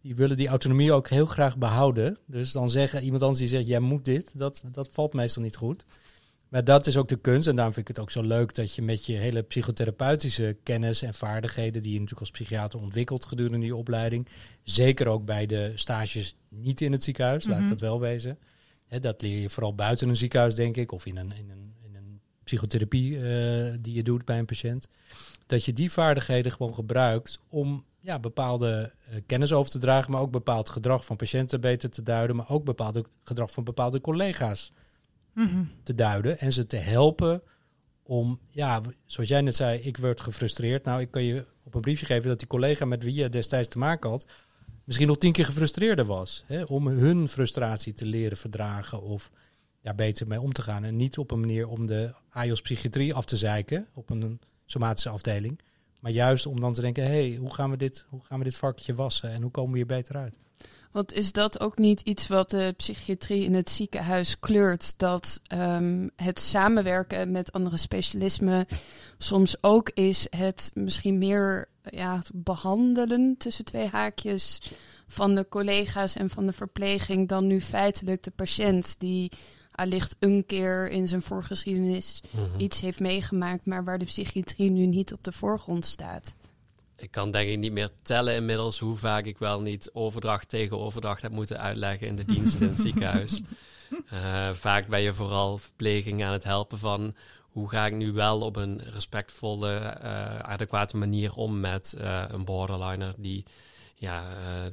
die 0.02 0.14
willen 0.14 0.36
die 0.36 0.48
autonomie 0.48 0.92
ook 0.92 1.08
heel 1.08 1.26
graag 1.26 1.56
behouden. 1.56 2.18
Dus 2.26 2.52
dan 2.52 2.70
zeggen 2.70 3.02
iemand 3.02 3.22
anders 3.22 3.40
die 3.40 3.48
zegt, 3.48 3.66
jij 3.66 3.80
moet 3.80 4.04
dit, 4.04 4.38
dat, 4.38 4.62
dat 4.64 4.88
valt 4.92 5.12
meestal 5.12 5.42
niet 5.42 5.56
goed. 5.56 5.84
Maar 6.50 6.64
dat 6.64 6.86
is 6.86 6.96
ook 6.96 7.08
de 7.08 7.16
kunst. 7.20 7.48
En 7.48 7.54
daarom 7.56 7.74
vind 7.74 7.88
ik 7.88 7.96
het 7.96 8.04
ook 8.04 8.10
zo 8.10 8.22
leuk 8.22 8.54
dat 8.54 8.74
je 8.74 8.82
met 8.82 9.06
je 9.06 9.12
hele 9.12 9.42
psychotherapeutische 9.42 10.56
kennis 10.62 11.02
en 11.02 11.14
vaardigheden, 11.14 11.82
die 11.82 11.92
je 11.92 11.98
natuurlijk 12.00 12.20
als 12.20 12.40
psychiater 12.40 12.80
ontwikkelt 12.80 13.24
gedurende 13.24 13.58
die 13.66 13.76
opleiding, 13.76 14.28
zeker 14.62 15.06
ook 15.06 15.24
bij 15.24 15.46
de 15.46 15.72
stages 15.74 16.36
niet 16.48 16.80
in 16.80 16.92
het 16.92 17.04
ziekenhuis, 17.04 17.44
laat 17.44 17.54
ik 17.54 17.60
Mhm. 17.60 17.70
dat 17.70 17.80
wel 17.80 18.00
wezen. 18.00 18.38
Dat 19.00 19.22
leer 19.22 19.40
je 19.40 19.50
vooral 19.50 19.74
buiten 19.74 20.08
een 20.08 20.16
ziekenhuis, 20.16 20.54
denk 20.54 20.76
ik, 20.76 20.92
of 20.92 21.06
in 21.06 21.16
een, 21.16 21.32
in 21.32 21.50
een, 21.50 21.74
in 21.84 21.94
een 21.94 22.20
psychotherapie 22.44 23.16
eh, 23.16 23.74
die 23.80 23.94
je 23.94 24.02
doet 24.02 24.24
bij 24.24 24.38
een 24.38 24.44
patiënt. 24.44 24.88
Dat 25.46 25.64
je 25.64 25.72
die 25.72 25.90
vaardigheden 25.92 26.52
gewoon 26.52 26.74
gebruikt 26.74 27.38
om 27.48 27.84
ja, 28.00 28.18
bepaalde 28.18 28.92
eh, 29.10 29.16
kennis 29.26 29.52
over 29.52 29.70
te 29.70 29.78
dragen, 29.78 30.10
maar 30.12 30.20
ook 30.20 30.30
bepaald 30.30 30.68
gedrag 30.68 31.04
van 31.04 31.16
patiënten 31.16 31.60
beter 31.60 31.90
te 31.90 32.02
duiden, 32.02 32.36
maar 32.36 32.50
ook 32.50 32.64
bepaald 32.64 33.00
gedrag 33.22 33.50
van 33.50 33.64
bepaalde 33.64 34.00
collega's 34.00 34.72
Mhm. 35.34 35.64
te 35.82 35.94
duiden 35.94 36.38
en 36.38 36.52
ze 36.52 36.66
te 36.66 36.76
helpen 36.76 37.42
om, 38.02 38.40
ja, 38.50 38.80
zoals 39.06 39.28
jij 39.28 39.40
net 39.40 39.56
zei, 39.56 39.80
ik 39.80 39.96
werd 39.96 40.20
gefrustreerd. 40.20 40.84
Nou, 40.84 41.00
ik 41.00 41.10
kan 41.10 41.22
je 41.22 41.44
op 41.62 41.74
een 41.74 41.80
briefje 41.80 42.06
geven 42.06 42.28
dat 42.28 42.38
die 42.38 42.48
collega 42.48 42.84
met 42.84 43.02
wie 43.02 43.14
je 43.14 43.28
destijds 43.28 43.68
te 43.68 43.78
maken 43.78 44.10
had, 44.10 44.26
misschien 44.84 45.06
nog 45.06 45.18
tien 45.18 45.32
keer 45.32 45.44
gefrustreerder 45.44 46.04
was. 46.04 46.44
Hè, 46.46 46.62
om 46.62 46.86
hun 46.86 47.28
frustratie 47.28 47.92
te 47.92 48.06
leren 48.06 48.36
verdragen 48.36 49.02
of 49.02 49.30
ja, 49.80 49.94
beter 49.94 50.26
mee 50.26 50.40
om 50.40 50.52
te 50.52 50.62
gaan. 50.62 50.84
En 50.84 50.96
niet 50.96 51.18
op 51.18 51.30
een 51.30 51.40
manier 51.40 51.66
om 51.66 51.86
de 51.86 52.14
AIOS 52.30 52.60
psychiatrie 52.60 53.14
af 53.14 53.24
te 53.24 53.36
zeiken 53.36 53.88
op 53.94 54.10
een 54.10 54.40
somatische 54.66 55.08
afdeling. 55.08 55.60
Maar 56.00 56.12
juist 56.12 56.46
om 56.46 56.60
dan 56.60 56.72
te 56.72 56.80
denken, 56.80 57.04
hey, 57.04 57.36
hoe, 57.36 57.54
gaan 57.54 57.70
we 57.70 57.76
dit, 57.76 58.06
hoe 58.08 58.24
gaan 58.24 58.38
we 58.38 58.44
dit 58.44 58.56
varkentje 58.56 58.94
wassen 58.94 59.30
en 59.30 59.42
hoe 59.42 59.50
komen 59.50 59.70
we 59.70 59.76
hier 59.76 59.86
beter 59.86 60.16
uit? 60.16 60.38
Want 60.90 61.12
is 61.12 61.32
dat 61.32 61.60
ook 61.60 61.78
niet 61.78 62.00
iets 62.00 62.28
wat 62.28 62.50
de 62.50 62.74
psychiatrie 62.76 63.44
in 63.44 63.54
het 63.54 63.70
ziekenhuis 63.70 64.38
kleurt? 64.38 64.98
Dat 64.98 65.40
ehm, 65.46 66.08
het 66.16 66.40
samenwerken 66.40 67.30
met 67.30 67.52
andere 67.52 67.76
specialismen 67.76 68.66
soms 69.18 69.56
ook 69.60 69.90
is 69.90 70.26
het 70.36 70.70
misschien 70.74 71.18
meer 71.18 71.68
ja, 71.82 72.16
het 72.16 72.30
behandelen 72.34 73.34
tussen 73.38 73.64
twee 73.64 73.88
haakjes 73.88 74.62
van 75.06 75.34
de 75.34 75.48
collega's 75.48 76.14
en 76.16 76.30
van 76.30 76.46
de 76.46 76.52
verpleging 76.52 77.28
dan 77.28 77.46
nu 77.46 77.60
feitelijk 77.60 78.22
de 78.22 78.30
patiënt 78.30 78.96
die 78.98 79.32
allicht 79.72 80.16
een 80.18 80.44
keer 80.46 80.88
in 80.90 81.08
zijn 81.08 81.22
voorgeschiedenis 81.22 82.22
iets 82.56 82.80
heeft 82.80 83.00
meegemaakt, 83.00 83.66
maar 83.66 83.84
waar 83.84 83.98
de 83.98 84.04
psychiatrie 84.04 84.70
nu 84.70 84.86
niet 84.86 85.12
op 85.12 85.24
de 85.24 85.32
voorgrond 85.32 85.86
staat. 85.86 86.34
Ik 87.00 87.10
kan 87.10 87.30
denk 87.30 87.50
ik 87.50 87.58
niet 87.58 87.72
meer 87.72 87.90
tellen 88.02 88.34
inmiddels 88.34 88.78
hoe 88.78 88.96
vaak 88.96 89.24
ik 89.24 89.38
wel 89.38 89.60
niet 89.60 89.90
overdracht 89.92 90.48
tegen 90.48 90.78
overdracht 90.78 91.22
heb 91.22 91.32
moeten 91.32 91.60
uitleggen 91.60 92.06
in 92.06 92.16
de 92.16 92.24
dienst 92.24 92.60
in 92.60 92.68
het 92.68 92.78
ziekenhuis. 92.86 93.40
Eh, 94.08 94.50
vaak 94.52 94.86
ben 94.86 95.00
je 95.00 95.14
vooral 95.14 95.58
verpleging 95.58 96.24
aan 96.24 96.32
het 96.32 96.44
helpen 96.44 96.78
van 96.78 97.14
hoe 97.40 97.68
ga 97.68 97.86
ik 97.86 97.94
nu 97.94 98.12
wel 98.12 98.40
op 98.40 98.56
een 98.56 98.80
respectvolle, 98.82 99.76
eh, 99.76 100.38
adequate 100.38 100.96
manier 100.96 101.34
om 101.34 101.60
met 101.60 101.92
eh, 101.92 102.24
een 102.28 102.44
borderliner 102.44 103.14
die 103.16 103.44
ja, 103.94 104.24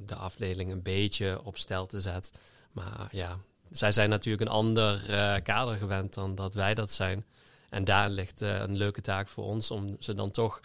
de 0.06 0.16
afdeling 0.16 0.72
een 0.72 0.82
beetje 0.82 1.42
op 1.44 1.58
stelte 1.58 2.02
zet. 2.02 2.32
Maar 2.72 3.08
ja, 3.12 3.38
zij 3.70 3.92
zijn 3.92 4.10
natuurlijk 4.10 4.44
een 4.44 4.56
ander 4.56 5.02
kader 5.44 5.76
gewend 5.76 6.14
dan 6.14 6.36
dat 6.36 6.54
wij 6.54 6.74
dat 6.74 6.94
zijn. 6.94 7.26
En 7.70 7.84
daar 7.84 8.10
ligt 8.10 8.42
een 8.42 8.78
leuke 8.78 9.02
taak 9.02 9.28
voor 9.28 9.44
ons 9.44 9.72
om 9.72 9.96
ze 10.00 10.14
dan 10.14 10.32
toch 10.32 10.62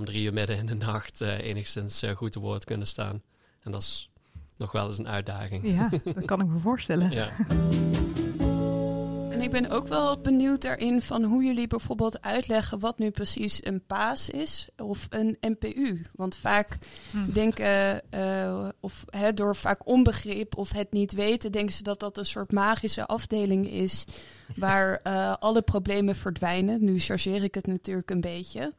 om 0.00 0.06
drie 0.06 0.24
uur 0.24 0.32
midden 0.32 0.56
in 0.56 0.66
de 0.66 0.74
nacht 0.74 1.20
eh, 1.20 1.38
enigszins 1.38 2.02
eh, 2.02 2.16
goed 2.16 2.32
te 2.32 2.40
woord 2.40 2.64
kunnen 2.64 2.86
staan. 2.86 3.22
En 3.62 3.70
dat 3.70 3.80
is 3.82 4.10
nog 4.56 4.72
wel 4.72 4.86
eens 4.86 4.98
een 4.98 5.08
uitdaging. 5.08 5.74
Ja, 5.74 5.88
dat 6.14 6.24
kan 6.24 6.40
ik 6.40 6.46
me 6.46 6.58
voorstellen. 6.58 7.10
Ja. 7.10 7.30
En 9.30 9.40
ik 9.40 9.50
ben 9.50 9.70
ook 9.70 9.88
wel 9.88 10.20
benieuwd 10.20 10.62
daarin 10.62 11.02
van 11.02 11.24
hoe 11.24 11.44
jullie 11.44 11.66
bijvoorbeeld 11.66 12.22
uitleggen 12.22 12.78
wat 12.78 12.98
nu 12.98 13.10
precies 13.10 13.64
een 13.66 13.86
PAAS 13.86 14.30
is 14.30 14.68
of 14.76 15.06
een 15.10 15.36
NPU. 15.40 16.06
Want 16.14 16.36
vaak 16.36 16.78
Hm. 17.10 17.32
denken, 17.32 18.10
eh, 18.10 18.68
of 18.80 19.04
hè, 19.10 19.32
door 19.32 19.56
vaak 19.56 19.86
onbegrip 19.86 20.56
of 20.56 20.72
het 20.72 20.92
niet 20.92 21.12
weten, 21.12 21.52
denken 21.52 21.74
ze 21.74 21.82
dat 21.82 22.00
dat 22.00 22.18
een 22.18 22.26
soort 22.26 22.52
magische 22.52 23.06
afdeling 23.06 23.70
is 23.70 24.04
waar 24.56 25.00
eh, 25.02 25.34
alle 25.38 25.62
problemen 25.62 26.16
verdwijnen. 26.16 26.84
Nu 26.84 26.98
chargeer 26.98 27.42
ik 27.44 27.54
het 27.54 27.66
natuurlijk 27.66 28.10
een 28.10 28.20
beetje. 28.20 28.74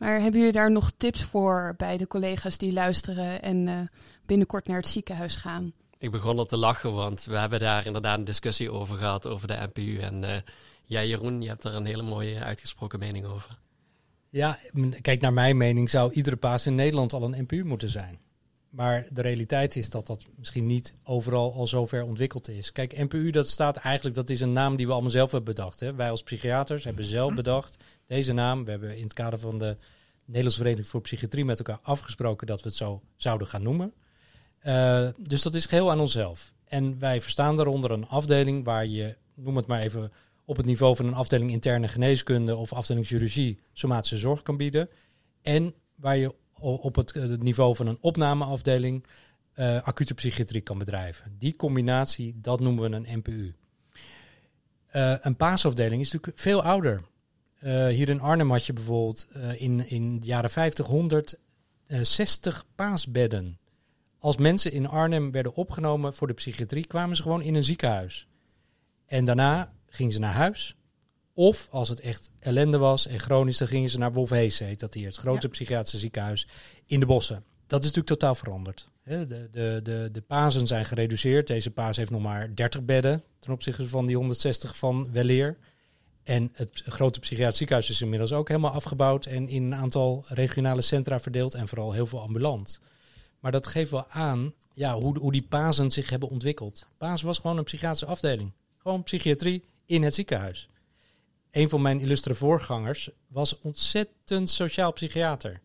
Maar 0.00 0.20
hebben 0.20 0.40
jullie 0.40 0.54
daar 0.54 0.70
nog 0.70 0.92
tips 0.96 1.22
voor 1.22 1.74
bij 1.76 1.96
de 1.96 2.06
collega's 2.06 2.58
die 2.58 2.72
luisteren 2.72 3.42
en 3.42 3.68
eh, 3.68 3.78
binnenkort 4.26 4.66
naar 4.66 4.76
het 4.76 4.88
ziekenhuis 4.88 5.36
gaan? 5.36 5.72
Ik 5.98 6.10
begon 6.10 6.38
al 6.38 6.44
te 6.44 6.56
lachen, 6.56 6.94
want 6.94 7.24
we 7.24 7.36
hebben 7.36 7.58
daar 7.58 7.86
inderdaad 7.86 8.18
een 8.18 8.24
discussie 8.24 8.72
over 8.72 8.96
gehad, 8.96 9.26
over 9.26 9.46
de 9.46 9.68
NPU. 9.72 9.98
En 9.98 10.24
eh 10.24 10.36
jij 10.84 11.08
Jeroen, 11.08 11.42
je 11.42 11.48
hebt 11.48 11.62
daar 11.62 11.74
een 11.74 11.84
hele 11.84 12.02
mooie 12.02 12.38
uitgesproken 12.38 12.98
mening 12.98 13.26
over. 13.26 13.58
Ja, 14.30 14.58
kijk, 15.00 15.20
naar 15.20 15.32
mijn 15.32 15.56
mening 15.56 15.90
zou 15.90 16.12
iedere 16.12 16.36
paas 16.36 16.66
in 16.66 16.74
Nederland 16.74 17.12
al 17.12 17.22
een 17.22 17.42
NPU 17.42 17.64
moeten 17.64 17.88
zijn. 17.88 18.18
Maar 18.70 19.06
de 19.10 19.22
realiteit 19.22 19.76
is 19.76 19.90
dat 19.90 20.06
dat 20.06 20.26
misschien 20.36 20.66
niet 20.66 20.94
overal 21.04 21.54
al 21.54 21.66
zo 21.66 21.86
ver 21.86 22.02
ontwikkeld 22.02 22.48
is. 22.48 22.72
Kijk, 22.72 22.98
NPU, 22.98 23.30
dat 23.30 23.48
staat 23.48 23.76
eigenlijk, 23.76 24.16
dat 24.16 24.30
is 24.30 24.40
een 24.40 24.52
naam 24.52 24.76
die 24.76 24.86
we 24.86 24.92
allemaal 24.92 25.10
zelf 25.10 25.30
hebben 25.30 25.54
bedacht. 25.54 25.80
Hè? 25.80 25.94
Wij 25.94 26.10
als 26.10 26.22
psychiaters 26.22 26.84
hebben 26.84 27.04
zelf 27.04 27.34
bedacht 27.34 27.84
deze 28.06 28.32
naam. 28.32 28.64
We 28.64 28.70
hebben 28.70 28.96
in 28.96 29.02
het 29.02 29.12
kader 29.12 29.38
van 29.38 29.58
de 29.58 29.76
Nederlandse 30.24 30.60
Vereniging 30.60 30.88
voor 30.88 31.00
Psychiatrie 31.00 31.44
met 31.44 31.58
elkaar 31.58 31.78
afgesproken 31.82 32.46
dat 32.46 32.62
we 32.62 32.68
het 32.68 32.76
zo 32.76 33.02
zouden 33.16 33.46
gaan 33.46 33.62
noemen. 33.62 33.92
Eh, 34.58 35.08
dus 35.16 35.42
dat 35.42 35.54
is 35.54 35.66
geheel 35.66 35.90
aan 35.90 36.00
onszelf. 36.00 36.52
En 36.64 36.98
wij 36.98 37.20
verstaan 37.20 37.56
daaronder 37.56 37.90
een 37.90 38.08
afdeling 38.08 38.64
waar 38.64 38.86
je, 38.86 39.16
noem 39.34 39.56
het 39.56 39.66
maar 39.66 39.80
even, 39.80 40.12
op 40.44 40.56
het 40.56 40.66
niveau 40.66 40.96
van 40.96 41.06
een 41.06 41.14
afdeling 41.14 41.50
interne 41.50 41.88
geneeskunde 41.88 42.56
of 42.56 42.72
afdeling 42.72 43.06
chirurgie 43.06 43.58
somatische 43.72 44.18
zorg 44.18 44.42
kan 44.42 44.56
bieden. 44.56 44.88
En 45.42 45.74
waar 45.94 46.16
je 46.16 46.34
op 46.60 46.96
het, 46.96 47.12
eh, 47.12 47.22
het 47.22 47.42
niveau 47.42 47.76
van 47.76 47.86
een 47.86 47.98
opnameafdeling 48.00 49.06
eh, 49.52 49.82
acute 49.82 50.14
psychiatrie 50.14 50.60
kan 50.60 50.78
bedrijven. 50.78 51.34
Die 51.38 51.56
combinatie, 51.56 52.34
dat 52.40 52.60
noemen 52.60 52.90
we 52.90 52.96
een 52.96 53.18
NPU. 53.18 53.54
Eh, 54.86 55.14
een 55.20 55.36
paasafdeling 55.36 56.00
is 56.00 56.12
natuurlijk 56.12 56.38
veel 56.38 56.62
ouder. 56.62 57.08
Hier 57.90 58.08
in 58.08 58.20
Arnhem 58.20 58.50
had 58.50 58.66
je 58.66 58.72
bijvoorbeeld 58.72 59.28
in, 59.56 59.88
in 59.88 60.20
de 60.20 60.26
jaren 60.26 60.50
50 60.50 60.86
160 60.86 62.64
paasbedden. 62.74 63.58
Als 64.18 64.36
mensen 64.36 64.72
in 64.72 64.88
Arnhem 64.88 65.30
werden 65.30 65.54
opgenomen 65.54 66.14
voor 66.14 66.26
de 66.26 66.34
psychiatrie, 66.34 66.86
kwamen 66.86 67.16
ze 67.16 67.22
gewoon 67.22 67.42
in 67.42 67.54
een 67.54 67.64
ziekenhuis. 67.64 68.26
En 69.06 69.24
daarna 69.24 69.72
gingen 69.86 70.12
ze 70.12 70.18
naar 70.18 70.34
huis. 70.34 70.76
Of 71.40 71.68
als 71.70 71.88
het 71.88 72.00
echt 72.00 72.30
ellende 72.38 72.78
was 72.78 73.06
en 73.06 73.18
chronisch, 73.18 73.58
dan 73.58 73.68
gingen 73.68 73.90
ze 73.90 73.98
naar 73.98 74.12
Wolfhees, 74.12 74.58
heet 74.58 74.80
dat 74.80 74.94
hier, 74.94 75.06
het 75.06 75.16
grote 75.16 75.46
Ja. 75.46 75.52
psychiatrische 75.52 75.98
ziekenhuis 75.98 76.46
in 76.86 77.00
de 77.00 77.06
bossen. 77.06 77.44
Dat 77.66 77.80
is 77.80 77.86
natuurlijk 77.86 78.20
totaal 78.20 78.34
veranderd. 78.34 78.88
De, 79.04 79.26
de, 79.50 79.80
de, 79.82 80.08
de 80.12 80.20
pazen 80.20 80.66
zijn 80.66 80.84
gereduceerd. 80.84 81.46
Deze 81.46 81.70
paas 81.70 81.96
heeft 81.96 82.10
nog 82.10 82.22
maar 82.22 82.54
30 82.54 82.84
bedden 82.84 83.22
ten 83.38 83.52
opzichte 83.52 83.88
van 83.88 84.06
die 84.06 84.16
160 84.16 84.76
van 84.76 85.12
weleer. 85.12 85.56
En 86.22 86.50
het 86.52 86.82
grote 86.86 87.20
psychiatrisch 87.20 87.56
ziekenhuis 87.56 87.90
is 87.90 88.00
inmiddels 88.00 88.32
ook 88.32 88.48
helemaal 88.48 88.70
afgebouwd 88.72 89.26
en 89.26 89.48
in 89.48 89.62
een 89.62 89.74
aantal 89.74 90.24
regionale 90.26 90.82
centra 90.82 91.20
verdeeld 91.20 91.54
en 91.54 91.68
vooral 91.68 91.92
heel 91.92 92.06
veel 92.06 92.20
ambulant. 92.20 92.80
Maar 93.40 93.52
dat 93.52 93.66
geeft 93.66 93.90
wel 93.90 94.06
aan 94.08 94.52
ja, 94.74 94.94
hoe, 94.94 95.18
hoe 95.18 95.32
die 95.32 95.46
pazen 95.48 95.90
zich 95.90 96.10
hebben 96.10 96.28
ontwikkeld. 96.28 96.86
Paas 96.98 97.22
was 97.22 97.38
gewoon 97.38 97.58
een 97.58 97.64
psychiatrische 97.64 98.06
afdeling. 98.06 98.52
Gewoon 98.78 99.02
psychiatrie 99.02 99.64
in 99.86 100.02
het 100.02 100.14
ziekenhuis. 100.14 100.68
Een 101.50 101.68
van 101.68 101.82
mijn 101.82 102.00
illustre 102.00 102.34
voorgangers 102.34 103.10
was 103.26 103.58
ontzettend 103.58 104.50
sociaal 104.50 104.92
psychiater. 104.92 105.60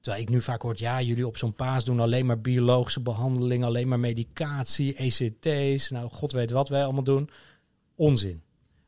Terwijl 0.00 0.22
ik 0.22 0.28
nu 0.28 0.42
vaak 0.42 0.62
hoor, 0.62 0.74
ja, 0.76 1.02
jullie 1.02 1.26
op 1.26 1.36
zo'n 1.36 1.54
paas 1.54 1.84
doen 1.84 2.00
alleen 2.00 2.26
maar 2.26 2.40
biologische 2.40 3.00
behandeling, 3.00 3.64
alleen 3.64 3.88
maar 3.88 4.00
medicatie, 4.00 4.94
ECT's, 4.94 5.90
nou, 5.90 6.10
god 6.10 6.32
weet 6.32 6.50
wat 6.50 6.68
wij 6.68 6.84
allemaal 6.84 7.02
doen. 7.02 7.30
Onzin. 7.94 8.42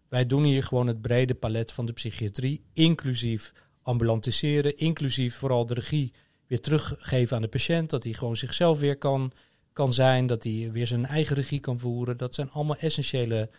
Wij 0.08 0.26
doen 0.26 0.44
hier 0.44 0.64
gewoon 0.64 0.86
het 0.86 1.00
brede 1.00 1.34
palet 1.34 1.72
van 1.72 1.86
de 1.86 1.92
psychiatrie, 1.92 2.64
inclusief 2.72 3.52
ambulantiseren, 3.82 4.76
inclusief 4.76 5.36
vooral 5.36 5.66
de 5.66 5.74
regie 5.74 6.12
weer 6.46 6.60
teruggeven 6.60 7.36
aan 7.36 7.42
de 7.42 7.48
patiënt, 7.48 7.90
dat 7.90 8.04
hij 8.04 8.12
gewoon 8.12 8.36
zichzelf 8.36 8.78
weer 8.78 8.96
kan, 8.96 9.32
kan 9.72 9.92
zijn, 9.92 10.26
dat 10.26 10.42
hij 10.42 10.68
weer 10.72 10.86
zijn 10.86 11.06
eigen 11.06 11.36
regie 11.36 11.60
kan 11.60 11.78
voeren. 11.78 12.16
Dat 12.16 12.34
zijn 12.34 12.50
allemaal 12.50 12.76
essentiële 12.76 13.50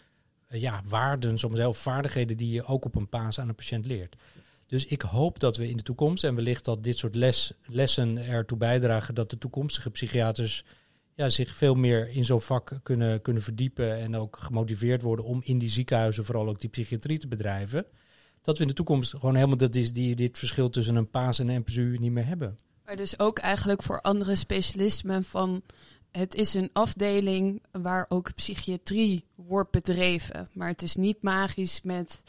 ja, 0.52 0.82
waarden, 0.86 1.38
soms 1.38 1.56
zelf 1.56 1.78
vaardigheden 1.78 2.38
die 2.38 2.52
je 2.52 2.66
ook 2.66 2.86
op 2.86 2.96
een 2.96 3.10
paas 3.10 3.40
aan 3.40 3.50
een 3.50 3.56
patiënt 3.56 3.86
leert. 3.86 4.16
Dus 4.68 4.86
ik 4.86 5.02
hoop 5.02 5.40
dat 5.40 5.58
we 5.58 5.70
in 5.70 5.78
de 5.78 5.84
toekomst, 5.84 6.24
en 6.24 6.36
wellicht 6.36 6.66
dat 6.66 6.84
dit 6.84 6.98
soort 6.98 7.16
les, 7.16 7.54
lessen 7.66 8.18
ertoe 8.18 8.58
bijdragen 8.58 9.16
dat 9.16 9.30
de 9.30 9.38
toekomstige 9.38 9.90
psychiaters 9.90 10.64
ja, 11.16 11.30
zich 11.30 11.56
veel 11.56 11.76
meer 11.76 12.10
in 12.10 12.26
zo'n 12.26 12.42
vak 12.42 12.80
kunnen, 12.84 13.22
kunnen 13.22 13.44
verdiepen 13.44 13.98
en 13.98 14.16
ook 14.16 14.38
gemotiveerd 14.38 15.02
worden 15.02 15.26
om 15.26 15.42
in 15.44 15.58
die 15.58 15.70
ziekenhuizen 15.70 16.26
vooral 16.26 16.48
ook 16.48 16.60
die 16.60 16.70
psychiatrie 16.70 17.18
te 17.18 17.28
bedrijven. 17.28 17.86
dat 18.42 18.58
we 18.58 18.62
in 18.62 18.70
de 18.70 18.76
toekomst 18.76 19.12
gewoon 19.12 19.36
helemaal 19.36 19.58
dat 19.58 19.74
die, 19.74 19.92
die, 19.92 20.16
dit 20.16 20.38
verschil 20.38 20.70
tussen 20.70 20.96
een 20.96 21.10
PAS 21.10 21.40
en 21.40 21.50
een 21.50 21.60
NPSU 21.60 21.98
niet 22.00 22.12
meer 22.12 22.26
hebben. 22.26 22.58
Maar 22.86 22.96
dus 22.96 23.20
ook 23.20 23.40
eigenlijk 23.40 23.84
voor 23.84 24.02
andere 24.02 24.36
specialismen 24.36 25.24
van 25.24 25.64
het 26.12 26.36
is 26.36 26.54
een 26.54 26.70
afdeling 26.74 27.62
waar 27.72 28.06
ook 28.10 28.36
psychiatrie 28.36 29.26
wordt 29.36 29.72
bedreven. 29.72 30.50
Maar 30.54 30.68
het 30.68 30.82
is 30.82 30.96
niet 30.96 31.22
magisch 31.22 31.82
met, 31.82 32.24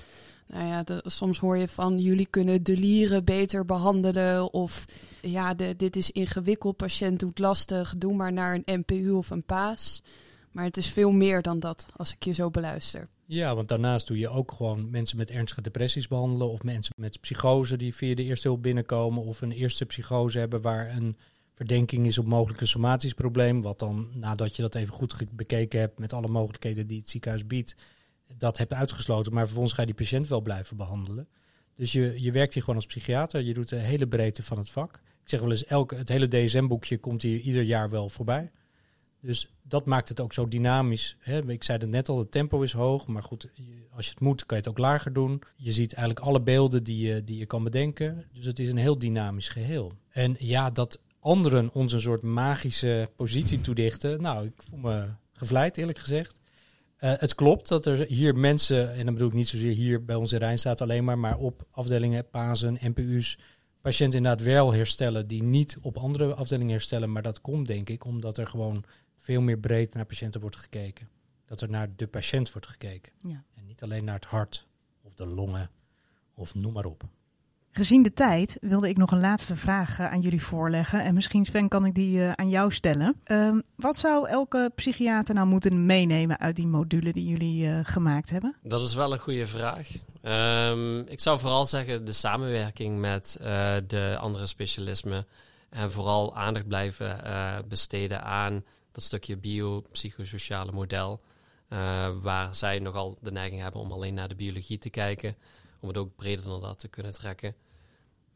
nou 0.46 0.66
ja, 0.66 1.00
soms 1.02 1.38
hoor 1.38 1.58
je 1.58 1.68
van 1.68 1.98
jullie 1.98 2.26
kunnen 2.26 2.62
de 2.62 2.76
lieren 2.76 3.24
beter 3.24 3.64
behandelen. 3.64 4.52
Of 4.52 4.84
ja, 5.20 5.54
dit 5.54 5.96
is 5.96 6.10
ingewikkeld, 6.10 6.76
patiënt 6.76 7.20
doet 7.20 7.38
lastig, 7.38 7.94
doe 7.98 8.14
maar 8.14 8.32
naar 8.32 8.54
een 8.54 8.82
NPU 8.86 9.10
of 9.10 9.30
een 9.30 9.44
PAAS. 9.44 10.02
Maar 10.50 10.64
het 10.64 10.76
is 10.76 10.88
veel 10.88 11.10
meer 11.10 11.42
dan 11.42 11.60
dat, 11.60 11.86
als 11.96 12.12
ik 12.12 12.24
je 12.24 12.32
zo 12.32 12.50
beluister. 12.50 13.08
Ja, 13.26 13.54
want 13.54 13.68
daarnaast 13.68 14.06
doe 14.06 14.18
je 14.18 14.28
ook 14.28 14.52
gewoon 14.52 14.90
mensen 14.90 15.16
met 15.16 15.30
ernstige 15.30 15.62
depressies 15.62 16.08
behandelen. 16.08 16.50
Of 16.50 16.62
mensen 16.62 16.94
met 16.96 17.20
psychose 17.20 17.76
die 17.76 17.94
via 17.94 18.14
de 18.14 18.22
eerste 18.22 18.48
hulp 18.48 18.62
binnenkomen. 18.62 19.22
Of 19.22 19.40
een 19.40 19.52
eerste 19.52 19.86
psychose 19.86 20.38
hebben 20.38 20.60
waar 20.60 20.96
een 20.96 21.16
verdenking 21.52 22.06
is 22.06 22.18
op 22.18 22.26
mogelijk 22.26 22.60
een 22.60 22.66
somatisch 22.66 23.14
probleem. 23.14 23.62
Wat 23.62 23.78
dan, 23.78 24.08
nadat 24.12 24.56
je 24.56 24.62
dat 24.62 24.74
even 24.74 24.94
goed 24.94 25.24
bekeken 25.30 25.80
hebt 25.80 25.98
met 25.98 26.12
alle 26.12 26.28
mogelijkheden 26.28 26.86
die 26.86 26.98
het 26.98 27.08
ziekenhuis 27.08 27.46
biedt, 27.46 27.76
dat 28.36 28.58
hebt 28.58 28.72
uitgesloten. 28.72 29.32
Maar 29.32 29.44
vervolgens 29.44 29.74
ga 29.74 29.80
je 29.80 29.86
die 29.86 29.96
patiënt 29.96 30.28
wel 30.28 30.40
blijven 30.40 30.76
behandelen. 30.76 31.28
Dus 31.76 31.92
je, 31.92 32.14
je 32.16 32.32
werkt 32.32 32.52
hier 32.54 32.62
gewoon 32.62 32.78
als 32.78 32.86
psychiater. 32.86 33.42
Je 33.42 33.54
doet 33.54 33.68
de 33.68 33.76
hele 33.76 34.06
breedte 34.06 34.42
van 34.42 34.58
het 34.58 34.70
vak. 34.70 34.94
Ik 34.94 35.28
zeg 35.28 35.40
wel 35.40 35.50
eens, 35.50 35.64
elke, 35.64 35.94
het 35.94 36.08
hele 36.08 36.28
DSM-boekje 36.28 36.98
komt 36.98 37.22
hier 37.22 37.40
ieder 37.40 37.62
jaar 37.62 37.90
wel 37.90 38.08
voorbij. 38.08 38.50
Dus 39.20 39.48
dat 39.62 39.86
maakt 39.86 40.08
het 40.08 40.20
ook 40.20 40.32
zo 40.32 40.48
dynamisch. 40.48 41.16
Hè? 41.18 41.50
Ik 41.50 41.64
zei 41.64 41.78
het 41.78 41.88
net 41.88 42.08
al, 42.08 42.18
het 42.18 42.30
tempo 42.30 42.62
is 42.62 42.72
hoog. 42.72 43.06
Maar 43.06 43.22
goed, 43.22 43.48
als 43.90 44.04
je 44.04 44.10
het 44.10 44.20
moet, 44.20 44.46
kan 44.46 44.56
je 44.56 44.62
het 44.62 44.72
ook 44.72 44.78
lager 44.78 45.12
doen. 45.12 45.42
Je 45.56 45.72
ziet 45.72 45.92
eigenlijk 45.92 46.26
alle 46.26 46.40
beelden 46.40 46.84
die 46.84 47.06
je, 47.06 47.24
die 47.24 47.38
je 47.38 47.46
kan 47.46 47.64
bedenken. 47.64 48.24
Dus 48.32 48.46
het 48.46 48.58
is 48.58 48.70
een 48.70 48.76
heel 48.76 48.98
dynamisch 48.98 49.48
geheel. 49.48 49.92
En 50.08 50.36
ja, 50.38 50.70
dat 50.70 51.00
anderen 51.22 51.72
ons 51.72 51.92
een 51.92 52.00
soort 52.00 52.22
magische 52.22 53.10
positie 53.16 53.60
toedichten. 53.60 54.20
Nou, 54.20 54.46
ik 54.46 54.62
voel 54.62 54.78
me 54.78 55.08
gevleid, 55.32 55.76
eerlijk 55.76 55.98
gezegd. 55.98 56.40
Uh, 56.98 57.12
het 57.16 57.34
klopt 57.34 57.68
dat 57.68 57.86
er 57.86 58.06
hier 58.06 58.36
mensen, 58.36 58.94
en 58.94 59.04
dan 59.04 59.14
bedoel 59.14 59.28
ik 59.28 59.34
niet 59.34 59.48
zozeer 59.48 59.74
hier 59.74 60.04
bij 60.04 60.16
ons 60.16 60.32
in 60.32 60.38
Rijnstaat 60.38 60.80
alleen 60.80 61.04
maar, 61.04 61.18
maar 61.18 61.38
op 61.38 61.66
afdelingen, 61.70 62.30
PASen, 62.30 62.78
NPU's, 62.80 63.38
patiënten 63.80 64.18
inderdaad 64.18 64.46
wel 64.46 64.72
herstellen 64.72 65.26
die 65.26 65.42
niet 65.42 65.78
op 65.80 65.96
andere 65.96 66.34
afdelingen 66.34 66.72
herstellen. 66.72 67.12
Maar 67.12 67.22
dat 67.22 67.40
komt 67.40 67.66
denk 67.66 67.88
ik 67.88 68.04
omdat 68.04 68.38
er 68.38 68.46
gewoon 68.46 68.84
veel 69.18 69.40
meer 69.40 69.58
breed 69.58 69.94
naar 69.94 70.04
patiënten 70.04 70.40
wordt 70.40 70.56
gekeken. 70.56 71.08
Dat 71.46 71.60
er 71.60 71.70
naar 71.70 71.88
de 71.96 72.06
patiënt 72.06 72.52
wordt 72.52 72.66
gekeken. 72.66 73.12
Ja. 73.20 73.44
En 73.54 73.66
niet 73.66 73.82
alleen 73.82 74.04
naar 74.04 74.14
het 74.14 74.24
hart 74.24 74.66
of 75.02 75.14
de 75.14 75.26
longen 75.26 75.70
of 76.34 76.54
noem 76.54 76.72
maar 76.72 76.84
op. 76.84 77.04
Gezien 77.74 78.02
de 78.02 78.12
tijd 78.12 78.56
wilde 78.60 78.88
ik 78.88 78.96
nog 78.96 79.10
een 79.10 79.20
laatste 79.20 79.56
vraag 79.56 79.98
eh, 79.98 80.10
aan 80.10 80.20
jullie 80.20 80.42
voorleggen. 80.42 81.02
En 81.02 81.14
misschien, 81.14 81.44
Sven, 81.44 81.68
kan 81.68 81.86
ik 81.86 81.94
die 81.94 82.18
uh, 82.18 82.32
aan 82.32 82.48
jou 82.48 82.72
stellen. 82.72 83.20
Uh, 83.26 83.58
wat 83.76 83.98
zou 83.98 84.28
elke 84.28 84.72
psychiater 84.74 85.34
nou 85.34 85.46
moeten 85.46 85.86
meenemen 85.86 86.38
uit 86.38 86.56
die 86.56 86.66
module 86.66 87.12
die 87.12 87.28
jullie 87.28 87.64
uh, 87.64 87.78
gemaakt 87.82 88.30
hebben? 88.30 88.56
Dat 88.62 88.82
is 88.82 88.94
wel 88.94 89.12
een 89.12 89.18
goede 89.18 89.46
vraag. 89.46 89.88
Um, 90.70 91.00
ik 91.00 91.20
zou 91.20 91.38
vooral 91.38 91.66
zeggen 91.66 92.04
de 92.04 92.12
samenwerking 92.12 92.98
met 93.00 93.36
de 93.86 94.16
andere 94.20 94.46
specialismen. 94.46 95.26
En 95.68 95.90
vooral 95.90 96.36
aandacht 96.36 96.68
blijven 96.68 97.20
besteden 97.68 98.22
aan 98.24 98.64
dat 98.92 99.02
stukje 99.02 99.36
biopsychosociale 99.36 100.72
model. 100.72 101.20
waar 102.22 102.54
zij 102.54 102.78
nogal 102.78 103.18
de 103.20 103.32
neiging 103.32 103.60
hebben 103.60 103.80
om 103.80 103.92
alleen 103.92 104.14
naar 104.14 104.28
de 104.28 104.34
biologie 104.34 104.78
te 104.78 104.90
kijken 104.90 105.36
om 105.82 105.88
het 105.88 105.96
ook 105.96 106.16
breder 106.16 106.44
dan 106.44 106.60
dat 106.60 106.78
te 106.78 106.88
kunnen 106.88 107.12
trekken. 107.12 107.54